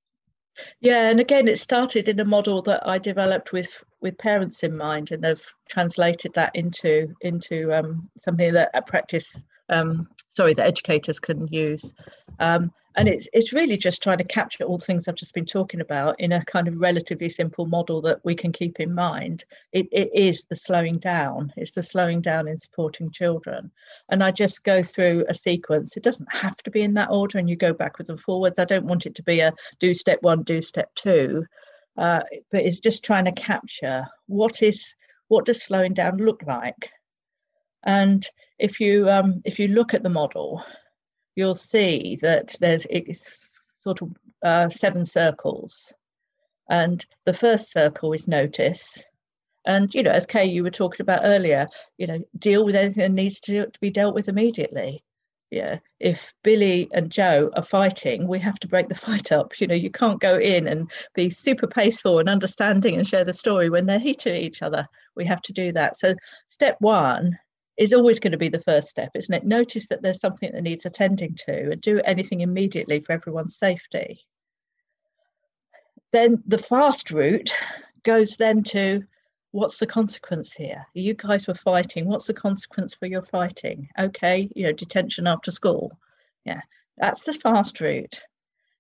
Yeah, 0.80 1.10
and 1.10 1.20
again, 1.20 1.48
it 1.48 1.60
started 1.60 2.08
in 2.08 2.20
a 2.20 2.26
model 2.26 2.62
that 2.64 2.88
I 2.88 2.98
developed 2.98 3.52
with 3.52 3.84
with 4.02 4.18
parents 4.18 4.64
in 4.64 4.76
mind, 4.78 5.12
and 5.12 5.26
have 5.26 5.42
translated 5.68 6.34
that 6.34 6.56
into 6.56 7.14
into 7.22 7.74
um, 7.74 8.10
something 8.18 8.54
that 8.54 8.72
a 8.74 8.82
practice, 8.82 9.36
um, 9.70 10.08
sorry, 10.30 10.54
that 10.54 10.66
educators 10.66 11.20
can 11.20 11.48
use. 11.48 11.94
Um, 12.40 12.72
and 12.98 13.10
it's 13.10 13.28
it's 13.34 13.52
really 13.52 13.78
just 13.78 14.02
trying 14.02 14.20
to 14.20 14.24
capture 14.24 14.64
all 14.64 14.78
the 14.78 14.86
things 14.86 15.08
I've 15.08 15.16
just 15.16 15.34
been 15.34 15.46
talking 15.46 15.82
about 15.82 16.20
in 16.20 16.32
a 16.32 16.46
kind 16.46 16.68
of 16.68 16.80
relatively 16.80 17.28
simple 17.30 17.66
model 17.66 18.02
that 18.02 18.24
we 18.24 18.36
can 18.36 18.52
keep 18.52 18.80
in 18.80 18.94
mind. 18.94 19.44
It, 19.74 19.88
it 19.92 20.10
is 20.14 20.46
the 20.46 20.56
slowing 20.56 20.98
down. 20.98 21.52
It's 21.58 21.74
the 21.74 21.84
slowing 21.84 22.22
down 22.22 22.48
in 22.48 22.58
supporting 22.58 23.12
children. 23.12 23.72
And 24.10 24.24
I 24.24 24.32
just 24.32 24.64
go 24.64 24.82
through 24.82 25.26
a 25.28 25.34
sequence. 25.34 25.98
It 25.98 26.04
doesn't 26.04 26.34
have 26.34 26.58
to 26.58 26.72
be 26.72 26.84
in 26.84 26.94
that 26.94 27.10
order, 27.12 27.38
and 27.38 27.50
you 27.50 27.58
go 27.58 27.74
backwards 27.74 28.10
and 28.10 28.20
forwards. 28.20 28.60
I 28.60 28.66
don't 28.66 28.86
want 28.86 29.06
it 29.06 29.16
to 29.16 29.24
be 29.24 29.42
a 29.42 29.54
do 29.80 29.94
step 29.94 30.20
one, 30.22 30.44
do 30.44 30.62
step 30.62 30.90
two, 30.96 31.46
uh, 31.98 32.22
but 32.52 32.62
it's 32.62 32.80
just 32.80 33.04
trying 33.04 33.26
to 33.26 33.32
capture 33.34 34.06
what 34.28 34.62
is 34.62 34.96
what 35.28 35.46
does 35.46 35.64
slowing 35.64 35.94
down 35.94 36.18
look 36.18 36.44
like. 36.46 36.92
And 37.84 38.26
if 38.58 38.80
you 38.80 39.10
um, 39.10 39.42
if 39.44 39.60
you 39.60 39.68
look 39.68 39.94
at 39.94 40.04
the 40.04 40.10
model, 40.10 40.64
you'll 41.36 41.56
see 41.56 42.18
that 42.22 42.56
there's 42.60 42.86
it's 42.90 43.60
sort 43.80 44.02
of 44.02 44.10
uh, 44.44 44.70
seven 44.70 45.06
circles. 45.06 45.94
And 46.70 47.06
the 47.26 47.34
first 47.34 47.72
circle 47.72 48.14
is 48.14 48.28
notice. 48.28 49.04
And, 49.66 49.94
you 49.94 50.04
know, 50.04 50.12
as 50.12 50.26
Kay, 50.26 50.46
you 50.46 50.64
were 50.64 50.72
talking 50.72 51.02
about 51.02 51.22
earlier, 51.24 51.68
you 51.98 52.08
know, 52.08 52.20
deal 52.38 52.66
with 52.66 52.76
anything 52.76 53.02
that 53.02 53.12
needs 53.12 53.40
to, 53.42 53.66
to 53.66 53.80
be 53.80 53.90
dealt 53.90 54.16
with 54.16 54.28
immediately. 54.30 55.04
yeah 55.52 55.78
if 56.00 56.34
billy 56.44 56.90
and 56.92 57.12
joe 57.12 57.52
are 57.56 57.64
fighting 57.64 58.28
we 58.28 58.40
have 58.40 58.60
to 58.60 58.68
break 58.68 58.90
the 58.90 58.96
fight 59.08 59.32
up 59.32 59.60
you 59.60 59.68
know 59.68 59.76
you 59.76 59.92
can't 59.92 60.20
go 60.20 60.38
in 60.38 60.68
and 60.68 60.92
be 61.14 61.30
super 61.30 61.68
paceful 61.68 62.20
and 62.20 62.30
understanding 62.30 62.96
and 62.96 63.08
share 63.08 63.24
the 63.24 63.34
story 63.34 63.70
when 63.70 63.86
they're 63.86 64.00
heating 64.00 64.36
each 64.36 64.62
other 64.62 64.88
we 65.16 65.26
have 65.26 65.42
to 65.42 65.54
do 65.54 65.72
that 65.72 65.98
so 65.98 66.16
step 66.48 66.76
one 66.80 67.38
is 67.78 67.94
always 67.94 68.20
going 68.20 68.32
to 68.32 68.38
be 68.38 68.50
the 68.50 68.62
first 68.62 68.88
step 68.88 69.12
isn't 69.16 69.34
it 69.34 69.46
notice 69.46 69.88
that 69.88 70.02
there's 70.02 70.20
something 70.20 70.52
that 70.52 70.64
needs 70.64 70.86
attending 70.86 71.34
to 71.36 71.72
and 71.72 71.82
do 71.82 72.00
anything 72.06 72.42
immediately 72.42 73.00
for 73.00 73.14
everyone's 73.14 73.58
safety 73.58 74.20
then 76.12 76.42
the 76.48 76.58
fast 76.58 77.12
route 77.12 77.54
goes 78.04 78.38
then 78.38 78.64
to 78.64 79.04
what's 79.56 79.78
the 79.78 79.88
consequence 79.88 80.52
here? 80.52 80.86
You 80.94 81.14
guys 81.14 81.48
were 81.48 81.56
fighting. 81.56 82.08
What's 82.08 82.28
the 82.28 82.34
consequence 82.34 82.94
for 82.94 83.06
your 83.06 83.22
fighting? 83.22 83.88
Okay, 83.98 84.50
you 84.54 84.66
know, 84.66 84.74
detention 84.74 85.28
after 85.28 85.50
school. 85.50 85.98
Yeah, 86.44 86.60
that's 86.98 87.24
the 87.24 87.32
fast 87.32 87.80
route. 87.80 88.22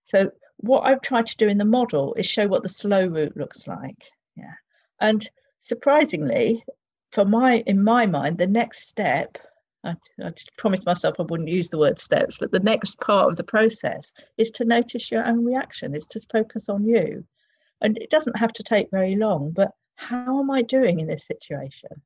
So 0.03 0.31
what 0.57 0.81
I've 0.81 1.01
tried 1.01 1.27
to 1.27 1.37
do 1.37 1.47
in 1.47 1.57
the 1.57 1.65
model 1.65 2.13
is 2.15 2.25
show 2.25 2.47
what 2.47 2.61
the 2.61 2.69
slow 2.69 3.07
route 3.07 3.37
looks 3.37 3.67
like. 3.67 4.03
Yeah, 4.35 4.53
and 4.99 5.27
surprisingly, 5.59 6.63
for 7.15 7.25
my 7.25 7.63
in 7.65 7.81
my 7.81 8.05
mind, 8.05 8.37
the 8.37 8.45
next 8.45 8.89
step. 8.89 9.37
I, 9.85 9.95
I 10.21 10.31
promised 10.57 10.85
myself 10.85 11.15
I 11.19 11.23
wouldn't 11.23 11.47
use 11.47 11.69
the 11.69 11.77
word 11.77 11.99
steps, 11.99 12.37
but 12.39 12.51
the 12.51 12.59
next 12.59 12.99
part 12.99 13.29
of 13.29 13.37
the 13.37 13.43
process 13.43 14.11
is 14.37 14.51
to 14.51 14.65
notice 14.65 15.11
your 15.11 15.25
own 15.25 15.45
reaction, 15.45 15.95
is 15.95 16.07
to 16.07 16.19
focus 16.31 16.69
on 16.69 16.83
you. 16.85 17.23
And 17.81 17.97
it 17.99 18.09
doesn't 18.09 18.37
have 18.37 18.51
to 18.53 18.63
take 18.63 18.89
very 18.91 19.15
long, 19.15 19.51
but 19.51 19.71
how 19.95 20.39
am 20.41 20.51
I 20.51 20.63
doing 20.63 20.99
in 20.99 21.07
this 21.07 21.25
situation? 21.25 22.01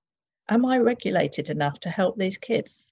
Am 0.50 0.66
I 0.66 0.78
regulated 0.78 1.50
enough 1.50 1.80
to 1.82 1.90
help 1.90 2.18
these 2.18 2.38
kids? 2.38 2.92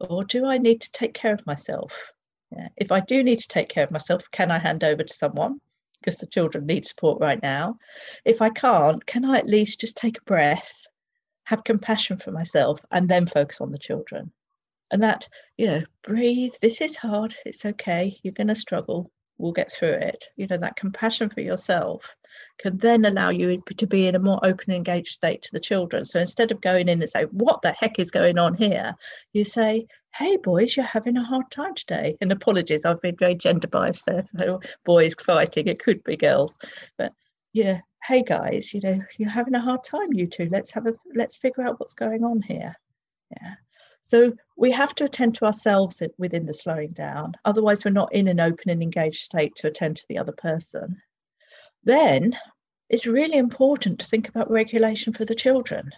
Or 0.00 0.24
do 0.24 0.46
I 0.46 0.58
need 0.58 0.80
to 0.80 0.90
take 0.92 1.14
care 1.14 1.34
of 1.34 1.46
myself? 1.46 2.12
Yeah. 2.50 2.68
If 2.76 2.90
I 2.90 3.00
do 3.00 3.22
need 3.22 3.40
to 3.40 3.48
take 3.48 3.68
care 3.68 3.84
of 3.84 3.90
myself, 3.90 4.24
can 4.30 4.50
I 4.50 4.58
hand 4.58 4.82
over 4.82 5.04
to 5.04 5.14
someone? 5.14 5.60
Because 6.00 6.16
the 6.16 6.26
children 6.26 6.66
need 6.66 6.86
support 6.86 7.20
right 7.20 7.40
now. 7.42 7.76
If 8.24 8.42
I 8.42 8.50
can't, 8.50 9.04
can 9.06 9.24
I 9.24 9.38
at 9.38 9.46
least 9.46 9.80
just 9.80 9.96
take 9.96 10.18
a 10.18 10.22
breath, 10.22 10.86
have 11.44 11.64
compassion 11.64 12.16
for 12.16 12.30
myself, 12.30 12.84
and 12.90 13.08
then 13.08 13.26
focus 13.26 13.60
on 13.60 13.72
the 13.72 13.78
children? 13.78 14.32
And 14.90 15.02
that, 15.02 15.28
you 15.56 15.66
know, 15.66 15.82
breathe. 16.02 16.52
This 16.60 16.80
is 16.80 16.96
hard. 16.96 17.34
It's 17.46 17.64
okay. 17.64 18.18
You're 18.22 18.34
going 18.34 18.48
to 18.48 18.54
struggle 18.54 19.10
we'll 19.42 19.52
get 19.52 19.72
through 19.72 19.90
it 19.90 20.28
you 20.36 20.46
know 20.46 20.56
that 20.56 20.76
compassion 20.76 21.28
for 21.28 21.40
yourself 21.40 22.16
can 22.58 22.78
then 22.78 23.04
allow 23.04 23.28
you 23.28 23.56
to 23.76 23.86
be 23.86 24.06
in 24.06 24.14
a 24.14 24.20
more 24.20 24.38
open 24.44 24.72
engaged 24.72 25.08
state 25.08 25.42
to 25.42 25.50
the 25.52 25.60
children 25.60 26.04
so 26.04 26.20
instead 26.20 26.52
of 26.52 26.60
going 26.60 26.88
in 26.88 27.02
and 27.02 27.10
say 27.10 27.24
what 27.24 27.60
the 27.60 27.72
heck 27.72 27.98
is 27.98 28.10
going 28.10 28.38
on 28.38 28.54
here 28.54 28.94
you 29.32 29.44
say 29.44 29.86
hey 30.14 30.36
boys 30.36 30.76
you're 30.76 30.86
having 30.86 31.16
a 31.16 31.24
hard 31.24 31.50
time 31.50 31.74
today 31.74 32.16
and 32.20 32.30
apologies 32.30 32.84
i've 32.84 33.00
been 33.00 33.16
very 33.16 33.34
gender 33.34 33.66
biased 33.66 34.06
there 34.06 34.24
so 34.38 34.60
boys 34.84 35.14
fighting 35.14 35.66
it 35.66 35.82
could 35.82 36.02
be 36.04 36.16
girls 36.16 36.56
but 36.96 37.12
yeah 37.52 37.80
hey 38.06 38.22
guys 38.22 38.74
you 38.74 38.80
know 38.80 39.00
you're 39.16 39.30
having 39.30 39.54
a 39.54 39.60
hard 39.60 39.84
time 39.84 40.12
you 40.12 40.26
two 40.26 40.48
let's 40.50 40.72
have 40.72 40.86
a 40.86 40.94
let's 41.14 41.36
figure 41.36 41.62
out 41.62 41.78
what's 41.78 41.94
going 41.94 42.24
on 42.24 42.42
here 42.42 42.74
yeah 43.30 43.54
so 44.02 44.32
we 44.56 44.72
have 44.72 44.94
to 44.96 45.04
attend 45.04 45.36
to 45.36 45.44
ourselves 45.46 46.02
within 46.18 46.44
the 46.44 46.52
slowing 46.52 46.90
down. 46.90 47.34
Otherwise, 47.44 47.84
we're 47.84 47.92
not 47.92 48.12
in 48.12 48.26
an 48.28 48.40
open 48.40 48.68
and 48.68 48.82
engaged 48.82 49.22
state 49.22 49.54
to 49.56 49.68
attend 49.68 49.96
to 49.96 50.04
the 50.08 50.18
other 50.18 50.32
person. 50.32 51.00
Then 51.84 52.36
it's 52.88 53.06
really 53.06 53.38
important 53.38 54.00
to 54.00 54.06
think 54.06 54.28
about 54.28 54.50
regulation 54.50 55.12
for 55.12 55.24
the 55.24 55.36
children. 55.36 55.92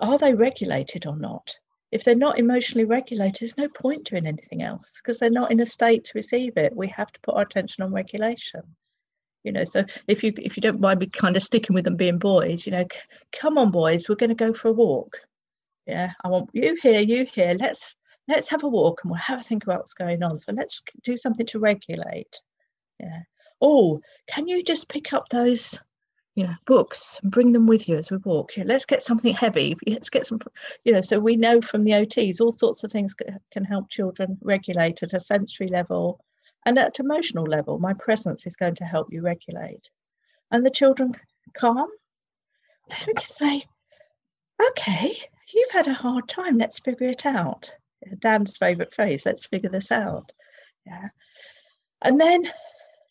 Are 0.00 0.18
they 0.18 0.34
regulated 0.34 1.06
or 1.06 1.16
not? 1.16 1.56
If 1.92 2.02
they're 2.02 2.16
not 2.16 2.38
emotionally 2.38 2.84
regulated, 2.84 3.40
there's 3.40 3.56
no 3.56 3.68
point 3.68 4.04
doing 4.04 4.26
anything 4.26 4.62
else 4.62 4.94
because 4.96 5.18
they're 5.18 5.30
not 5.30 5.52
in 5.52 5.60
a 5.60 5.66
state 5.66 6.04
to 6.06 6.12
receive 6.16 6.56
it. 6.56 6.76
We 6.76 6.88
have 6.88 7.12
to 7.12 7.20
put 7.20 7.36
our 7.36 7.42
attention 7.42 7.84
on 7.84 7.92
regulation 7.92 8.62
you 9.44 9.52
know 9.52 9.64
so 9.64 9.84
if 10.08 10.22
you 10.22 10.32
if 10.36 10.56
you 10.56 10.60
don't 10.60 10.80
mind 10.80 11.00
me 11.00 11.06
kind 11.06 11.36
of 11.36 11.42
sticking 11.42 11.74
with 11.74 11.84
them 11.84 11.96
being 11.96 12.18
boys 12.18 12.66
you 12.66 12.72
know 12.72 12.86
come 13.32 13.58
on 13.58 13.70
boys 13.70 14.08
we're 14.08 14.14
going 14.14 14.30
to 14.30 14.34
go 14.34 14.52
for 14.52 14.68
a 14.68 14.72
walk. 14.72 15.20
Yeah 15.86 16.12
i 16.24 16.28
want 16.28 16.50
you 16.52 16.76
here 16.82 17.00
you 17.00 17.26
here 17.26 17.56
let's 17.58 17.96
let's 18.28 18.48
have 18.48 18.62
a 18.62 18.68
walk 18.68 19.00
and 19.02 19.10
we'll 19.10 19.20
have 19.20 19.40
a 19.40 19.42
think 19.42 19.64
about 19.64 19.80
what's 19.80 19.94
going 19.94 20.22
on. 20.22 20.38
So 20.38 20.52
let's 20.52 20.82
do 21.02 21.16
something 21.16 21.46
to 21.46 21.58
regulate. 21.58 22.40
Yeah. 23.00 23.20
Oh 23.60 24.00
can 24.28 24.48
you 24.48 24.62
just 24.62 24.88
pick 24.88 25.12
up 25.12 25.28
those 25.28 25.78
you 26.34 26.44
know 26.44 26.54
books 26.66 27.20
and 27.22 27.30
bring 27.30 27.52
them 27.52 27.66
with 27.66 27.88
you 27.88 27.96
as 27.96 28.10
we 28.10 28.18
walk? 28.18 28.56
Yeah, 28.56 28.64
let's 28.66 28.86
get 28.86 29.02
something 29.02 29.34
heavy. 29.34 29.76
Let's 29.86 30.10
get 30.10 30.26
some 30.26 30.40
you 30.84 30.92
know 30.92 31.00
so 31.00 31.18
we 31.18 31.36
know 31.36 31.60
from 31.60 31.82
the 31.82 31.92
ots 31.92 32.40
all 32.40 32.52
sorts 32.52 32.84
of 32.84 32.92
things 32.92 33.14
can 33.52 33.64
help 33.64 33.90
children 33.90 34.38
regulate 34.40 35.02
at 35.02 35.14
a 35.14 35.20
sensory 35.20 35.68
level 35.68 36.24
and 36.66 36.78
at 36.78 37.00
emotional 37.00 37.44
level 37.44 37.78
my 37.78 37.92
presence 37.94 38.46
is 38.46 38.56
going 38.56 38.74
to 38.74 38.84
help 38.84 39.12
you 39.12 39.22
regulate 39.22 39.90
and 40.50 40.64
the 40.64 40.70
children 40.70 41.12
calm 41.54 41.88
we 43.06 43.12
can 43.14 43.28
say 43.28 43.64
okay 44.68 45.16
you've 45.52 45.70
had 45.70 45.88
a 45.88 45.94
hard 45.94 46.28
time. 46.28 46.58
Let's 46.58 46.78
figure 46.78 47.08
it 47.08 47.26
out. 47.26 47.72
Dan's 48.18 48.56
favourite 48.56 48.94
phrase, 48.94 49.24
let's 49.24 49.46
figure 49.46 49.70
this 49.70 49.92
out. 49.92 50.32
Yeah. 50.86 51.08
And 52.02 52.20
then 52.20 52.42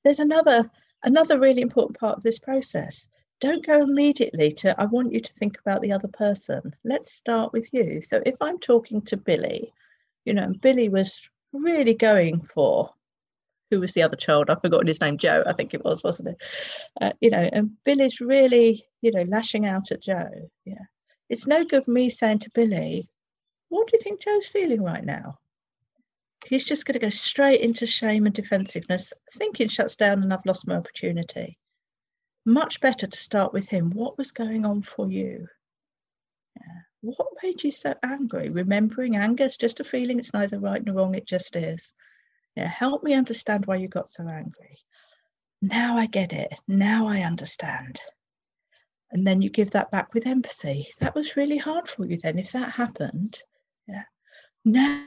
there's 0.03 0.19
another 0.19 0.69
another 1.03 1.39
really 1.39 1.61
important 1.61 1.97
part 1.99 2.17
of 2.17 2.23
this 2.23 2.39
process. 2.39 3.07
Don't 3.39 3.65
go 3.65 3.81
immediately 3.81 4.51
to 4.51 4.79
I 4.79 4.85
want 4.85 5.13
you 5.13 5.21
to 5.21 5.33
think 5.33 5.57
about 5.59 5.81
the 5.81 5.93
other 5.93 6.09
person. 6.09 6.75
Let's 6.83 7.13
start 7.13 7.53
with 7.53 7.69
you. 7.73 8.01
So 8.01 8.21
if 8.25 8.35
I'm 8.41 8.59
talking 8.59 9.01
to 9.03 9.17
Billy, 9.17 9.73
you 10.25 10.33
know, 10.33 10.53
Billy 10.61 10.89
was 10.89 11.21
really 11.53 11.93
going 11.93 12.41
for 12.41 12.93
who 13.71 13.79
was 13.79 13.93
the 13.93 14.03
other 14.03 14.17
child? 14.17 14.49
I've 14.49 14.61
forgotten 14.61 14.85
his 14.85 15.01
name, 15.01 15.17
Joe, 15.17 15.43
I 15.47 15.53
think 15.53 15.73
it 15.73 15.83
was, 15.83 16.03
wasn't 16.03 16.29
it? 16.29 16.37
Uh, 16.99 17.13
you 17.21 17.31
know, 17.31 17.49
and 17.51 17.71
Billy's 17.83 18.19
really, 18.21 18.85
you 19.01 19.11
know, 19.11 19.23
lashing 19.23 19.65
out 19.65 19.91
at 19.91 20.03
Joe. 20.03 20.51
Yeah. 20.65 20.83
It's 21.29 21.47
no 21.47 21.63
good 21.63 21.87
me 21.87 22.09
saying 22.09 22.39
to 22.39 22.51
Billy, 22.53 23.09
what 23.69 23.87
do 23.87 23.97
you 23.97 24.03
think 24.03 24.21
Joe's 24.21 24.47
feeling 24.47 24.83
right 24.83 25.03
now? 25.03 25.39
He's 26.45 26.65
just 26.65 26.85
going 26.85 26.93
to 26.93 26.99
go 26.99 27.09
straight 27.09 27.61
into 27.61 27.85
shame 27.85 28.25
and 28.25 28.35
defensiveness. 28.35 29.13
Thinking 29.31 29.69
shuts 29.69 29.95
down 29.95 30.21
and 30.21 30.33
I've 30.33 30.45
lost 30.45 30.67
my 30.67 30.75
opportunity. 30.75 31.57
Much 32.45 32.81
better 32.81 33.07
to 33.07 33.17
start 33.17 33.53
with 33.53 33.69
him. 33.69 33.91
What 33.91 34.17
was 34.17 34.31
going 34.31 34.65
on 34.65 34.81
for 34.81 35.09
you? 35.09 35.47
Yeah. 36.57 36.81
What 37.01 37.27
made 37.41 37.63
you 37.63 37.71
so 37.71 37.93
angry? 38.03 38.49
Remembering 38.49 39.15
anger 39.15 39.45
is 39.45 39.55
just 39.55 39.79
a 39.79 39.85
feeling, 39.85 40.19
it's 40.19 40.33
neither 40.33 40.59
right 40.59 40.83
nor 40.83 40.95
wrong, 40.95 41.15
it 41.15 41.25
just 41.25 41.55
is. 41.55 41.93
Yeah, 42.55 42.67
help 42.67 43.03
me 43.03 43.13
understand 43.13 43.65
why 43.65 43.77
you 43.77 43.87
got 43.87 44.09
so 44.09 44.27
angry. 44.27 44.77
Now 45.61 45.97
I 45.97 46.07
get 46.07 46.33
it. 46.33 46.53
Now 46.67 47.07
I 47.07 47.21
understand 47.21 48.01
and 49.11 49.27
then 49.27 49.41
you 49.41 49.49
give 49.49 49.71
that 49.71 49.91
back 49.91 50.13
with 50.13 50.25
empathy. 50.25 50.87
That 50.99 51.15
was 51.15 51.35
really 51.35 51.57
hard 51.57 51.87
for 51.87 52.05
you 52.05 52.17
then. 52.17 52.39
If 52.39 52.51
that 52.53 52.71
happened, 52.71 53.41
yeah. 53.87 54.03
Now, 54.63 55.05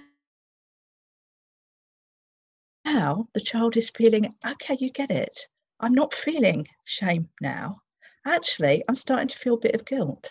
now 2.84 3.28
the 3.32 3.40
child 3.40 3.76
is 3.76 3.90
feeling, 3.90 4.34
okay, 4.46 4.76
you 4.78 4.90
get 4.90 5.10
it. 5.10 5.46
I'm 5.80 5.94
not 5.94 6.14
feeling 6.14 6.66
shame 6.84 7.28
now. 7.40 7.80
Actually, 8.26 8.82
I'm 8.88 8.94
starting 8.94 9.28
to 9.28 9.38
feel 9.38 9.54
a 9.54 9.60
bit 9.60 9.74
of 9.74 9.84
guilt. 9.84 10.30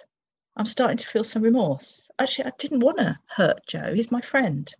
I'm 0.55 0.65
starting 0.65 0.97
to 0.97 1.07
feel 1.07 1.23
some 1.23 1.41
remorse. 1.41 2.09
Actually, 2.19 2.45
I 2.45 2.51
didn't 2.59 2.81
want 2.81 2.99
to 2.99 3.17
hurt 3.27 3.65
Joe. 3.67 3.93
He's 3.93 4.11
my 4.11 4.21
friend. 4.21 4.71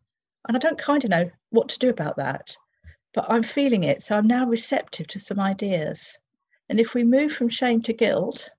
And 0.47 0.57
I 0.57 0.59
don't 0.59 0.77
kind 0.77 1.03
of 1.03 1.09
know 1.09 1.31
what 1.49 1.69
to 1.69 1.79
do 1.79 1.89
about 1.89 2.17
that. 2.17 2.55
But 3.13 3.27
I'm 3.29 3.43
feeling 3.43 3.83
it. 3.83 4.03
So 4.03 4.17
I'm 4.17 4.27
now 4.27 4.47
receptive 4.47 5.07
to 5.07 5.19
some 5.19 5.39
ideas. 5.39 6.17
And 6.69 6.79
if 6.79 6.93
we 6.93 7.03
move 7.03 7.31
from 7.31 7.49
shame 7.49 7.81
to 7.83 7.93
guilt, 7.93 8.49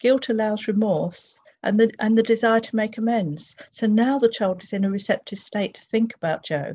Guilt 0.00 0.30
allows 0.30 0.66
remorse 0.66 1.38
and 1.62 1.78
the 1.78 1.92
and 1.98 2.16
the 2.16 2.22
desire 2.22 2.60
to 2.60 2.76
make 2.76 2.96
amends. 2.96 3.54
So 3.70 3.86
now 3.86 4.18
the 4.18 4.30
child 4.30 4.64
is 4.64 4.72
in 4.72 4.84
a 4.84 4.90
receptive 4.90 5.38
state 5.38 5.74
to 5.74 5.82
think 5.82 6.14
about 6.14 6.42
Joe. 6.42 6.74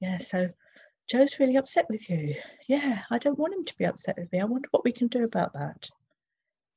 Yeah, 0.00 0.18
so 0.18 0.50
Joe's 1.08 1.40
really 1.40 1.56
upset 1.56 1.86
with 1.90 2.08
you. 2.08 2.36
Yeah, 2.68 3.02
I 3.10 3.18
don't 3.18 3.38
want 3.38 3.54
him 3.54 3.64
to 3.64 3.76
be 3.76 3.84
upset 3.84 4.16
with 4.16 4.30
me. 4.32 4.40
I 4.40 4.44
wonder 4.44 4.68
what 4.70 4.84
we 4.84 4.92
can 4.92 5.08
do 5.08 5.24
about 5.24 5.52
that. 5.54 5.90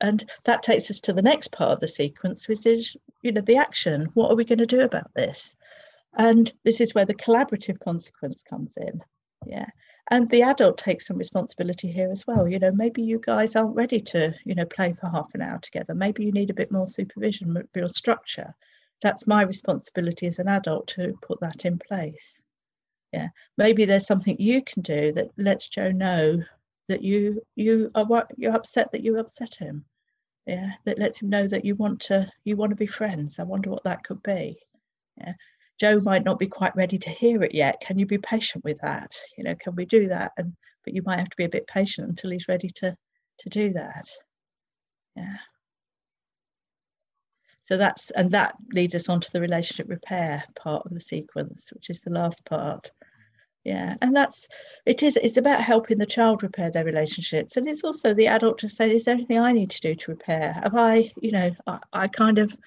And 0.01 0.29
that 0.45 0.63
takes 0.63 0.89
us 0.91 0.99
to 1.01 1.13
the 1.13 1.21
next 1.21 1.51
part 1.51 1.71
of 1.71 1.79
the 1.79 1.87
sequence, 1.87 2.47
which 2.47 2.65
is, 2.65 2.97
you 3.21 3.31
know, 3.31 3.41
the 3.41 3.57
action. 3.57 4.09
What 4.13 4.31
are 4.31 4.35
we 4.35 4.45
going 4.45 4.59
to 4.59 4.65
do 4.65 4.81
about 4.81 5.11
this? 5.15 5.55
And 6.17 6.51
this 6.65 6.81
is 6.81 6.95
where 6.95 7.05
the 7.05 7.13
collaborative 7.13 7.79
consequence 7.79 8.41
comes 8.41 8.73
in. 8.75 9.01
Yeah. 9.45 9.67
And 10.09 10.27
the 10.29 10.41
adult 10.41 10.79
takes 10.79 11.05
some 11.05 11.17
responsibility 11.17 11.91
here 11.91 12.11
as 12.11 12.25
well. 12.25 12.47
You 12.47 12.59
know 12.59 12.71
maybe 12.73 13.03
you 13.03 13.19
guys 13.19 13.55
aren't 13.55 13.75
ready 13.75 13.99
to 14.01 14.33
you 14.45 14.55
know 14.55 14.65
play 14.65 14.93
for 14.93 15.07
half 15.09 15.35
an 15.35 15.41
hour 15.41 15.59
together. 15.59 15.93
Maybe 15.93 16.25
you 16.25 16.31
need 16.31 16.49
a 16.49 16.55
bit 16.55 16.71
more 16.71 16.87
supervision 16.87 17.53
more 17.53 17.87
structure. 17.87 18.55
That's 19.01 19.27
my 19.27 19.43
responsibility 19.43 20.25
as 20.25 20.39
an 20.39 20.47
adult 20.47 20.87
to 20.89 21.13
put 21.21 21.39
that 21.41 21.65
in 21.65 21.77
place. 21.77 22.41
Yeah. 23.13 23.27
Maybe 23.57 23.85
there's 23.85 24.07
something 24.07 24.37
you 24.39 24.63
can 24.63 24.81
do 24.81 25.11
that 25.13 25.29
lets 25.37 25.67
joe 25.67 25.91
know 25.91 26.43
that 26.87 27.03
you 27.03 27.43
you 27.55 27.91
are 27.93 28.05
what 28.05 28.31
you're 28.37 28.55
upset 28.55 28.91
that 28.93 29.03
you 29.03 29.19
upset 29.19 29.55
him. 29.55 29.85
Yeah. 30.47 30.71
That 30.85 30.99
lets 30.99 31.21
him 31.21 31.29
know 31.29 31.47
that 31.47 31.65
you 31.65 31.75
want 31.75 31.99
to 32.01 32.31
you 32.43 32.55
want 32.55 32.71
to 32.71 32.75
be 32.75 32.87
friends. 32.87 33.37
I 33.37 33.43
wonder 33.43 33.69
what 33.69 33.83
that 33.83 34.03
could 34.03 34.23
be. 34.23 34.57
Yeah 35.17 35.33
Joe 35.79 35.99
might 35.99 36.23
not 36.23 36.39
be 36.39 36.47
quite 36.47 36.75
ready 36.75 36.97
to 36.97 37.09
hear 37.09 37.43
it 37.43 37.53
yet. 37.53 37.81
Can 37.81 37.99
you 37.99 38.05
be 38.05 38.17
patient 38.17 38.63
with 38.63 38.79
that? 38.81 39.11
You 39.37 39.43
know, 39.43 39.55
can 39.55 39.75
we 39.75 39.85
do 39.85 40.09
that? 40.09 40.31
And 40.37 40.53
but 40.83 40.93
you 40.93 41.01
might 41.03 41.19
have 41.19 41.29
to 41.29 41.37
be 41.37 41.43
a 41.43 41.49
bit 41.49 41.67
patient 41.67 42.09
until 42.09 42.31
he's 42.31 42.47
ready 42.47 42.69
to 42.75 42.95
to 43.39 43.49
do 43.49 43.71
that. 43.73 44.07
Yeah. 45.15 45.37
So 47.65 47.77
that's 47.77 48.11
and 48.11 48.31
that 48.31 48.55
leads 48.71 48.95
us 48.95 49.09
on 49.09 49.19
to 49.21 49.31
the 49.31 49.41
relationship 49.41 49.89
repair 49.89 50.43
part 50.55 50.85
of 50.85 50.93
the 50.93 51.01
sequence, 51.01 51.69
which 51.73 51.89
is 51.89 52.01
the 52.01 52.11
last 52.11 52.45
part. 52.45 52.91
Yeah, 53.65 53.97
and 54.01 54.15
that's 54.15 54.47
it 54.85 55.03
is 55.03 55.17
it's 55.17 55.35
about 55.35 55.61
helping 55.61 55.97
the 55.97 56.05
child 56.05 56.41
repair 56.41 56.71
their 56.71 56.85
relationships, 56.85 57.57
and 57.57 57.67
it's 57.67 57.83
also 57.83 58.13
the 58.13 58.27
adult 58.27 58.59
to 58.59 58.69
say, 58.69 58.89
is 58.91 59.03
there 59.03 59.15
anything 59.15 59.39
I 59.39 59.51
need 59.51 59.71
to 59.71 59.81
do 59.81 59.95
to 59.95 60.11
repair? 60.11 60.53
Have 60.53 60.75
I, 60.75 61.11
you 61.21 61.31
know, 61.33 61.51
I, 61.67 61.79
I 61.91 62.07
kind 62.07 62.37
of 62.37 62.57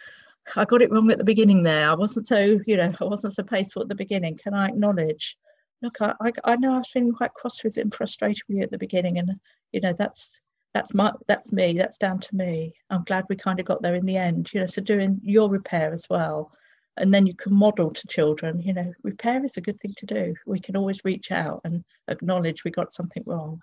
I 0.57 0.65
got 0.65 0.83
it 0.83 0.91
wrong 0.91 1.11
at 1.11 1.19
the 1.19 1.25
beginning 1.25 1.63
there. 1.63 1.91
I 1.91 1.95
wasn't 1.95 2.27
so, 2.27 2.61
you 2.67 2.77
know, 2.77 2.93
I 3.01 3.05
wasn't 3.05 3.35
so 3.35 3.43
peaceful 3.43 3.83
at 3.83 3.89
the 3.89 3.95
beginning. 3.95 4.37
Can 4.37 4.55
I 4.55 4.67
acknowledge? 4.67 5.37
Look, 5.83 6.01
I, 6.01 6.15
I, 6.21 6.33
I 6.45 6.57
know 6.57 6.75
I 6.75 6.79
was 6.79 6.91
feeling 6.91 7.13
quite 7.13 7.35
cross 7.35 7.63
with 7.63 7.79
it 7.79 7.83
and 7.83 7.95
frustrated 7.95 8.43
with 8.49 8.59
you 8.59 8.63
at 8.63 8.71
the 8.71 8.79
beginning, 8.79 9.19
and 9.19 9.31
you 9.73 9.81
know 9.81 9.93
that's 9.93 10.43
that's 10.75 10.93
my 10.95 11.13
that's 11.27 11.53
me. 11.53 11.75
That's 11.75 11.99
down 11.99 12.19
to 12.21 12.37
me. 12.37 12.75
I'm 12.91 13.05
glad 13.05 13.25
we 13.29 13.37
kind 13.37 13.61
of 13.61 13.67
got 13.67 13.83
there 13.83 13.95
in 13.95 14.07
the 14.07 14.17
end. 14.17 14.53
You 14.53 14.61
know, 14.61 14.67
so 14.67 14.83
doing 14.83 15.19
your 15.23 15.49
repair 15.49 15.93
as 15.93 16.07
well, 16.11 16.53
and 16.97 17.15
then 17.15 17.27
you 17.27 17.35
can 17.35 17.55
model 17.55 17.93
to 17.93 18.07
children. 18.09 18.61
You 18.61 18.75
know, 18.75 18.93
repair 19.03 19.45
is 19.45 19.57
a 19.57 19.63
good 19.63 19.81
thing 19.81 19.95
to 19.99 20.07
do. 20.07 20.35
We 20.47 20.61
can 20.61 20.77
always 20.77 21.05
reach 21.05 21.31
out 21.31 21.63
and 21.65 21.85
acknowledge 22.09 22.65
we 22.65 22.71
got 22.71 22.93
something 22.93 23.23
wrong. 23.25 23.63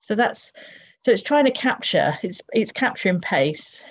So 0.00 0.14
that's 0.14 0.52
so 1.04 1.12
it's 1.12 1.22
trying 1.22 1.44
to 1.44 1.50
capture. 1.50 2.18
It's 2.22 2.40
it's 2.52 2.72
capturing 2.72 3.20
pace 3.20 3.84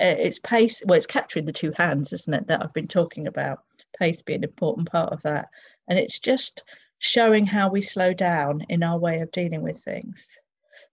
Uh, 0.00 0.16
it's 0.18 0.40
pace 0.40 0.82
well 0.86 0.96
it's 0.96 1.06
capturing 1.06 1.44
the 1.44 1.52
two 1.52 1.72
hands 1.76 2.12
isn't 2.12 2.34
it 2.34 2.48
that 2.48 2.60
i've 2.62 2.72
been 2.72 2.88
talking 2.88 3.28
about? 3.28 3.60
Pace 3.96 4.22
being 4.22 4.40
an 4.40 4.44
important 4.44 4.90
part 4.90 5.12
of 5.12 5.22
that. 5.22 5.48
And 5.86 5.98
it's 5.98 6.18
just 6.18 6.64
showing 6.98 7.46
how 7.46 7.68
we 7.70 7.80
slow 7.80 8.12
down 8.12 8.66
in 8.68 8.82
our 8.82 8.98
way 8.98 9.20
of 9.20 9.30
dealing 9.30 9.62
with 9.62 9.78
things. 9.78 10.38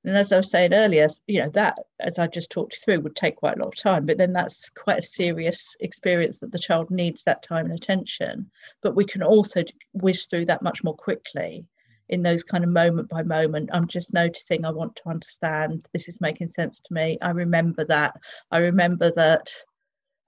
And 0.04 0.16
as 0.16 0.32
i 0.32 0.38
was 0.38 0.52
saying 0.52 0.74
earlier 0.74 1.10
you 1.28 1.42
know 1.42 1.50
that 1.50 1.80
as 2.00 2.20
i 2.20 2.28
just 2.28 2.52
talked 2.52 2.76
through 2.76 3.02
would 3.02 3.16
take 3.16 3.38
quite 3.38 3.58
a 3.58 3.60
lot 3.60 3.68
of 3.70 3.76
time 3.76 4.06
but 4.06 4.18
then 4.18 4.34
that's 4.34 4.70
quite 4.70 5.00
a 5.00 5.04
serious 5.04 5.76
experience 5.80 6.40
that 6.40 6.52
the 6.52 6.60
child 6.60 6.92
needs 6.92 7.24
that 7.24 7.44
time 7.44 7.66
and 7.66 7.76
attention. 7.76 8.52
But 8.82 8.96
we 8.96 9.06
can 9.06 9.24
also 9.24 9.64
whiz 9.94 10.26
through 10.26 10.46
that 10.46 10.62
much 10.62 10.84
more 10.84 10.96
quickly 10.96 11.66
in 12.12 12.22
those 12.22 12.44
kind 12.44 12.64
of 12.64 12.70
moment 12.70 13.10
by 13.10 13.24
moment. 13.24 13.70
I'm 13.74 13.88
just 13.88 14.14
noticing 14.14 14.66
i 14.66 14.70
want 14.70 14.96
to 14.98 15.10
understand. 15.10 15.86
This 15.94 16.08
is 16.08 16.22
making 16.22 16.50
sense 16.50 16.80
to 16.82 16.94
me. 16.94 17.18
I 17.22 17.32
remember 17.32 17.86
that. 17.86 18.16
I 18.52 18.60
remember 18.60 19.12
that 19.16 19.50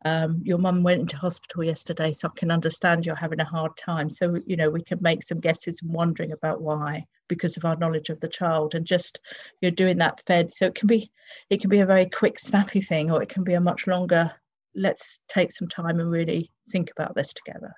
um, 0.05 0.41
your 0.43 0.57
mum 0.57 0.83
went 0.83 1.01
into 1.01 1.15
hospital 1.15 1.63
yesterday 1.63 2.11
so 2.11 2.27
i 2.27 2.31
can 2.37 2.51
understand 2.51 3.05
you're 3.05 3.15
having 3.15 3.39
a 3.39 3.45
hard 3.45 3.77
time. 3.77 4.09
So 4.09 4.41
you 4.45 4.55
know 4.57 4.69
we 4.69 4.83
can 4.83 4.99
make 5.01 5.23
some 5.23 5.39
guesses 5.39 5.79
and 5.81 5.93
wondering 5.93 6.31
about 6.31 6.61
why 6.61 7.05
because 7.27 7.55
of 7.57 7.65
our 7.65 7.75
knowledge 7.77 8.09
of 8.09 8.19
the 8.19 8.27
child 8.27 8.75
and 8.75 8.85
just 8.85 9.19
you're 9.61 9.71
doing 9.71 9.97
that 9.97 10.21
fed. 10.25 10.53
So 10.53 10.65
it 10.67 10.75
can 10.75 10.87
be 10.87 11.11
it 11.49 11.61
can 11.61 11.69
be 11.69 11.79
a 11.79 11.85
very 11.85 12.05
quick 12.05 12.39
snappy 12.39 12.81
thing 12.81 13.11
or 13.11 13.21
it 13.21 13.29
can 13.29 13.43
be 13.43 13.53
a 13.53 13.61
much 13.61 13.87
longer 13.87 14.31
let's 14.75 15.19
take 15.27 15.51
some 15.51 15.67
time 15.67 15.99
and 15.99 16.09
really 16.09 16.49
think 16.69 16.91
about 16.91 17.15
this 17.15 17.33
together 17.33 17.73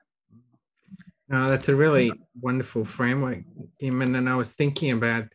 no, 1.28 1.50
that's 1.50 1.70
a 1.70 1.76
really 1.76 2.12
wonderful 2.40 2.86
framework, 2.86 3.40
Eamon. 3.82 4.18
And 4.18 4.30
I 4.30 4.36
was 4.36 4.54
thinking 4.54 4.92
about 4.92 5.26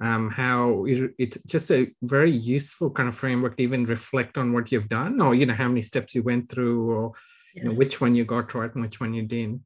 um, 0.00 0.30
how 0.30 0.84
it, 0.84 1.14
it's 1.18 1.38
just 1.46 1.70
a 1.70 1.90
very 2.02 2.30
useful 2.30 2.90
kind 2.90 3.08
of 3.08 3.16
framework 3.16 3.56
to 3.56 3.62
even 3.62 3.86
reflect 3.86 4.38
on 4.38 4.52
what 4.52 4.70
you've 4.70 4.88
done, 4.88 5.20
or 5.20 5.34
you 5.34 5.46
know 5.46 5.54
how 5.54 5.68
many 5.68 5.82
steps 5.82 6.14
you 6.14 6.22
went 6.22 6.50
through, 6.50 6.90
or 6.90 7.12
yeah. 7.54 7.62
you 7.62 7.68
know 7.68 7.74
which 7.74 8.00
one 8.00 8.14
you 8.14 8.24
got 8.24 8.54
right 8.54 8.72
and 8.74 8.82
which 8.82 9.00
one 9.00 9.14
you 9.14 9.22
didn't. 9.22 9.62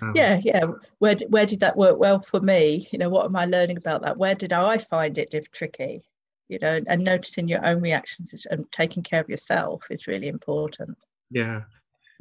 Um, 0.00 0.12
yeah, 0.14 0.40
yeah. 0.42 0.66
Where 0.98 1.16
where 1.28 1.46
did 1.46 1.60
that 1.60 1.76
work 1.76 1.98
well 1.98 2.20
for 2.20 2.40
me? 2.40 2.88
You 2.92 2.98
know, 2.98 3.08
what 3.08 3.24
am 3.24 3.36
I 3.36 3.46
learning 3.46 3.78
about 3.78 4.02
that? 4.02 4.16
Where 4.16 4.34
did 4.34 4.52
I 4.52 4.78
find 4.78 5.16
it 5.18 5.34
tricky? 5.52 6.02
You 6.48 6.58
know, 6.60 6.80
and 6.86 7.02
noticing 7.02 7.48
your 7.48 7.64
own 7.64 7.80
reactions 7.80 8.46
and 8.50 8.70
taking 8.70 9.02
care 9.02 9.20
of 9.20 9.30
yourself 9.30 9.86
is 9.90 10.06
really 10.06 10.28
important. 10.28 10.98
Yeah, 11.30 11.62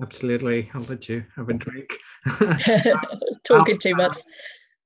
Absolutely. 0.01 0.69
I'll 0.73 0.81
let 0.81 1.07
you 1.09 1.23
have 1.35 1.49
a 1.49 1.53
drink. 1.53 1.89
Talking 3.43 3.77
too 3.77 3.95
much. 3.95 4.17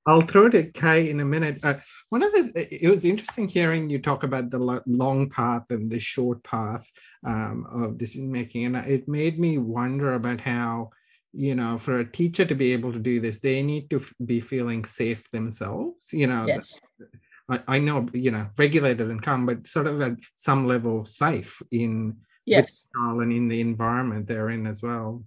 I'll 0.06 0.20
throw 0.20 0.46
it 0.46 0.54
at 0.54 0.74
Kay 0.74 1.10
in 1.10 1.20
a 1.20 1.24
minute. 1.24 1.58
Uh, 1.64 1.74
one 2.10 2.22
of 2.22 2.32
the 2.32 2.52
it 2.84 2.88
was 2.88 3.04
interesting 3.04 3.48
hearing 3.48 3.90
you 3.90 3.98
talk 3.98 4.22
about 4.22 4.50
the 4.50 4.82
long 4.86 5.28
path 5.30 5.64
and 5.70 5.90
the 5.90 5.98
short 5.98 6.44
path 6.44 6.88
um, 7.24 7.66
of 7.72 7.98
decision 7.98 8.30
making, 8.30 8.66
and 8.66 8.76
it 8.76 9.08
made 9.08 9.40
me 9.40 9.58
wonder 9.58 10.14
about 10.14 10.40
how 10.40 10.90
you 11.32 11.56
know 11.56 11.76
for 11.76 11.98
a 11.98 12.10
teacher 12.10 12.44
to 12.44 12.54
be 12.54 12.72
able 12.72 12.92
to 12.92 13.00
do 13.00 13.18
this, 13.18 13.40
they 13.40 13.62
need 13.62 13.90
to 13.90 14.00
be 14.24 14.38
feeling 14.38 14.84
safe 14.84 15.28
themselves. 15.32 16.12
You 16.12 16.28
know, 16.28 16.46
yes. 16.46 16.78
I, 17.48 17.60
I 17.66 17.78
know 17.80 18.06
you 18.12 18.30
know 18.30 18.46
regulated 18.56 19.10
and 19.10 19.20
calm, 19.20 19.44
but 19.44 19.66
sort 19.66 19.88
of 19.88 20.00
at 20.00 20.18
some 20.36 20.68
level 20.68 21.04
safe 21.04 21.60
in 21.72 22.16
yes. 22.46 22.86
and 22.94 23.32
in 23.32 23.48
the 23.48 23.60
environment 23.60 24.26
they're 24.26 24.50
in 24.50 24.66
as 24.66 24.82
well. 24.82 25.22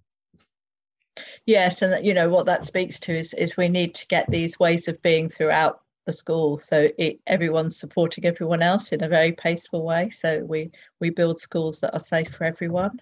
Yes 1.45 1.81
and 1.81 2.05
you 2.05 2.13
know 2.13 2.29
what 2.29 2.45
that 2.45 2.65
speaks 2.65 2.99
to 3.01 3.17
is 3.17 3.33
is 3.33 3.57
we 3.57 3.69
need 3.69 3.95
to 3.95 4.07
get 4.07 4.29
these 4.29 4.59
ways 4.59 4.87
of 4.87 5.01
being 5.01 5.29
throughout 5.29 5.81
the 6.05 6.13
school. 6.13 6.57
So 6.57 6.87
it, 6.97 7.19
everyone's 7.27 7.77
supporting 7.77 8.25
everyone 8.25 8.61
else 8.61 8.91
in 8.91 9.03
a 9.03 9.09
very 9.09 9.33
peaceful 9.33 9.83
way. 9.83 10.09
So 10.09 10.39
we 10.39 10.71
we 10.99 11.09
build 11.09 11.39
schools 11.39 11.79
that 11.81 11.93
are 11.93 11.99
safe 11.99 12.29
for 12.33 12.45
everyone. 12.45 13.01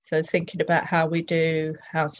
So 0.00 0.22
thinking 0.22 0.60
about 0.60 0.84
how 0.84 1.06
we 1.06 1.22
do 1.22 1.74
how 1.90 2.10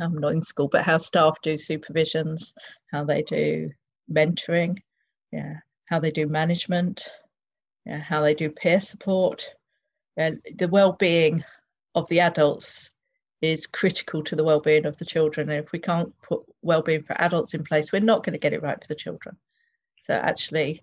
i'm 0.00 0.18
not 0.18 0.32
in 0.32 0.42
school 0.42 0.68
but 0.68 0.84
how 0.84 0.98
staff 0.98 1.40
do 1.42 1.54
supervisions 1.54 2.54
how 2.90 3.04
they 3.04 3.22
do 3.22 3.70
mentoring 4.10 4.78
yeah 5.32 5.54
how 5.86 5.98
they 5.98 6.10
do 6.10 6.26
management 6.26 7.08
yeah 7.86 7.98
how 7.98 8.20
they 8.20 8.34
do 8.34 8.50
peer 8.50 8.80
support 8.80 9.54
and 10.16 10.40
the 10.56 10.68
well-being 10.68 11.44
of 11.94 12.08
the 12.08 12.20
adults 12.20 12.90
is 13.40 13.66
critical 13.66 14.22
to 14.22 14.36
the 14.36 14.44
well-being 14.44 14.86
of 14.86 14.96
the 14.98 15.04
children 15.04 15.50
and 15.50 15.64
if 15.64 15.72
we 15.72 15.78
can't 15.78 16.12
put 16.22 16.42
well-being 16.62 17.02
for 17.02 17.20
adults 17.20 17.54
in 17.54 17.64
place 17.64 17.92
we're 17.92 18.00
not 18.00 18.24
going 18.24 18.32
to 18.32 18.38
get 18.38 18.52
it 18.52 18.62
right 18.62 18.80
for 18.80 18.88
the 18.88 18.94
children 18.94 19.36
so 20.02 20.14
actually 20.14 20.82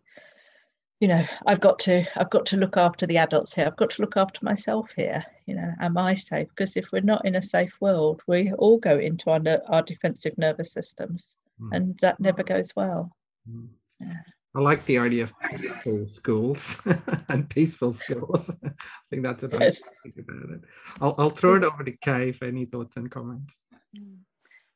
you 1.00 1.08
know 1.08 1.26
i've 1.48 1.62
got 1.62 1.80
to 1.80 2.06
i've 2.20 2.30
got 2.30 2.46
to 2.46 2.58
look 2.58 2.76
after 2.76 3.06
the 3.06 3.18
adults 3.18 3.54
here 3.54 3.66
i've 3.66 3.78
got 3.78 3.90
to 3.90 4.02
look 4.02 4.18
after 4.18 4.44
myself 4.44 4.92
here 4.96 5.24
you 5.46 5.56
know 5.56 5.72
am 5.80 5.98
i 5.98 6.14
safe 6.14 6.50
because 6.50 6.76
if 6.76 6.92
we're 6.92 7.02
not 7.02 7.26
in 7.26 7.36
a 7.36 7.42
safe 7.42 7.80
world 7.80 8.22
we 8.28 8.52
all 8.54 8.78
go 8.78 8.98
into 9.00 9.30
our, 9.30 9.42
our 9.68 9.82
defensive 9.82 10.38
nervous 10.38 10.74
systems 10.74 11.38
mm. 11.62 11.70
and 11.72 11.98
that 12.02 12.20
never 12.20 12.44
goes 12.44 12.76
well 12.76 13.16
mm. 13.50 13.68
yeah. 14.02 14.14
I 14.56 14.62
like 14.62 14.84
the 14.86 14.98
idea 14.98 15.24
of 15.24 15.34
peaceful 15.40 16.06
schools 16.08 16.82
and 17.30 17.48
peaceful 17.50 17.94
schools. 17.94 18.50
I 18.66 18.72
think 19.10 19.24
that's 19.24 19.44
what 19.44 19.60
yes. 19.60 19.82
I 19.86 19.92
think 20.04 20.28
about 20.28 20.50
it. 20.56 20.62
I'll, 21.00 21.16
I'll 21.18 21.30
throw 21.30 21.56
it 21.56 21.64
over 21.64 21.84
to 21.84 21.92
Kay 21.92 22.32
for 22.32 22.46
any 22.46 22.66
thoughts 22.66 22.98
and 22.98 23.12
comments. 23.12 23.56
Mm. 23.96 24.18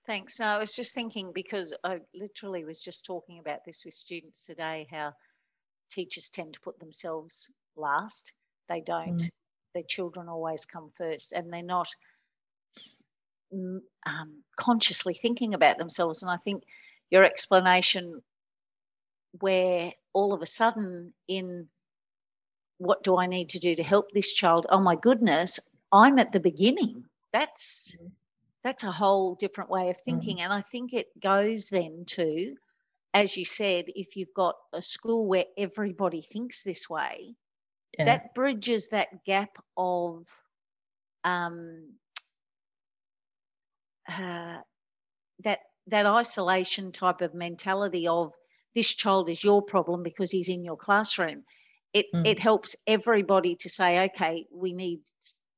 Thanks. 0.06 0.40
No, 0.40 0.48
I 0.48 0.60
was 0.60 0.74
just 0.74 0.94
thinking 0.94 1.32
because 1.34 1.74
I 1.84 2.00
literally 2.14 2.66
was 2.66 2.82
just 2.82 3.06
talking 3.06 3.40
about 3.40 3.64
this 3.66 3.84
with 3.86 3.94
students 3.94 4.46
today 4.46 4.86
how 4.92 5.14
teachers 5.90 6.30
tend 6.30 6.54
to 6.54 6.60
put 6.60 6.80
themselves 6.80 7.50
last. 7.76 8.34
They 8.70 8.82
don't. 8.82 9.22
Mm. 9.22 9.30
Their 9.74 9.84
children 9.84 10.30
always 10.30 10.66
come 10.66 10.92
first, 10.96 11.32
and 11.32 11.52
they're 11.52 11.64
not 11.64 11.88
mm, 13.54 13.80
um, 14.06 14.44
consciously 14.56 15.16
thinking 15.16 15.54
about 15.54 15.78
themselves. 15.78 16.22
And 16.22 16.32
I 16.32 16.38
think 16.38 16.64
your 17.10 17.24
explanation 17.24 18.22
where 19.40 19.92
all 20.14 20.34
of 20.34 20.42
a 20.42 20.46
sudden 20.46 21.14
in 21.28 21.68
what 22.78 23.04
do 23.04 23.18
I 23.18 23.26
need 23.28 23.50
to 23.50 23.60
do 23.60 23.76
to 23.76 23.84
help 23.84 24.12
this 24.12 24.34
child? 24.34 24.68
Oh 24.70 24.80
my 24.80 24.96
goodness, 24.96 25.60
I'm 25.92 26.20
at 26.20 26.32
the 26.32 26.40
beginning. 26.40 27.06
That's 27.32 27.96
mm-hmm. 27.96 28.08
that's 28.64 28.84
a 28.84 28.92
whole 28.92 29.36
different 29.36 29.70
way 29.70 29.90
of 29.90 29.98
thinking. 29.98 30.38
Mm-hmm. 30.38 30.46
And 30.46 30.54
I 30.54 30.62
think 30.62 30.94
it 30.94 31.08
goes 31.20 31.70
then 31.70 32.04
to, 32.08 32.56
as 33.14 33.38
you 33.38 33.46
said, 33.46 33.86
if 33.96 34.16
you've 34.16 34.34
got 34.36 34.56
a 34.74 34.82
school 34.82 35.28
where 35.28 35.46
everybody 35.58 36.22
thinks 36.22 36.64
this 36.64 36.90
way, 36.90 37.36
yeah. 37.98 38.06
that 38.06 38.36
bridges 38.36 38.90
that 38.90 39.24
gap 39.26 39.58
of 39.78 40.26
um, 41.24 41.94
uh, 44.08 44.58
that 45.44 45.60
that 45.88 46.06
isolation 46.06 46.92
type 46.92 47.22
of 47.22 47.34
mentality 47.34 48.08
of 48.08 48.34
this 48.76 48.94
child 48.94 49.30
is 49.30 49.44
your 49.44 49.62
problem 49.62 50.04
because 50.04 50.32
he's 50.32 50.50
in 50.50 50.64
your 50.64 50.78
classroom. 50.78 51.44
It 51.94 52.08
mm. 52.14 52.26
it 52.26 52.40
helps 52.40 52.76
everybody 52.88 53.56
to 53.58 53.70
say, 53.70 54.06
okay, 54.06 54.46
we 54.52 54.74
need 54.74 55.02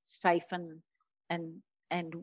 safe 0.01 0.51
and 0.51 0.81
and 1.29 1.61
and 1.89 2.13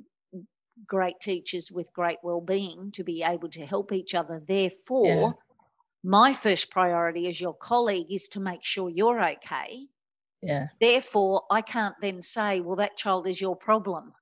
great 0.87 1.21
teachers 1.21 1.71
with 1.71 1.93
great 1.93 2.19
well-being 2.23 2.91
to 2.93 3.05
be 3.05 3.23
able 3.23 3.49
to 3.51 3.67
help 3.67 3.93
each 3.93 4.15
other. 4.15 4.43
Therefore, 4.47 5.07
yeah. 5.07 5.31
my 6.03 6.33
first 6.33 6.71
priority 6.71 7.29
as 7.29 7.41
your 7.41 7.55
colleague 7.55 8.11
is 8.11 8.29
to 8.29 8.41
make 8.41 8.65
sure 8.65 8.89
you're 8.89 9.23
okay. 9.23 9.87
Yeah. 10.41 10.69
Therefore, 10.81 11.43
I 11.51 11.61
can't 11.63 11.95
then 12.01 12.23
say, 12.23 12.61
well, 12.61 12.77
that 12.77 12.97
child 12.97 13.29
is 13.29 13.41
your 13.41 13.55
problem. 13.55 14.13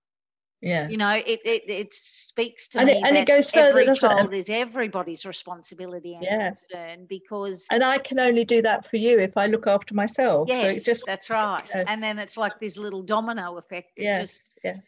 Yeah 0.62 0.88
you 0.88 0.96
know 0.96 1.11
it 1.11 1.40
it, 1.44 1.62
it 1.68 1.94
speaks 1.94 2.68
to 2.68 2.78
and 2.78 2.88
me 2.88 2.92
it, 2.98 3.04
and 3.04 3.16
it 3.16 3.26
goes 3.26 3.50
further 3.50 3.80
every 3.80 3.94
child 3.96 4.32
it? 4.32 4.36
is 4.36 4.50
everybody's 4.50 5.24
responsibility 5.24 6.14
and 6.14 6.24
Yeah. 6.24 6.50
concern 6.50 7.06
because 7.08 7.66
and 7.70 7.82
i 7.82 7.96
can 7.98 8.18
only 8.18 8.44
do 8.44 8.61
that 8.62 8.84
for 8.84 8.96
you 8.98 9.18
if 9.18 9.36
i 9.36 9.46
look 9.46 9.66
after 9.66 9.94
myself 9.94 10.48
so 10.48 10.54
yes 10.54 10.86
it 10.86 10.90
just 10.90 11.04
that's 11.06 11.30
right 11.30 11.70
know. 11.74 11.84
and 11.86 12.02
then 12.02 12.18
it's 12.18 12.36
like 12.36 12.61
this 12.61 12.76
little 12.76 13.02
domino 13.02 13.56
effect 13.56 13.92
it 13.96 14.02
Yes, 14.04 14.18
just 14.18 14.58
yes. 14.64 14.82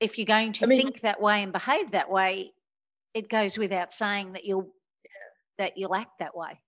if 0.00 0.16
you're 0.18 0.24
going 0.26 0.52
to 0.54 0.64
I 0.64 0.68
mean- 0.68 0.78
think 0.78 1.00
that 1.02 1.20
way 1.20 1.42
and 1.42 1.52
behave 1.52 1.90
that 1.90 2.10
way 2.10 2.52
it 3.12 3.28
goes 3.28 3.58
without 3.58 3.92
saying 3.92 4.32
that 4.32 4.44
you'll 4.44 4.72
that 5.58 5.76
you'll 5.76 5.94
act 5.94 6.20
that 6.20 6.34
way 6.34 6.58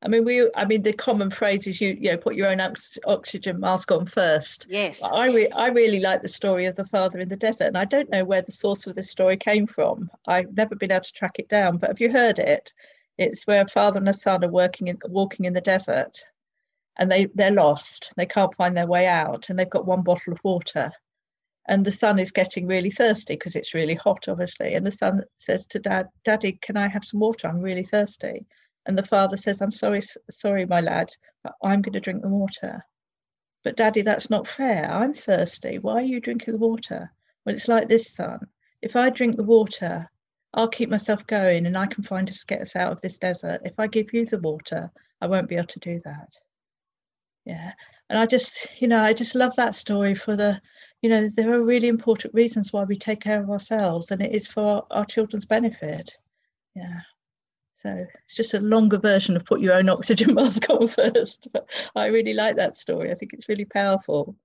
I 0.00 0.06
mean, 0.08 0.24
we. 0.24 0.48
I 0.54 0.64
mean, 0.64 0.82
the 0.82 0.92
common 0.92 1.30
phrase 1.30 1.66
is 1.66 1.80
you. 1.80 1.96
You 2.00 2.12
know, 2.12 2.18
put 2.18 2.36
your 2.36 2.48
own 2.48 2.60
ox- 2.60 2.98
oxygen 3.04 3.58
mask 3.58 3.90
on 3.90 4.06
first. 4.06 4.66
yes 4.68 5.02
I 5.02 5.26
re- 5.26 5.50
I 5.56 5.68
really 5.68 5.98
like 5.98 6.22
the 6.22 6.28
story 6.28 6.66
of 6.66 6.76
the 6.76 6.84
father 6.84 7.18
in 7.18 7.28
the 7.28 7.36
desert, 7.36 7.66
and 7.66 7.78
I 7.78 7.84
don't 7.84 8.10
know 8.10 8.24
where 8.24 8.42
the 8.42 8.52
source 8.52 8.86
of 8.86 8.94
this 8.94 9.10
story 9.10 9.36
came 9.36 9.66
from. 9.66 10.08
I've 10.26 10.56
never 10.56 10.76
been 10.76 10.92
able 10.92 11.02
to 11.02 11.12
track 11.12 11.40
it 11.40 11.48
down, 11.48 11.78
but 11.78 11.90
have 11.90 12.00
you 12.00 12.12
heard 12.12 12.38
it? 12.38 12.72
It's 13.16 13.44
where 13.48 13.62
a 13.62 13.68
father 13.68 13.98
and 13.98 14.08
a 14.08 14.14
son 14.14 14.44
are 14.44 14.48
working 14.48 14.86
in 14.86 14.98
walking 15.06 15.46
in 15.46 15.52
the 15.52 15.60
desert, 15.60 16.16
and 16.96 17.10
they 17.10 17.26
they're 17.34 17.50
lost. 17.50 18.12
They 18.16 18.26
can't 18.26 18.54
find 18.54 18.76
their 18.76 18.86
way 18.86 19.08
out, 19.08 19.50
and 19.50 19.58
they've 19.58 19.68
got 19.68 19.86
one 19.86 20.02
bottle 20.02 20.32
of 20.32 20.38
water, 20.44 20.92
and 21.66 21.84
the 21.84 21.90
son 21.90 22.20
is 22.20 22.30
getting 22.30 22.68
really 22.68 22.90
thirsty 22.90 23.34
because 23.34 23.56
it's 23.56 23.74
really 23.74 23.96
hot, 23.96 24.28
obviously. 24.28 24.74
And 24.74 24.86
the 24.86 24.92
son 24.92 25.24
says 25.38 25.66
to 25.68 25.80
dad, 25.80 26.06
"Daddy, 26.22 26.52
can 26.52 26.76
I 26.76 26.86
have 26.86 27.04
some 27.04 27.18
water? 27.18 27.48
I'm 27.48 27.60
really 27.60 27.82
thirsty." 27.82 28.46
And 28.88 28.98
the 28.98 29.02
father 29.04 29.36
says, 29.36 29.60
"I'm 29.60 29.70
sorry, 29.70 30.00
sorry, 30.30 30.66
my 30.66 30.80
lad, 30.80 31.10
I'm 31.62 31.82
going 31.82 31.92
to 31.92 32.00
drink 32.00 32.22
the 32.22 32.28
water." 32.28 32.82
But 33.62 33.76
daddy, 33.76 34.02
that's 34.02 34.30
not 34.30 34.48
fair. 34.48 34.90
I'm 34.90 35.12
thirsty. 35.12 35.78
Why 35.78 35.96
are 35.96 36.02
you 36.02 36.20
drinking 36.20 36.54
the 36.54 36.58
water? 36.58 37.12
Well, 37.44 37.54
it's 37.54 37.68
like 37.68 37.88
this, 37.88 38.14
son. 38.14 38.48
If 38.80 38.96
I 38.96 39.10
drink 39.10 39.36
the 39.36 39.44
water, 39.44 40.10
I'll 40.54 40.68
keep 40.68 40.88
myself 40.88 41.26
going 41.26 41.66
and 41.66 41.76
I 41.76 41.86
can 41.86 42.02
find 42.02 42.30
us 42.30 42.44
get 42.44 42.62
us 42.62 42.76
out 42.76 42.90
of 42.90 43.00
this 43.02 43.18
desert. 43.18 43.60
If 43.64 43.78
I 43.78 43.86
give 43.88 44.12
you 44.14 44.24
the 44.24 44.40
water, 44.40 44.90
I 45.20 45.26
won't 45.26 45.48
be 45.48 45.56
able 45.56 45.66
to 45.66 45.80
do 45.80 46.00
that. 46.04 46.32
Yeah. 47.44 47.72
And 48.08 48.18
I 48.18 48.24
just, 48.24 48.68
you 48.80 48.88
know, 48.88 49.02
I 49.02 49.12
just 49.12 49.34
love 49.34 49.54
that 49.56 49.74
story 49.74 50.14
for 50.14 50.34
the, 50.34 50.60
you 51.02 51.10
know, 51.10 51.28
there 51.28 51.52
are 51.52 51.62
really 51.62 51.88
important 51.88 52.32
reasons 52.32 52.72
why 52.72 52.84
we 52.84 52.96
take 52.96 53.20
care 53.20 53.42
of 53.42 53.50
ourselves 53.50 54.10
and 54.10 54.22
it 54.22 54.34
is 54.34 54.46
for 54.46 54.86
our 54.90 55.04
children's 55.04 55.44
benefit. 55.44 56.10
Yeah. 56.74 57.00
So 57.80 58.06
it's 58.24 58.34
just 58.34 58.54
a 58.54 58.60
longer 58.60 58.98
version 58.98 59.36
of 59.36 59.44
put 59.44 59.60
your 59.60 59.74
own 59.74 59.88
oxygen 59.88 60.34
mask 60.38 60.68
on 60.68 60.88
first. 60.88 61.48
But 61.52 61.68
I 61.94 62.06
really 62.06 62.34
like 62.34 62.56
that 62.56 62.76
story. 62.76 63.10
I 63.10 63.14
think 63.14 63.32
it's 63.32 63.48
really 63.48 63.64
powerful. 63.64 64.36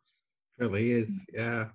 really 0.57 0.91
is 0.91 1.25
yeah 1.33 1.69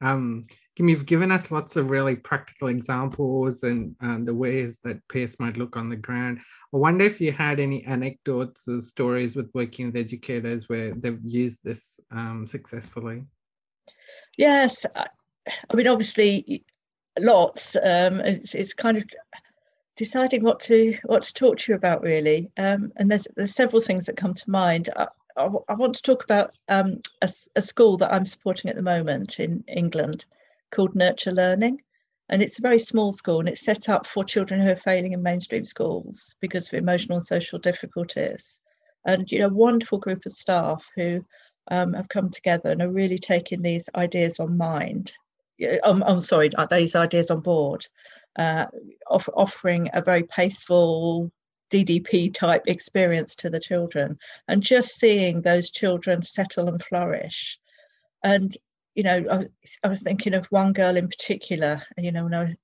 um 0.00 0.46
Kim, 0.74 0.88
you've 0.88 1.04
given 1.04 1.30
us 1.30 1.50
lots 1.50 1.76
of 1.76 1.90
really 1.90 2.16
practical 2.16 2.68
examples 2.68 3.62
and 3.62 3.94
um, 4.00 4.24
the 4.24 4.34
ways 4.34 4.80
that 4.84 5.06
PACE 5.08 5.38
might 5.38 5.58
look 5.58 5.76
on 5.76 5.90
the 5.90 5.96
ground 5.96 6.40
i 6.72 6.76
wonder 6.78 7.04
if 7.04 7.20
you 7.20 7.30
had 7.30 7.60
any 7.60 7.84
anecdotes 7.84 8.66
or 8.66 8.80
stories 8.80 9.36
with 9.36 9.50
working 9.52 9.86
with 9.86 9.96
educators 9.96 10.70
where 10.70 10.94
they've 10.94 11.20
used 11.22 11.62
this 11.62 12.00
um, 12.10 12.46
successfully 12.46 13.22
Yes, 14.36 14.86
I, 14.94 15.06
I 15.70 15.74
mean 15.74 15.88
obviously 15.88 16.64
lots. 17.18 17.76
Um, 17.76 18.20
it's 18.20 18.54
it's 18.54 18.74
kind 18.74 18.96
of 18.96 19.04
deciding 19.96 20.42
what 20.42 20.60
to 20.60 20.96
what 21.04 21.22
to 21.22 21.34
talk 21.34 21.58
to 21.58 21.72
you 21.72 21.76
about 21.76 22.02
really. 22.02 22.50
Um, 22.56 22.92
and 22.96 23.10
there's 23.10 23.26
there's 23.36 23.54
several 23.54 23.80
things 23.80 24.06
that 24.06 24.16
come 24.16 24.34
to 24.34 24.50
mind. 24.50 24.90
I 25.36 25.74
want 25.74 25.94
to 25.94 26.02
talk 26.02 26.24
about 26.24 26.54
um, 26.68 27.00
a, 27.22 27.32
a 27.56 27.62
school 27.62 27.96
that 27.98 28.12
I'm 28.12 28.26
supporting 28.26 28.68
at 28.68 28.76
the 28.76 28.82
moment 28.82 29.40
in 29.40 29.64
England 29.66 30.26
called 30.70 30.94
Nurture 30.94 31.32
Learning. 31.32 31.80
And 32.28 32.42
it's 32.42 32.58
a 32.58 32.62
very 32.62 32.78
small 32.78 33.12
school 33.12 33.40
and 33.40 33.48
it's 33.48 33.64
set 33.64 33.88
up 33.88 34.06
for 34.06 34.24
children 34.24 34.60
who 34.60 34.70
are 34.70 34.76
failing 34.76 35.12
in 35.12 35.22
mainstream 35.22 35.64
schools 35.64 36.34
because 36.40 36.68
of 36.68 36.74
emotional 36.74 37.16
and 37.16 37.24
social 37.24 37.58
difficulties. 37.58 38.60
And, 39.04 39.30
you 39.30 39.38
know, 39.38 39.48
wonderful 39.48 39.98
group 39.98 40.24
of 40.24 40.32
staff 40.32 40.88
who 40.96 41.24
um, 41.70 41.92
have 41.92 42.08
come 42.08 42.30
together 42.30 42.70
and 42.70 42.80
are 42.80 42.90
really 42.90 43.18
taking 43.18 43.60
these 43.60 43.88
ideas 43.94 44.40
on 44.40 44.56
mind. 44.56 45.12
I'm, 45.84 46.02
I'm 46.02 46.20
sorry, 46.20 46.50
uh, 46.56 46.66
these 46.66 46.96
ideas 46.96 47.30
on 47.30 47.40
board, 47.40 47.86
uh, 48.36 48.66
off, 49.08 49.28
offering 49.34 49.90
a 49.92 50.02
very 50.02 50.22
paceful 50.22 51.30
DDP 51.72 52.32
type 52.32 52.64
experience 52.66 53.34
to 53.36 53.50
the 53.50 53.60
children 53.60 54.18
and 54.46 54.62
just 54.62 54.98
seeing 54.98 55.40
those 55.40 55.70
children 55.70 56.22
settle 56.22 56.68
and 56.68 56.82
flourish. 56.82 57.58
And, 58.22 58.54
you 58.94 59.02
know, 59.02 59.24
I, 59.30 59.46
I 59.82 59.88
was 59.88 60.00
thinking 60.00 60.34
of 60.34 60.46
one 60.46 60.72
girl 60.72 60.96
in 60.96 61.08
particular, 61.08 61.82
you 61.96 62.12
know, 62.12 62.24
when 62.24 62.34
I 62.34 62.44
was, 62.44 62.54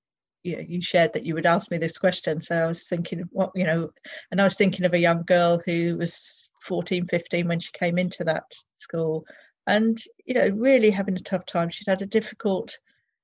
you, 0.43 0.65
you 0.69 0.83
shared 0.83 1.15
that 1.15 1.25
you 1.25 1.35
would 1.35 1.47
ask 1.47 1.71
me 1.71 1.79
this 1.79 1.99
question. 1.99 2.41
So 2.41 2.63
I 2.63 2.67
was 2.67 2.85
thinking, 2.85 3.25
what, 3.33 3.51
you 3.55 3.65
know, 3.65 3.91
and 4.31 4.41
I 4.41 4.45
was 4.45 4.55
thinking 4.55 4.85
of 4.85 4.93
a 4.93 4.99
young 4.99 5.23
girl 5.23 5.61
who 5.65 5.97
was 5.97 6.49
14, 6.63 7.07
15 7.07 7.49
when 7.49 7.61
she 7.61 7.73
came 7.73 7.99
into 7.99 8.25
that 8.25 8.45
school 8.77 9.25
and, 9.67 9.99
you 10.25 10.35
know, 10.35 10.49
really 10.49 10.91
having 10.91 11.17
a 11.17 11.21
tough 11.21 11.47
time. 11.47 11.71
She'd 11.71 11.89
had 11.89 12.03
a 12.03 12.07
difficult 12.07 12.79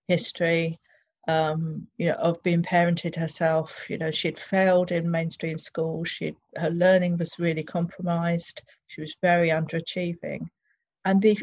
history 0.08 0.78
um, 1.26 1.86
you 1.96 2.06
know, 2.06 2.14
of 2.14 2.42
being 2.42 2.62
parented 2.62 3.16
herself. 3.16 3.88
You 3.88 3.98
know, 3.98 4.10
she'd 4.10 4.38
failed 4.38 4.92
in 4.92 5.10
mainstream 5.10 5.58
school. 5.58 6.04
She 6.04 6.36
her 6.56 6.70
learning 6.70 7.16
was 7.16 7.38
really 7.38 7.62
compromised. 7.62 8.62
She 8.86 9.00
was 9.00 9.16
very 9.22 9.48
underachieving, 9.48 10.48
and 11.04 11.22
the 11.22 11.38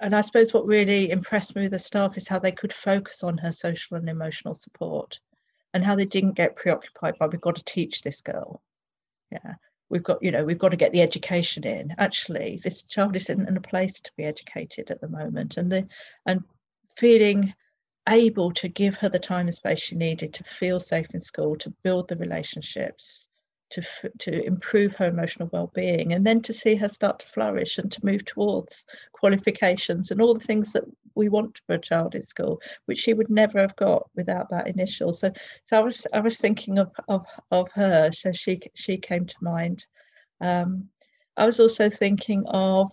and 0.00 0.14
I 0.14 0.20
suppose 0.20 0.52
what 0.54 0.66
really 0.66 1.10
impressed 1.10 1.56
me 1.56 1.62
with 1.62 1.72
the 1.72 1.78
staff 1.78 2.16
is 2.16 2.28
how 2.28 2.38
they 2.38 2.52
could 2.52 2.72
focus 2.72 3.22
on 3.24 3.36
her 3.38 3.52
social 3.52 3.96
and 3.96 4.08
emotional 4.08 4.54
support, 4.54 5.20
and 5.74 5.84
how 5.84 5.96
they 5.96 6.06
didn't 6.06 6.36
get 6.36 6.56
preoccupied 6.56 7.18
by 7.18 7.26
we've 7.26 7.40
got 7.40 7.56
to 7.56 7.64
teach 7.64 8.02
this 8.02 8.22
girl. 8.22 8.62
Yeah, 9.30 9.54
we've 9.90 10.02
got 10.02 10.22
you 10.22 10.30
know 10.30 10.44
we've 10.44 10.58
got 10.58 10.70
to 10.70 10.76
get 10.76 10.92
the 10.92 11.02
education 11.02 11.66
in. 11.66 11.94
Actually, 11.98 12.60
this 12.62 12.82
child 12.82 13.14
isn't 13.16 13.48
in 13.48 13.56
a 13.56 13.60
place 13.60 14.00
to 14.00 14.12
be 14.16 14.24
educated 14.24 14.90
at 14.90 15.00
the 15.02 15.08
moment, 15.08 15.58
and 15.58 15.70
the 15.70 15.86
and 16.24 16.44
feeling 16.96 17.54
able 18.08 18.52
to 18.52 18.68
give 18.68 18.96
her 18.96 19.08
the 19.08 19.18
time 19.18 19.46
and 19.46 19.54
space 19.54 19.80
she 19.80 19.94
needed 19.94 20.34
to 20.34 20.44
feel 20.44 20.80
safe 20.80 21.08
in 21.14 21.20
school, 21.20 21.56
to 21.56 21.70
build 21.82 22.08
the 22.08 22.16
relationships, 22.16 23.26
to 23.70 23.82
to 24.18 24.44
improve 24.44 24.94
her 24.96 25.06
emotional 25.06 25.48
well-being, 25.52 26.12
and 26.12 26.26
then 26.26 26.40
to 26.42 26.52
see 26.52 26.74
her 26.74 26.88
start 26.88 27.18
to 27.20 27.26
flourish 27.26 27.78
and 27.78 27.92
to 27.92 28.04
move 28.04 28.24
towards 28.24 28.86
qualifications 29.12 30.10
and 30.10 30.22
all 30.22 30.34
the 30.34 30.40
things 30.46 30.72
that 30.72 30.84
we 31.14 31.28
want 31.28 31.60
for 31.66 31.74
a 31.74 31.80
child 31.80 32.14
in 32.14 32.24
school, 32.24 32.60
which 32.86 32.98
she 32.98 33.12
would 33.12 33.28
never 33.28 33.60
have 33.60 33.76
got 33.76 34.08
without 34.14 34.48
that 34.50 34.68
initial. 34.68 35.12
So, 35.12 35.30
so 35.66 35.76
I 35.76 35.80
was 35.80 36.06
I 36.12 36.20
was 36.20 36.38
thinking 36.38 36.78
of 36.78 36.90
of 37.08 37.26
of 37.50 37.70
her, 37.72 38.10
so 38.12 38.32
she 38.32 38.60
she 38.74 38.96
came 38.96 39.26
to 39.26 39.36
mind. 39.42 39.86
Um, 40.40 40.88
I 41.36 41.46
was 41.46 41.60
also 41.60 41.90
thinking 41.90 42.44
of 42.46 42.90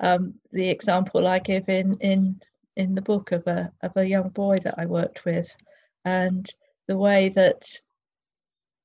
um, 0.00 0.34
the 0.52 0.70
example 0.70 1.26
I 1.26 1.38
give 1.38 1.68
in 1.68 1.96
in 2.00 2.40
in 2.76 2.94
the 2.94 3.02
book 3.02 3.32
of 3.32 3.46
a 3.46 3.72
of 3.82 3.96
a 3.96 4.08
young 4.08 4.28
boy 4.30 4.58
that 4.60 4.74
I 4.78 4.86
worked 4.86 5.24
with, 5.24 5.54
and 6.04 6.48
the 6.88 6.96
way 6.96 7.28
that 7.30 7.64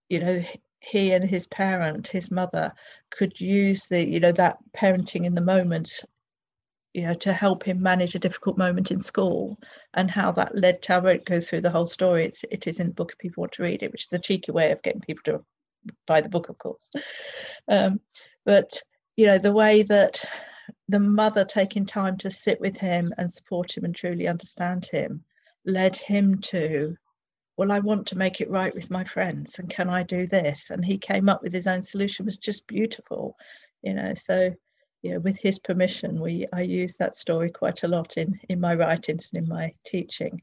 you 0.10 0.20
know 0.20 0.44
he 0.80 1.12
and 1.12 1.30
his 1.30 1.48
parent, 1.48 2.08
his 2.08 2.32
mother, 2.32 2.74
could 3.12 3.40
use 3.40 3.88
the 3.88 4.06
you 4.06 4.20
know 4.20 4.32
that 4.34 4.58
parenting 4.76 5.26
in 5.26 5.36
the 5.36 5.42
moment, 5.42 5.92
you 6.94 7.04
know, 7.04 7.14
to 7.16 7.34
help 7.34 7.64
him 7.64 7.82
manage 7.82 8.16
a 8.16 8.20
difficult 8.20 8.58
moment 8.58 8.92
in 8.92 9.02
school, 9.02 9.58
and 9.94 10.10
how 10.10 10.32
that 10.32 10.56
led 10.56 10.82
to. 10.84 10.96
I 10.96 11.00
won't 11.00 11.26
go 11.26 11.40
through 11.42 11.62
the 11.62 11.72
whole 11.72 11.86
story. 11.86 12.26
It's 12.26 12.46
it 12.52 12.68
is 12.68 12.80
in 12.80 12.88
the 12.88 12.94
book 12.94 13.12
if 13.12 13.18
people 13.18 13.42
want 13.42 13.54
to 13.54 13.64
read 13.64 13.84
it, 13.84 13.92
which 13.92 14.06
is 14.06 14.14
a 14.14 14.20
cheeky 14.20 14.52
way 14.52 14.72
of 14.72 14.82
getting 14.82 15.02
people 15.02 15.24
to 15.26 15.44
buy 16.08 16.22
the 16.22 16.30
book, 16.30 16.50
of 16.50 16.58
course. 16.58 16.90
Um, 17.68 18.00
but 18.46 18.82
you 19.18 19.26
know 19.26 19.38
the 19.38 19.54
way 19.54 19.84
that 19.84 20.24
the 20.90 21.00
mother 21.00 21.46
taking 21.46 21.86
time 21.86 22.18
to 22.18 22.32
sit 22.32 22.60
with 22.60 22.76
him 22.76 23.14
and 23.20 23.32
support 23.32 23.78
him 23.78 23.86
and 23.86 23.96
truly 23.96 24.28
understand 24.28 24.86
him 24.86 25.24
led 25.66 25.96
him 25.96 26.40
to 26.40 26.98
well 27.58 27.72
i 27.72 27.80
want 27.80 28.08
to 28.08 28.18
make 28.18 28.42
it 28.42 28.50
right 28.50 28.74
with 28.74 28.90
my 28.90 29.04
friends 29.04 29.60
and 29.60 29.70
can 29.70 29.88
i 29.90 30.02
do 30.02 30.26
this? 30.26 30.72
And 30.72 30.84
he 30.84 30.98
came 30.98 31.30
up 31.30 31.44
with 31.44 31.54
his 31.54 31.68
own 31.68 31.84
solution 31.84 32.24
it 32.24 32.26
was 32.26 32.38
just 32.38 32.66
beautiful 32.68 33.36
you 33.84 33.94
know. 33.94 34.14
So 34.16 34.54
you 35.04 35.14
know 35.14 35.20
with 35.20 35.38
his 35.38 35.60
permission 35.60 36.20
we 36.20 36.48
i 36.54 36.62
use 36.62 36.96
that 36.96 37.18
story 37.18 37.52
quite 37.52 37.84
a 37.84 37.88
lot 37.88 38.18
in 38.18 38.40
in 38.50 38.60
my 38.60 38.74
writings 38.74 39.30
and 39.32 39.44
in 39.44 39.50
my 39.50 39.74
teaching. 39.86 40.42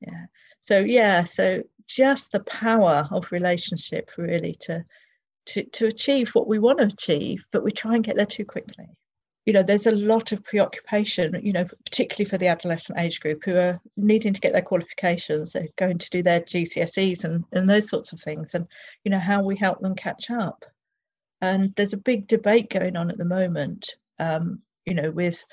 Yeah. 0.00 0.26
So 0.60 0.78
yeah 0.78 1.24
so 1.24 1.62
just 1.86 2.32
the 2.32 2.40
power 2.40 3.06
of 3.10 3.30
relationship 3.30 4.12
really 4.16 4.54
to 4.60 4.84
to 5.46 5.64
to 5.64 5.86
achieve 5.86 6.30
what 6.30 6.48
we 6.48 6.58
want 6.58 6.78
to 6.78 6.86
achieve 6.86 7.44
but 7.52 7.64
we 7.64 7.72
try 7.72 7.94
and 7.94 8.04
get 8.04 8.16
there 8.16 8.26
too 8.26 8.46
quickly 8.46 8.86
you 9.46 9.52
know 9.52 9.62
there's 9.62 9.86
a 9.86 9.92
lot 9.92 10.32
of 10.32 10.44
preoccupation 10.44 11.38
you 11.42 11.52
know 11.52 11.66
particularly 11.84 12.28
for 12.28 12.38
the 12.38 12.46
adolescent 12.46 12.98
age 12.98 13.20
group 13.20 13.42
who 13.44 13.56
are 13.56 13.80
needing 13.96 14.32
to 14.32 14.40
get 14.40 14.52
their 14.52 14.62
qualifications 14.62 15.52
they're 15.52 15.68
going 15.76 15.98
to 15.98 16.10
do 16.10 16.22
their 16.22 16.40
gcse's 16.40 17.24
and, 17.24 17.44
and 17.52 17.68
those 17.68 17.88
sorts 17.88 18.12
of 18.12 18.20
things 18.20 18.54
and 18.54 18.66
you 19.04 19.10
know 19.10 19.18
how 19.18 19.42
we 19.42 19.56
help 19.56 19.80
them 19.80 19.94
catch 19.94 20.30
up. 20.30 20.64
And 21.40 21.74
there's 21.74 21.92
a 21.92 21.96
big 21.96 22.28
debate 22.28 22.70
going 22.70 22.96
on 22.96 23.10
at 23.10 23.18
the 23.18 23.24
moment 23.24 23.96
um, 24.18 24.60
you 24.86 24.94
know 24.94 25.10
with 25.10 25.44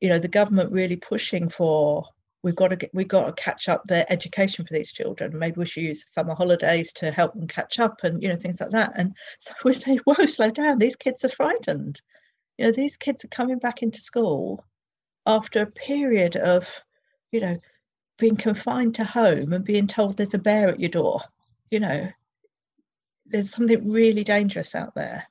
you 0.00 0.08
know 0.08 0.18
the 0.18 0.28
government 0.28 0.72
really 0.72 0.96
pushing 0.96 1.48
for 1.48 2.04
we've 2.42 2.56
got 2.56 2.68
to 2.68 2.76
get 2.76 2.90
we've 2.92 3.08
got 3.08 3.26
to 3.26 3.42
catch 3.42 3.68
up 3.68 3.82
their 3.86 4.04
education 4.12 4.66
for 4.66 4.74
these 4.74 4.92
children. 4.92 5.38
Maybe 5.38 5.56
we 5.56 5.64
should 5.64 5.84
use 5.84 6.04
summer 6.12 6.34
holidays 6.34 6.92
to 6.94 7.10
help 7.10 7.34
them 7.34 7.46
catch 7.46 7.78
up 7.78 8.00
and 8.04 8.22
you 8.22 8.28
know 8.28 8.36
things 8.36 8.60
like 8.60 8.70
that. 8.70 8.92
And 8.96 9.14
so 9.38 9.54
we 9.64 9.72
say 9.72 9.96
whoa 10.04 10.26
slow 10.26 10.50
down 10.50 10.78
these 10.78 10.96
kids 10.96 11.24
are 11.24 11.30
frightened 11.30 12.02
you 12.62 12.68
know 12.68 12.72
these 12.72 12.96
kids 12.96 13.24
are 13.24 13.28
coming 13.28 13.58
back 13.58 13.82
into 13.82 13.98
school 13.98 14.64
after 15.26 15.62
a 15.62 15.66
period 15.66 16.36
of 16.36 16.84
you 17.32 17.40
know 17.40 17.58
being 18.18 18.36
confined 18.36 18.94
to 18.94 19.04
home 19.04 19.52
and 19.52 19.64
being 19.64 19.88
told 19.88 20.16
there's 20.16 20.34
a 20.34 20.38
bear 20.38 20.68
at 20.68 20.78
your 20.78 20.88
door 20.88 21.22
you 21.72 21.80
know. 21.80 22.08
There's 23.26 23.50
something 23.50 23.90
really 23.90 24.24
dangerous 24.24 24.74
out 24.74 24.94
there. 24.94 25.26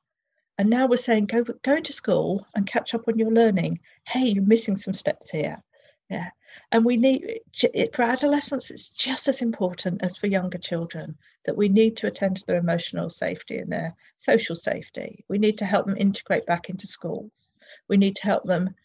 And 0.57 0.71
now 0.71 0.87
we're 0.87 0.97
saying 0.97 1.27
go 1.27 1.45
go 1.61 1.79
to 1.79 1.93
school 1.93 2.45
and 2.53 2.67
catch 2.67 2.93
up 2.93 3.07
on 3.07 3.17
your 3.17 3.31
learning. 3.31 3.79
Hey 4.05 4.25
you're 4.25 4.43
missing 4.43 4.77
some 4.77 4.93
steps 4.93 5.29
here 5.29 5.63
yeah. 6.11 6.29
And 6.73 6.83
we 6.83 6.97
need 6.97 7.39
for 7.93 8.01
adolescents 8.01 8.69
it's 8.69 8.89
just 8.89 9.29
as 9.29 9.41
important 9.41 10.03
as 10.03 10.17
for 10.17 10.27
younger 10.27 10.57
children 10.57 11.17
that 11.45 11.55
we 11.55 11.69
need 11.69 11.95
to 11.97 12.07
attend 12.07 12.35
to 12.35 12.45
their 12.45 12.57
emotional 12.57 13.09
safety 13.09 13.57
and 13.57 13.71
their 13.71 13.95
social 14.17 14.55
safety. 14.55 15.23
We 15.29 15.37
need 15.37 15.57
to 15.59 15.65
help 15.65 15.85
them 15.85 15.95
integrate 15.97 16.45
back 16.45 16.69
into 16.69 16.85
schools. 16.85 17.53
We 17.87 17.95
need 17.95 18.17
to 18.17 18.23
help 18.23 18.43
them 18.43 18.75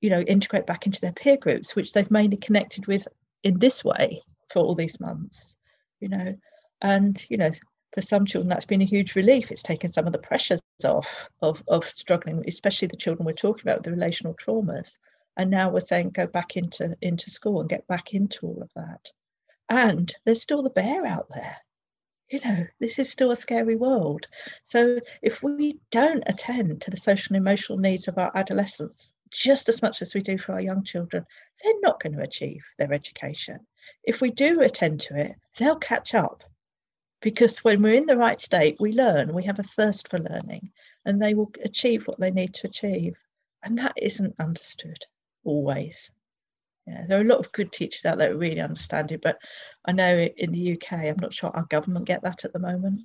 you 0.00 0.08
know 0.08 0.22
integrate 0.22 0.64
back 0.64 0.86
into 0.86 1.02
their 1.02 1.12
peer 1.12 1.36
groups 1.36 1.76
which 1.76 1.92
they've 1.92 2.10
mainly 2.10 2.38
connected 2.38 2.86
with 2.86 3.06
in 3.44 3.58
this 3.58 3.84
way 3.84 4.22
for 4.48 4.60
all 4.60 4.74
these 4.74 4.98
months 4.98 5.58
you 6.00 6.08
know. 6.08 6.34
And 6.80 7.22
you 7.28 7.36
know 7.36 7.50
for 7.92 8.00
some 8.00 8.24
children 8.24 8.48
that's 8.48 8.64
been 8.64 8.80
a 8.80 8.86
huge 8.94 9.16
relief. 9.16 9.52
It's 9.52 9.62
taken 9.62 9.92
some 9.92 10.06
of 10.06 10.12
the 10.12 10.18
pressures 10.18 10.60
off 10.82 11.28
of, 11.42 11.62
of 11.68 11.84
struggling 11.84 12.42
especially 12.48 12.88
the 12.88 12.96
children 12.96 13.26
we're 13.26 13.32
talking 13.32 13.68
about 13.68 13.82
the 13.82 13.90
relational 13.90 14.34
traumas 14.34 14.96
and 15.36 15.50
now 15.50 15.70
we're 15.70 15.80
saying 15.80 16.10
go 16.10 16.26
back 16.26 16.56
into 16.56 16.96
into 17.00 17.30
school 17.30 17.60
and 17.60 17.70
get 17.70 17.86
back 17.86 18.12
into 18.12 18.46
all 18.46 18.62
of 18.62 18.70
that. 18.74 19.10
And 19.68 20.14
there's 20.24 20.42
still 20.42 20.62
the 20.62 20.70
bear 20.70 21.06
out 21.06 21.28
there. 21.32 21.56
You 22.28 22.40
know 22.44 22.66
this 22.78 22.98
is 22.98 23.10
still 23.10 23.30
a 23.30 23.36
scary 23.36 23.76
world. 23.76 24.26
So 24.64 25.00
if 25.22 25.42
we 25.42 25.78
don't 25.90 26.24
attend 26.26 26.82
to 26.82 26.90
the 26.90 26.96
social 26.96 27.34
and 27.36 27.42
emotional 27.42 27.78
needs 27.78 28.08
of 28.08 28.18
our 28.18 28.36
adolescents 28.36 29.12
just 29.30 29.68
as 29.68 29.80
much 29.80 30.02
as 30.02 30.12
we 30.12 30.20
do 30.20 30.36
for 30.36 30.52
our 30.52 30.60
young 30.60 30.84
children 30.84 31.24
they're 31.62 31.80
not 31.80 32.02
going 32.02 32.14
to 32.16 32.22
achieve 32.22 32.64
their 32.78 32.92
education. 32.92 33.60
If 34.02 34.20
we 34.20 34.32
do 34.32 34.60
attend 34.62 35.00
to 35.02 35.16
it 35.16 35.36
they'll 35.56 35.76
catch 35.76 36.14
up. 36.14 36.42
Because 37.22 37.64
when 37.64 37.80
we're 37.82 37.94
in 37.94 38.06
the 38.06 38.16
right 38.16 38.40
state 38.40 38.76
we 38.80 38.92
learn 38.92 39.32
we 39.32 39.44
have 39.44 39.60
a 39.60 39.62
thirst 39.62 40.08
for 40.08 40.18
learning 40.18 40.72
and 41.04 41.22
they 41.22 41.34
will 41.34 41.52
achieve 41.64 42.06
what 42.06 42.18
they 42.18 42.32
need 42.32 42.52
to 42.54 42.66
achieve. 42.66 43.16
And 43.62 43.78
that 43.78 43.94
isn't 43.96 44.34
understood 44.38 44.98
always. 45.44 46.10
Yeah, 46.86 47.04
there 47.06 47.18
are 47.18 47.22
a 47.22 47.28
lot 47.28 47.38
of 47.38 47.52
good 47.52 47.72
teachers 47.72 48.04
out 48.04 48.18
there 48.18 48.32
who 48.32 48.38
really 48.38 48.60
understand 48.60 49.12
it, 49.12 49.20
but 49.22 49.38
I 49.84 49.92
know 49.92 50.18
in 50.18 50.50
the 50.50 50.72
UK, 50.72 50.92
I'm 50.92 51.16
not 51.20 51.34
sure 51.34 51.50
our 51.50 51.64
government 51.64 52.06
get 52.06 52.22
that 52.22 52.44
at 52.44 52.52
the 52.52 52.58
moment. 52.58 53.02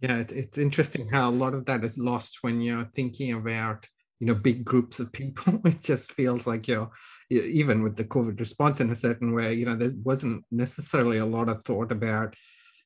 Yeah, 0.00 0.18
it, 0.18 0.32
it's 0.32 0.58
interesting 0.58 1.08
how 1.08 1.28
a 1.28 1.32
lot 1.32 1.54
of 1.54 1.66
that 1.66 1.84
is 1.84 1.98
lost 1.98 2.38
when 2.42 2.60
you're 2.60 2.88
thinking 2.94 3.32
about 3.32 3.86
you 4.20 4.26
know 4.26 4.34
big 4.34 4.64
groups 4.64 5.00
of 5.00 5.12
people. 5.12 5.60
It 5.64 5.80
just 5.80 6.12
feels 6.12 6.46
like 6.46 6.68
you're 6.68 6.90
even 7.30 7.82
with 7.82 7.96
the 7.96 8.04
COVID 8.04 8.38
response 8.38 8.80
in 8.80 8.90
a 8.90 8.94
certain 8.94 9.32
way. 9.34 9.54
You 9.54 9.66
know, 9.66 9.76
there 9.76 9.90
wasn't 10.02 10.44
necessarily 10.50 11.18
a 11.18 11.26
lot 11.26 11.48
of 11.48 11.64
thought 11.64 11.92
about 11.92 12.34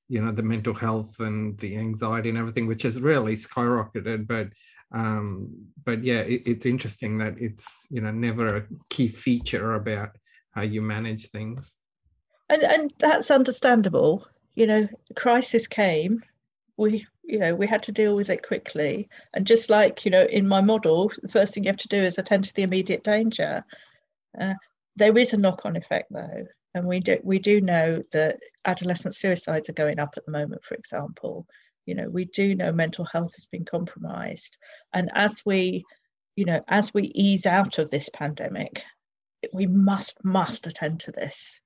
you 0.08 0.24
know 0.24 0.32
the 0.32 0.42
mental 0.42 0.74
health 0.74 1.20
and 1.20 1.58
the 1.58 1.76
anxiety 1.76 2.28
and 2.28 2.38
everything, 2.38 2.66
which 2.66 2.82
has 2.82 3.00
really 3.00 3.34
skyrocketed. 3.34 4.26
But 4.26 4.48
um, 4.92 5.50
but 5.84 6.02
yeah 6.02 6.20
it, 6.20 6.42
it's 6.46 6.66
interesting 6.66 7.18
that 7.18 7.34
it's 7.38 7.86
you 7.90 8.00
know 8.00 8.10
never 8.10 8.56
a 8.56 8.66
key 8.88 9.08
feature 9.08 9.74
about 9.74 10.10
how 10.50 10.62
you 10.62 10.82
manage 10.82 11.28
things. 11.28 11.74
And 12.48 12.62
and 12.62 12.92
that's 12.98 13.30
understandable. 13.30 14.26
You 14.54 14.66
know 14.66 14.88
crisis 15.14 15.66
came. 15.66 16.22
We 16.76 17.06
you 17.22 17.38
know 17.38 17.54
we 17.54 17.66
had 17.66 17.82
to 17.84 17.92
deal 17.92 18.16
with 18.16 18.30
it 18.30 18.46
quickly. 18.46 19.08
And 19.34 19.46
just 19.46 19.70
like 19.70 20.04
you 20.04 20.10
know 20.10 20.24
in 20.24 20.48
my 20.48 20.60
model 20.60 21.12
the 21.22 21.28
first 21.28 21.54
thing 21.54 21.64
you 21.64 21.68
have 21.68 21.76
to 21.78 21.88
do 21.88 22.02
is 22.02 22.18
attend 22.18 22.44
to 22.44 22.54
the 22.54 22.62
immediate 22.62 23.04
danger. 23.04 23.64
Uh, 24.40 24.54
there 24.96 25.16
is 25.16 25.32
a 25.32 25.36
knock-on 25.36 25.76
effect 25.76 26.10
though. 26.10 26.46
And 26.74 26.86
we 26.86 27.00
do 27.00 27.18
we 27.22 27.38
do 27.38 27.60
know 27.60 28.02
that 28.12 28.40
adolescent 28.64 29.14
suicides 29.14 29.68
are 29.68 29.74
going 29.74 29.98
up 29.98 30.14
at 30.16 30.24
the 30.26 30.32
moment 30.32 30.64
for 30.64 30.74
example 30.74 31.46
you 31.88 31.94
know 31.94 32.08
we 32.10 32.26
do 32.26 32.54
know 32.54 32.70
mental 32.70 33.06
health 33.06 33.34
has 33.36 33.46
been 33.46 33.64
compromised. 33.64 34.58
And 34.92 35.10
as 35.14 35.42
we 35.46 35.84
you 36.36 36.44
know 36.44 36.62
as 36.68 36.92
we 36.92 37.04
ease 37.14 37.46
out 37.46 37.78
of 37.78 37.90
this 37.90 38.10
pandemic 38.12 38.82
we 39.54 39.66
must 39.66 40.22
must 40.22 40.66
attend 40.66 41.00
to 41.00 41.12
this. 41.12 41.62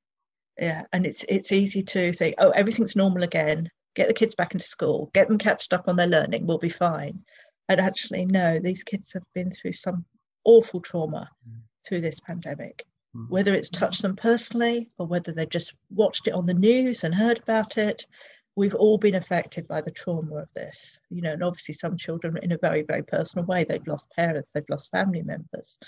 Yeah 0.58 0.84
and 0.92 1.04
it's 1.04 1.24
it's 1.28 1.50
easy 1.50 1.82
to 1.82 2.12
say 2.12 2.34
oh 2.38 2.50
everything's 2.50 2.94
normal 2.94 3.24
again. 3.24 3.68
Get 3.96 4.06
the 4.06 4.14
kids 4.14 4.36
back 4.36 4.54
into 4.54 4.64
school. 4.64 5.10
Get 5.12 5.26
them 5.26 5.38
catched 5.38 5.72
up 5.72 5.88
on 5.88 5.96
their 5.96 6.06
learning. 6.06 6.46
We'll 6.46 6.58
be 6.58 6.68
fine. 6.68 7.24
And 7.68 7.80
actually 7.80 8.24
no 8.24 8.60
these 8.60 8.84
kids 8.84 9.12
have 9.14 9.24
been 9.34 9.50
through 9.50 9.72
some 9.72 10.04
awful 10.44 10.80
trauma 10.80 11.28
mm. 11.48 11.60
through 11.84 12.02
this 12.02 12.20
pandemic. 12.20 12.86
Mm. 13.14 13.28
whether 13.28 13.52
it's 13.52 13.68
touched 13.68 14.00
them 14.00 14.16
personally 14.16 14.88
or 14.96 15.06
whether 15.06 15.32
they've 15.32 15.50
just 15.50 15.74
watched 15.90 16.28
it 16.28 16.32
on 16.32 16.46
the 16.46 16.54
news 16.54 17.04
and 17.04 17.14
heard 17.14 17.40
about 17.40 17.76
it 17.76 18.06
we've 18.54 18.74
all 18.74 18.98
been 18.98 19.14
affected 19.14 19.66
by 19.66 19.80
the 19.80 19.90
trauma 19.90 20.36
of 20.36 20.52
this 20.52 21.00
you 21.10 21.22
know 21.22 21.32
and 21.32 21.42
obviously 21.42 21.74
some 21.74 21.96
children 21.96 22.38
in 22.42 22.52
a 22.52 22.58
very 22.58 22.82
very 22.82 23.02
personal 23.02 23.46
way 23.46 23.64
they've 23.64 23.86
lost 23.86 24.10
parents 24.10 24.50
they've 24.50 24.68
lost 24.68 24.90
family 24.90 25.22
members. 25.22 25.78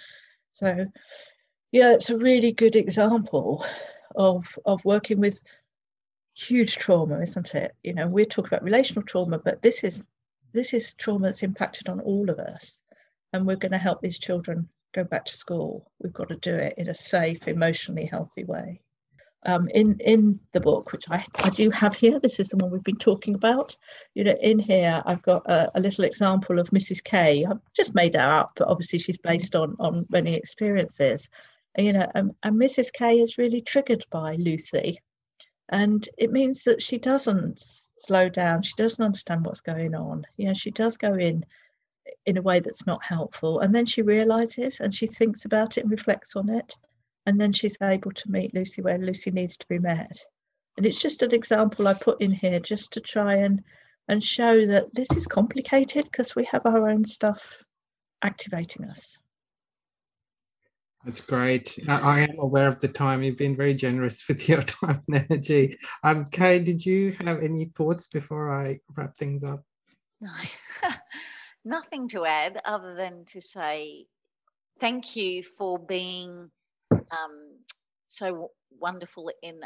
So 0.53 0.87
yeah 1.73 1.93
it's 1.93 2.11
a 2.11 2.19
really 2.19 2.53
good 2.53 2.77
example 2.77 3.65
of 4.17 4.59
of 4.65 4.85
working 4.85 5.21
with 5.21 5.41
huge 6.35 6.77
trauma 6.77 7.21
isn't 7.21 7.55
it? 7.55 7.73
You 7.83 7.95
know 7.95 8.09
we're 8.09 8.25
talking 8.25 8.49
about 8.49 8.65
relational 8.65 9.03
trauma 9.03 9.39
but 9.39 9.63
this 9.63 9.85
is 9.85 10.03
this 10.53 10.73
is 10.73 10.95
trauma 10.95 11.29
that's 11.29 11.43
impacted 11.43 11.89
on 11.89 12.01
all 12.01 12.31
of 12.31 12.39
us 12.39 12.83
and 13.33 13.47
we're 13.47 13.57
going 13.57 13.73
to 13.73 13.79
help 13.79 14.01
these 14.01 14.19
children 14.19 14.69
go 14.93 15.03
back 15.03 15.25
to 15.25 15.37
school. 15.37 15.91
We've 15.99 16.13
got 16.13 16.29
to 16.29 16.37
do 16.37 16.55
it 16.55 16.75
in 16.79 16.89
a 16.89 16.95
safe 16.95 17.49
emotionally 17.49 18.07
healthy 18.07 18.45
way 18.45 18.81
um, 19.45 19.69
in 19.69 19.99
in 20.01 20.41
the 20.53 20.61
book, 20.61 20.93
which 20.93 21.11
I, 21.11 21.25
I 21.37 21.51
do 21.51 21.71
have 21.71 21.95
here. 21.95 22.19
This 22.19 22.39
is 22.39 22.49
the 22.49 22.57
one 22.57 22.71
we've 22.71 22.83
been 22.83 22.97
talking 22.97 23.35
about. 23.35 23.77
You 24.15 24.25
know, 24.25 24.37
in 24.41 24.59
here 24.59 25.03
I've 25.05 25.23
got 25.23 25.49
a, 25.51 25.71
a 25.79 25.81
little 25.81 26.05
example 26.05 26.59
of 26.59 26.71
Mrs. 26.71 27.03
K. 27.03 27.45
I've 27.45 27.61
just 27.75 27.95
made 27.95 28.15
her 28.15 28.21
up, 28.21 28.53
but 28.57 28.69
obviously 28.69 28.99
she's 28.99 29.19
based 29.19 29.55
on 29.55 29.77
on 29.79 30.07
many 30.11 30.35
experiences. 30.35 31.29
And, 31.75 31.87
you 31.87 31.93
know, 31.93 32.11
and, 32.15 32.33
and 32.43 32.57
Mrs. 32.61 32.93
K 32.93 33.19
is 33.19 33.39
really 33.39 33.61
triggered 33.61 34.05
by 34.11 34.37
Lucy, 34.37 35.01
and 35.69 36.09
it 36.17 36.31
means 36.31 36.65
that 36.65 36.81
she 36.83 36.99
doesn't 36.99 37.61
slow 37.99 38.29
down. 38.29 38.63
She 38.63 38.75
doesn't 38.77 39.05
understand 39.05 39.45
what's 39.45 39.61
going 39.61 39.95
on. 39.95 40.25
You 40.37 40.47
know, 40.47 40.55
she 40.55 40.71
does 40.71 40.97
go 40.97 41.15
in 41.15 41.45
in 42.27 42.37
a 42.37 42.43
way 42.43 42.61
that's 42.61 42.87
not 42.87 43.05
helpful, 43.05 43.61
and 43.61 43.75
then 43.75 43.87
she 43.87 44.03
realizes 44.03 44.81
and 44.81 44.95
she 44.95 45.07
thinks 45.07 45.45
about 45.45 45.77
it 45.77 45.83
and 45.83 45.91
reflects 45.91 46.37
on 46.37 46.49
it 46.49 46.75
and 47.27 47.41
then 47.41 47.53
she's 47.53 47.77
able 47.83 48.13
to 48.13 48.31
meet 48.31 48.55
Lucy 48.55 48.83
where 48.83 48.99
Lucy 48.99 49.31
needs 49.31 49.57
to 49.57 49.67
be 49.69 49.79
met. 49.79 50.25
And 50.77 50.85
it's 50.85 51.01
just 51.01 51.23
an 51.23 51.33
example 51.33 51.89
I 51.89 51.95
put 51.95 52.21
in 52.21 52.33
here 52.33 52.61
just 52.61 52.93
to 52.95 53.01
try 53.01 53.37
and 53.37 53.63
and 54.09 54.23
show 54.23 54.67
that 54.67 54.95
this 54.95 55.11
is 55.17 55.27
complicated 55.27 56.05
because 56.05 56.37
we 56.37 56.45
have 56.45 56.67
our 56.67 56.91
own 56.91 57.07
stuff 57.07 57.65
activating 58.23 58.85
us. 58.85 59.19
That's 61.05 61.21
great. 61.21 61.79
I 61.87 62.21
am 62.21 62.39
aware 62.39 62.67
of 62.67 62.81
the 62.81 62.89
time. 62.89 63.23
You've 63.23 63.37
been 63.37 63.57
very 63.57 63.75
generous 63.75 64.25
with 64.29 64.49
your 64.49 64.63
time 64.63 65.03
and 65.09 65.27
energy. 65.31 65.79
Um, 66.03 66.25
Kay, 66.25 66.61
did 66.61 66.85
you 66.85 67.17
have 67.25 67.43
any 67.43 67.67
thoughts 67.75 68.07
before 68.07 68.53
I 68.53 68.81
wrap 68.97 69.17
things 69.17 69.45
up? 69.45 69.63
No, 70.21 70.33
nothing 71.65 72.09
to 72.09 72.25
add 72.25 72.61
other 72.65 72.95
than 72.95 73.25
to 73.27 73.41
say 73.41 74.07
thank 74.81 75.17
you 75.17 75.43
for 75.43 75.79
being 75.79 76.51
um, 77.15 77.59
so 78.09 78.51
wonderful 78.81 79.31
in, 79.43 79.61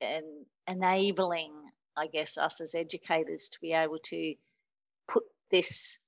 in 0.00 0.44
enabling, 0.68 1.52
I 1.96 2.06
guess, 2.06 2.38
us 2.38 2.60
as 2.60 2.74
educators 2.74 3.48
to 3.50 3.60
be 3.60 3.72
able 3.72 3.98
to 4.04 4.34
put 5.08 5.24
this, 5.50 6.06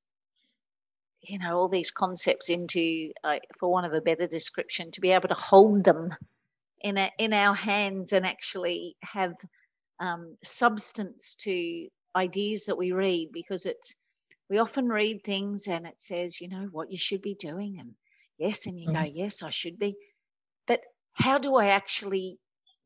you 1.23 1.39
know, 1.39 1.59
all 1.59 1.69
these 1.69 1.91
concepts 1.91 2.51
into, 2.51 3.13
uh, 3.23 3.39
for 3.59 3.71
want 3.71 3.87
of 3.87 3.95
a 3.95 4.01
better 4.01 4.27
description, 4.27 4.91
to 4.93 5.01
be 5.01 5.11
able 5.11 5.29
to 5.29 5.35
hold 5.35 5.85
them 5.85 6.15
in 6.81 6.99
a, 6.99 7.11
in 7.19 7.33
our 7.33 7.55
hands 7.55 8.13
and 8.13 8.27
actually 8.27 8.97
have 9.03 9.35
um, 10.01 10.37
substance 10.43 11.35
to 11.37 11.89
ideas 12.17 12.67
that 12.67 12.79
we 12.79 12.93
read 12.93 13.31
because 13.33 13.67
it's 13.67 13.97
we 14.51 14.59
often 14.59 14.89
read 14.89 15.25
things 15.25 15.67
and 15.67 15.87
it 15.87 15.95
says 15.99 16.41
you 16.41 16.49
know 16.49 16.69
what 16.71 16.93
you 16.93 16.99
should 16.99 17.23
be 17.23 17.35
doing 17.35 17.79
and 17.81 17.95
yes 18.39 18.67
and 18.67 18.79
you 18.79 18.93
yes. 18.93 19.11
go 19.11 19.15
yes 19.17 19.43
i 19.43 19.51
should 19.51 19.79
be 19.79 19.97
how 21.15 21.39
do 21.39 21.57
I 21.57 21.67
actually 21.67 22.39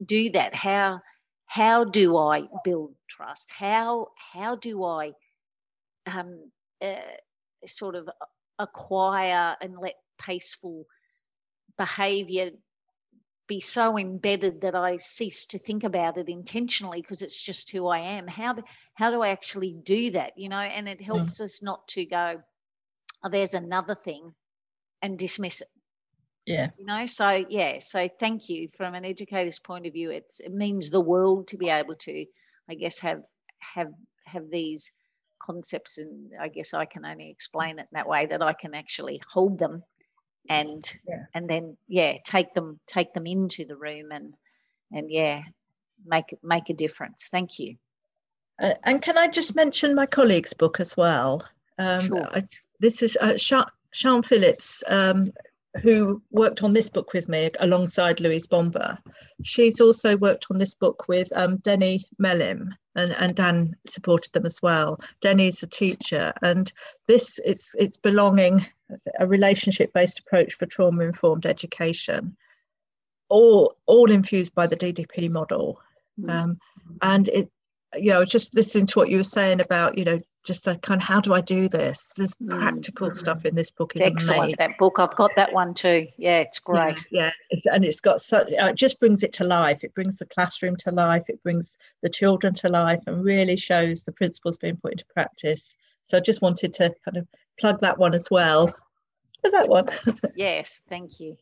do 0.05 0.31
that? 0.31 0.55
How 0.55 1.01
how 1.47 1.85
do 1.85 2.16
I 2.16 2.45
build 2.64 2.95
trust? 3.09 3.51
How 3.51 4.09
how 4.33 4.57
do 4.57 4.85
I 4.85 5.12
um, 6.07 6.51
uh, 6.81 6.97
sort 7.66 7.95
of 7.95 8.09
acquire 8.59 9.57
and 9.61 9.79
let 9.79 9.95
peaceful 10.20 10.87
behaviour 11.76 12.51
be 13.47 13.61
so 13.61 13.99
embedded 13.99 14.61
that 14.61 14.74
I 14.74 14.99
cease 14.99 15.47
to 15.47 15.59
think 15.59 15.83
about 15.83 16.18
it 16.18 16.29
intentionally 16.29 17.01
because 17.01 17.22
it's 17.22 17.43
just 17.43 17.70
who 17.70 17.87
I 17.87 18.01
am. 18.01 18.26
How 18.26 18.53
do, 18.53 18.62
how 18.95 19.11
do 19.11 19.22
I 19.22 19.29
actually 19.31 19.72
do 19.72 20.11
that? 20.11 20.37
You 20.37 20.51
know, 20.51 20.59
and 20.59 20.87
it 20.87 21.01
helps 21.01 21.41
mm. 21.41 21.45
us 21.45 21.62
not 21.62 21.89
to 21.89 22.05
go, 22.05 22.43
oh, 23.24 23.29
there's 23.31 23.55
another 23.55 23.95
thing 23.95 24.35
and 25.01 25.18
dismiss 25.18 25.62
it. 25.62 25.68
Yeah. 26.49 26.70
You 26.78 26.86
know, 26.86 27.07
so 27.07 27.44
yeah, 27.49 27.78
so 27.78 28.09
thank 28.18 28.49
you 28.49 28.68
from 28.68 28.94
an 28.94 29.05
educator's 29.05 29.59
point 29.59 29.86
of 29.86 29.92
view. 29.92 30.11
It's 30.11 30.40
it 30.40 30.53
means 30.53 30.90
the 30.90 31.01
world 31.01 31.49
to 31.49 31.57
be 31.57 31.68
able 31.68 31.94
to, 31.96 32.26
I 32.68 32.74
guess, 32.74 32.99
have 33.01 33.24
have 33.59 33.92
have 34.24 34.51
these 34.51 34.92
concepts 35.42 35.99
and 35.99 36.32
I 36.40 36.49
guess 36.49 36.74
I 36.74 36.84
can 36.84 37.05
only 37.05 37.30
explain 37.30 37.78
it 37.78 37.82
in 37.82 37.86
that 37.92 38.09
way 38.09 38.26
that 38.26 38.42
I 38.42 38.53
can 38.53 38.74
actually 38.74 39.20
hold 39.30 39.59
them 39.59 39.82
and 40.49 40.99
yeah. 41.07 41.24
and 41.34 41.49
then 41.49 41.76
yeah 41.86 42.14
take 42.24 42.55
them 42.55 42.80
take 42.86 43.12
them 43.12 43.26
into 43.26 43.64
the 43.64 43.76
room 43.76 44.11
and 44.11 44.34
and 44.92 45.11
yeah 45.11 45.42
make 46.07 46.34
make 46.42 46.70
a 46.70 46.74
difference 46.74 47.28
thank 47.30 47.59
you 47.59 47.76
uh, 48.61 48.74
and 48.84 49.03
can 49.03 49.18
i 49.18 49.28
just 49.28 49.55
mention 49.55 49.94
my 49.94 50.07
colleague's 50.07 50.55
book 50.55 50.80
as 50.80 50.96
well 50.96 51.42
um, 51.78 52.01
sure. 52.01 52.28
I, 52.32 52.42
this 52.80 53.03
is 53.03 53.16
uh, 53.20 53.36
Sian 53.36 54.22
Phillips 54.24 54.82
um, 54.88 55.30
who 55.83 56.23
worked 56.31 56.62
on 56.62 56.73
this 56.73 56.89
book 56.89 57.12
with 57.12 57.29
me 57.29 57.51
alongside 57.61 58.21
Louise 58.21 58.47
Bomber. 58.47 58.99
She's 59.43 59.81
also 59.81 60.16
worked 60.16 60.47
on 60.51 60.59
this 60.59 60.75
book 60.75 61.07
with 61.09 61.31
um, 61.37 61.59
Deni 61.59 62.05
Melim, 62.21 62.71
and, 62.97 63.12
and 63.19 63.35
Dan 63.35 63.77
supported 63.87 64.33
them 64.33 64.47
as 64.47 64.61
well. 64.62 65.01
Deni's 65.21 65.62
a 65.62 65.66
teacher, 65.66 66.33
and 66.43 66.73
this 67.07 67.39
it's 67.45 67.75
it's 67.79 67.97
belonging 67.97 68.66
a 69.21 69.27
relationship 69.27 69.93
based 69.93 70.19
approach 70.19 70.55
for 70.55 70.66
trauma 70.66 71.05
informed 71.05 71.47
education, 71.47 72.37
all 73.29 73.77
all 73.87 74.11
infused 74.11 74.55
by 74.55 74.66
the 74.66 74.77
DDP 74.77 75.31
model. 75.31 75.81
Mm. 76.21 76.31
Um, 76.31 76.59
and 77.03 77.29
it 77.29 77.51
you 77.95 78.11
know 78.11 78.25
just 78.25 78.55
listening 78.55 78.87
to 78.87 78.99
what 78.99 79.11
you 79.11 79.19
were 79.19 79.23
saying 79.23 79.61
about 79.61 79.97
you 79.97 80.05
know 80.05 80.21
just 80.45 80.64
the 80.64 80.76
kind 80.78 81.01
of 81.01 81.07
how 81.07 81.20
do 81.20 81.34
I 81.34 81.41
do 81.41 81.68
this? 81.68 82.11
There's 82.16 82.34
mm. 82.36 82.49
practical 82.49 83.11
stuff 83.11 83.45
in 83.45 83.55
this 83.55 83.70
book. 83.70 83.97
Is 83.97 84.03
Excellent. 84.03 84.41
Amazing. 84.41 84.57
That 84.59 84.78
book, 84.78 84.99
I've 84.99 85.14
got 85.14 85.32
that 85.36 85.53
one 85.53 85.74
too. 85.74 86.07
Yeah, 86.16 86.41
it's 86.41 86.59
great. 86.59 87.07
Yeah, 87.11 87.24
yeah. 87.24 87.30
It's, 87.51 87.66
and 87.66 87.84
it's 87.84 88.01
got 88.01 88.22
such. 88.22 88.49
Uh, 88.49 88.66
it 88.66 88.76
just 88.76 89.01
brings 89.01 89.22
it 89.22 89.32
to 89.34 89.45
life. 89.45 89.84
It 89.84 89.95
brings 89.95 90.16
the 90.16 90.26
classroom 90.26 90.76
to 90.76 90.91
life. 90.91 91.24
It 91.28 91.43
brings 91.43 91.76
the 92.03 92.09
children 92.09 92.55
to 92.55 92.68
life, 92.68 93.01
and 93.07 93.24
really 93.24 93.57
shows 93.57 94.05
the 94.05 94.12
principles 94.12 94.57
being 94.57 94.76
put 94.76 94.93
into 94.93 95.05
practice. 95.07 95.76
So 96.07 96.16
I 96.16 96.20
just 96.20 96.41
wanted 96.41 96.72
to 96.74 96.95
kind 97.05 97.18
of 97.18 97.26
plug 97.59 97.80
that 97.80 97.99
one 97.99 98.14
as 98.14 98.28
well. 98.30 98.74
Is 99.45 99.53
that 99.53 99.68
one? 99.68 99.89
yes, 100.36 100.80
thank 100.89 101.20
you. 101.20 101.36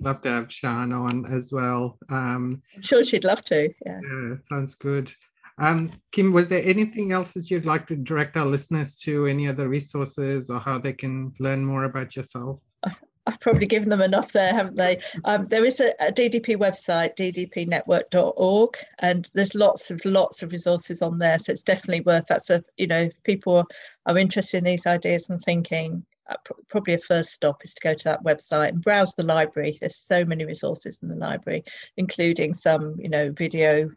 Love 0.00 0.20
to 0.22 0.28
have 0.28 0.52
Sian 0.52 0.92
on 0.92 1.24
as 1.26 1.52
well. 1.52 1.98
Um, 2.08 2.62
I'm 2.74 2.82
sure 2.82 3.02
she'd 3.02 3.24
love 3.24 3.42
to. 3.44 3.72
Yeah. 3.84 4.00
Yeah, 4.02 4.34
sounds 4.42 4.74
good. 4.74 5.14
Um, 5.58 5.88
Kim, 6.12 6.32
was 6.32 6.48
there 6.48 6.62
anything 6.64 7.12
else 7.12 7.32
that 7.32 7.50
you'd 7.50 7.66
like 7.66 7.86
to 7.86 7.96
direct 7.96 8.36
our 8.36 8.46
listeners 8.46 8.94
to? 9.00 9.26
Any 9.26 9.48
other 9.48 9.68
resources 9.68 10.50
or 10.50 10.60
how 10.60 10.78
they 10.78 10.92
can 10.92 11.32
learn 11.38 11.64
more 11.64 11.84
about 11.84 12.14
yourself? 12.14 12.60
I've 13.28 13.40
probably 13.40 13.66
given 13.66 13.88
them 13.88 14.02
enough 14.02 14.32
there, 14.32 14.52
haven't 14.52 14.76
they? 14.76 15.00
Um, 15.24 15.46
there 15.46 15.64
is 15.64 15.80
a, 15.80 15.92
a, 15.98 16.12
DDP 16.12 16.56
website, 16.56 17.16
ddpnetwork.org, 17.16 18.76
and 19.00 19.28
there's 19.34 19.54
lots 19.54 19.90
of 19.90 20.00
lots 20.04 20.44
of 20.44 20.52
resources 20.52 21.02
on 21.02 21.18
there. 21.18 21.38
So 21.38 21.52
it's 21.52 21.64
definitely 21.64 22.02
worth 22.02 22.26
that. 22.26 22.44
So 22.44 22.62
you 22.76 22.86
know, 22.86 23.02
if 23.02 23.22
people 23.24 23.64
are 24.04 24.18
interested 24.18 24.58
in 24.58 24.64
these 24.64 24.86
ideas 24.86 25.28
and 25.28 25.40
thinking, 25.40 26.04
uh, 26.28 26.36
probably 26.68 26.94
a 26.94 26.98
first 26.98 27.32
stop 27.32 27.64
is 27.64 27.74
to 27.74 27.80
go 27.80 27.94
to 27.94 28.04
that 28.04 28.22
website 28.22 28.68
and 28.68 28.82
browse 28.82 29.14
the 29.14 29.22
library. 29.24 29.76
There's 29.80 29.96
so 29.96 30.24
many 30.24 30.44
resources 30.44 30.98
in 31.02 31.08
the 31.08 31.16
library, 31.16 31.64
including 31.96 32.54
some, 32.54 32.94
you 32.98 33.08
know, 33.08 33.32
video 33.32 33.90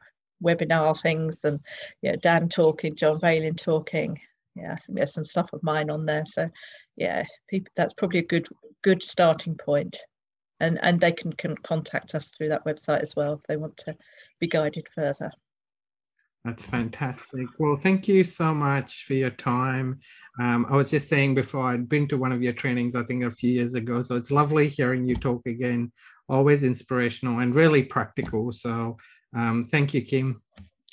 webinar 0.43 0.99
things 1.01 1.43
and 1.43 1.59
yeah, 2.01 2.15
Dan 2.21 2.49
talking, 2.49 2.95
John 2.95 3.19
Baylin 3.19 3.57
talking. 3.57 4.19
Yeah, 4.55 4.73
I 4.73 4.75
think 4.75 4.97
there's 4.97 5.13
some 5.13 5.25
stuff 5.25 5.53
of 5.53 5.63
mine 5.63 5.89
on 5.89 6.05
there. 6.05 6.25
So 6.25 6.47
yeah, 6.95 7.23
people 7.49 7.71
that's 7.75 7.93
probably 7.93 8.19
a 8.19 8.23
good 8.23 8.47
good 8.83 9.03
starting 9.03 9.55
point. 9.55 9.97
And 10.59 10.77
and 10.81 10.99
they 10.99 11.13
can, 11.13 11.31
can 11.33 11.55
contact 11.55 12.15
us 12.15 12.29
through 12.29 12.49
that 12.49 12.65
website 12.65 12.99
as 12.99 13.15
well 13.15 13.33
if 13.33 13.39
they 13.47 13.55
want 13.55 13.77
to 13.77 13.95
be 14.39 14.47
guided 14.47 14.87
further. 14.93 15.31
That's 16.45 16.65
fantastic. 16.65 17.47
Well, 17.57 17.75
thank 17.75 18.07
you 18.07 18.23
so 18.23 18.53
much 18.53 19.03
for 19.03 19.13
your 19.13 19.29
time. 19.29 19.99
Um, 20.39 20.65
I 20.69 20.75
was 20.75 20.89
just 20.89 21.09
saying 21.09 21.35
before, 21.35 21.67
I'd 21.67 21.89
been 21.89 22.07
to 22.07 22.17
one 22.17 22.31
of 22.31 22.41
your 22.41 22.53
trainings, 22.53 22.95
I 22.95 23.03
think 23.03 23.23
a 23.25 23.31
few 23.31 23.51
years 23.51 23.73
ago. 23.73 24.01
So 24.01 24.15
it's 24.15 24.31
lovely 24.31 24.69
hearing 24.69 25.05
you 25.05 25.15
talk 25.15 25.45
again, 25.45 25.91
always 26.29 26.63
inspirational 26.63 27.39
and 27.39 27.53
really 27.53 27.83
practical. 27.83 28.53
So 28.53 28.97
um, 29.33 29.63
thank 29.65 29.93
you, 29.93 30.01
Kim. 30.01 30.41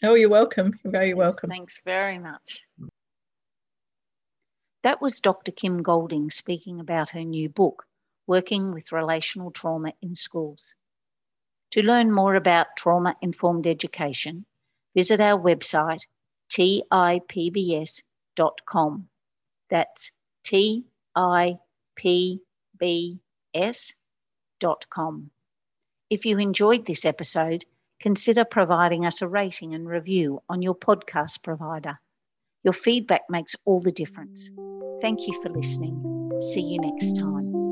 Oh, 0.03 0.15
you're 0.15 0.29
welcome. 0.29 0.79
You're 0.85 0.91
very 0.91 1.09
yes, 1.09 1.17
welcome. 1.17 1.51
Thanks 1.51 1.81
very 1.85 2.19
much. 2.19 2.63
That 4.83 5.01
was 5.01 5.21
Dr. 5.21 5.53
Kim 5.53 5.83
Golding 5.83 6.31
speaking 6.31 6.81
about 6.81 7.11
her 7.11 7.25
new 7.25 7.49
book, 7.49 7.87
Working 8.27 8.73
with 8.73 8.93
Relational 8.93 9.51
Trauma 9.51 9.93
in 10.03 10.15
Schools. 10.15 10.75
To 11.73 11.83
learn 11.83 12.13
more 12.13 12.37
about 12.37 12.77
trauma 12.77 13.17
informed 13.21 13.67
education, 13.67 14.47
visit 14.95 15.21
our 15.21 15.41
website, 15.41 16.07
tipbs.com. 16.51 17.09
That's 19.69 20.13
T 20.45 20.87
I 21.17 21.59
P 21.97 22.41
B 22.79 23.19
S.com. 23.55 25.31
If 26.09 26.25
you 26.25 26.39
enjoyed 26.39 26.87
this 26.87 27.05
episode, 27.05 27.65
consider 28.01 28.45
providing 28.45 29.07
us 29.07 29.23
a 29.23 29.29
rating 29.29 29.75
and 29.75 29.89
review 29.89 30.43
on 30.49 30.63
your 30.63 30.75
podcast 30.75 31.43
provider. 31.43 31.99
Your 32.65 32.75
feedback 32.75 33.23
makes 33.29 33.57
all 33.65 33.81
the 33.81 33.93
difference. 33.93 34.51
Thank 35.01 35.27
you 35.27 35.35
for 35.43 35.51
listening. 35.51 36.41
See 36.41 36.63
you 36.63 36.81
next 36.81 37.17
time. 37.17 37.66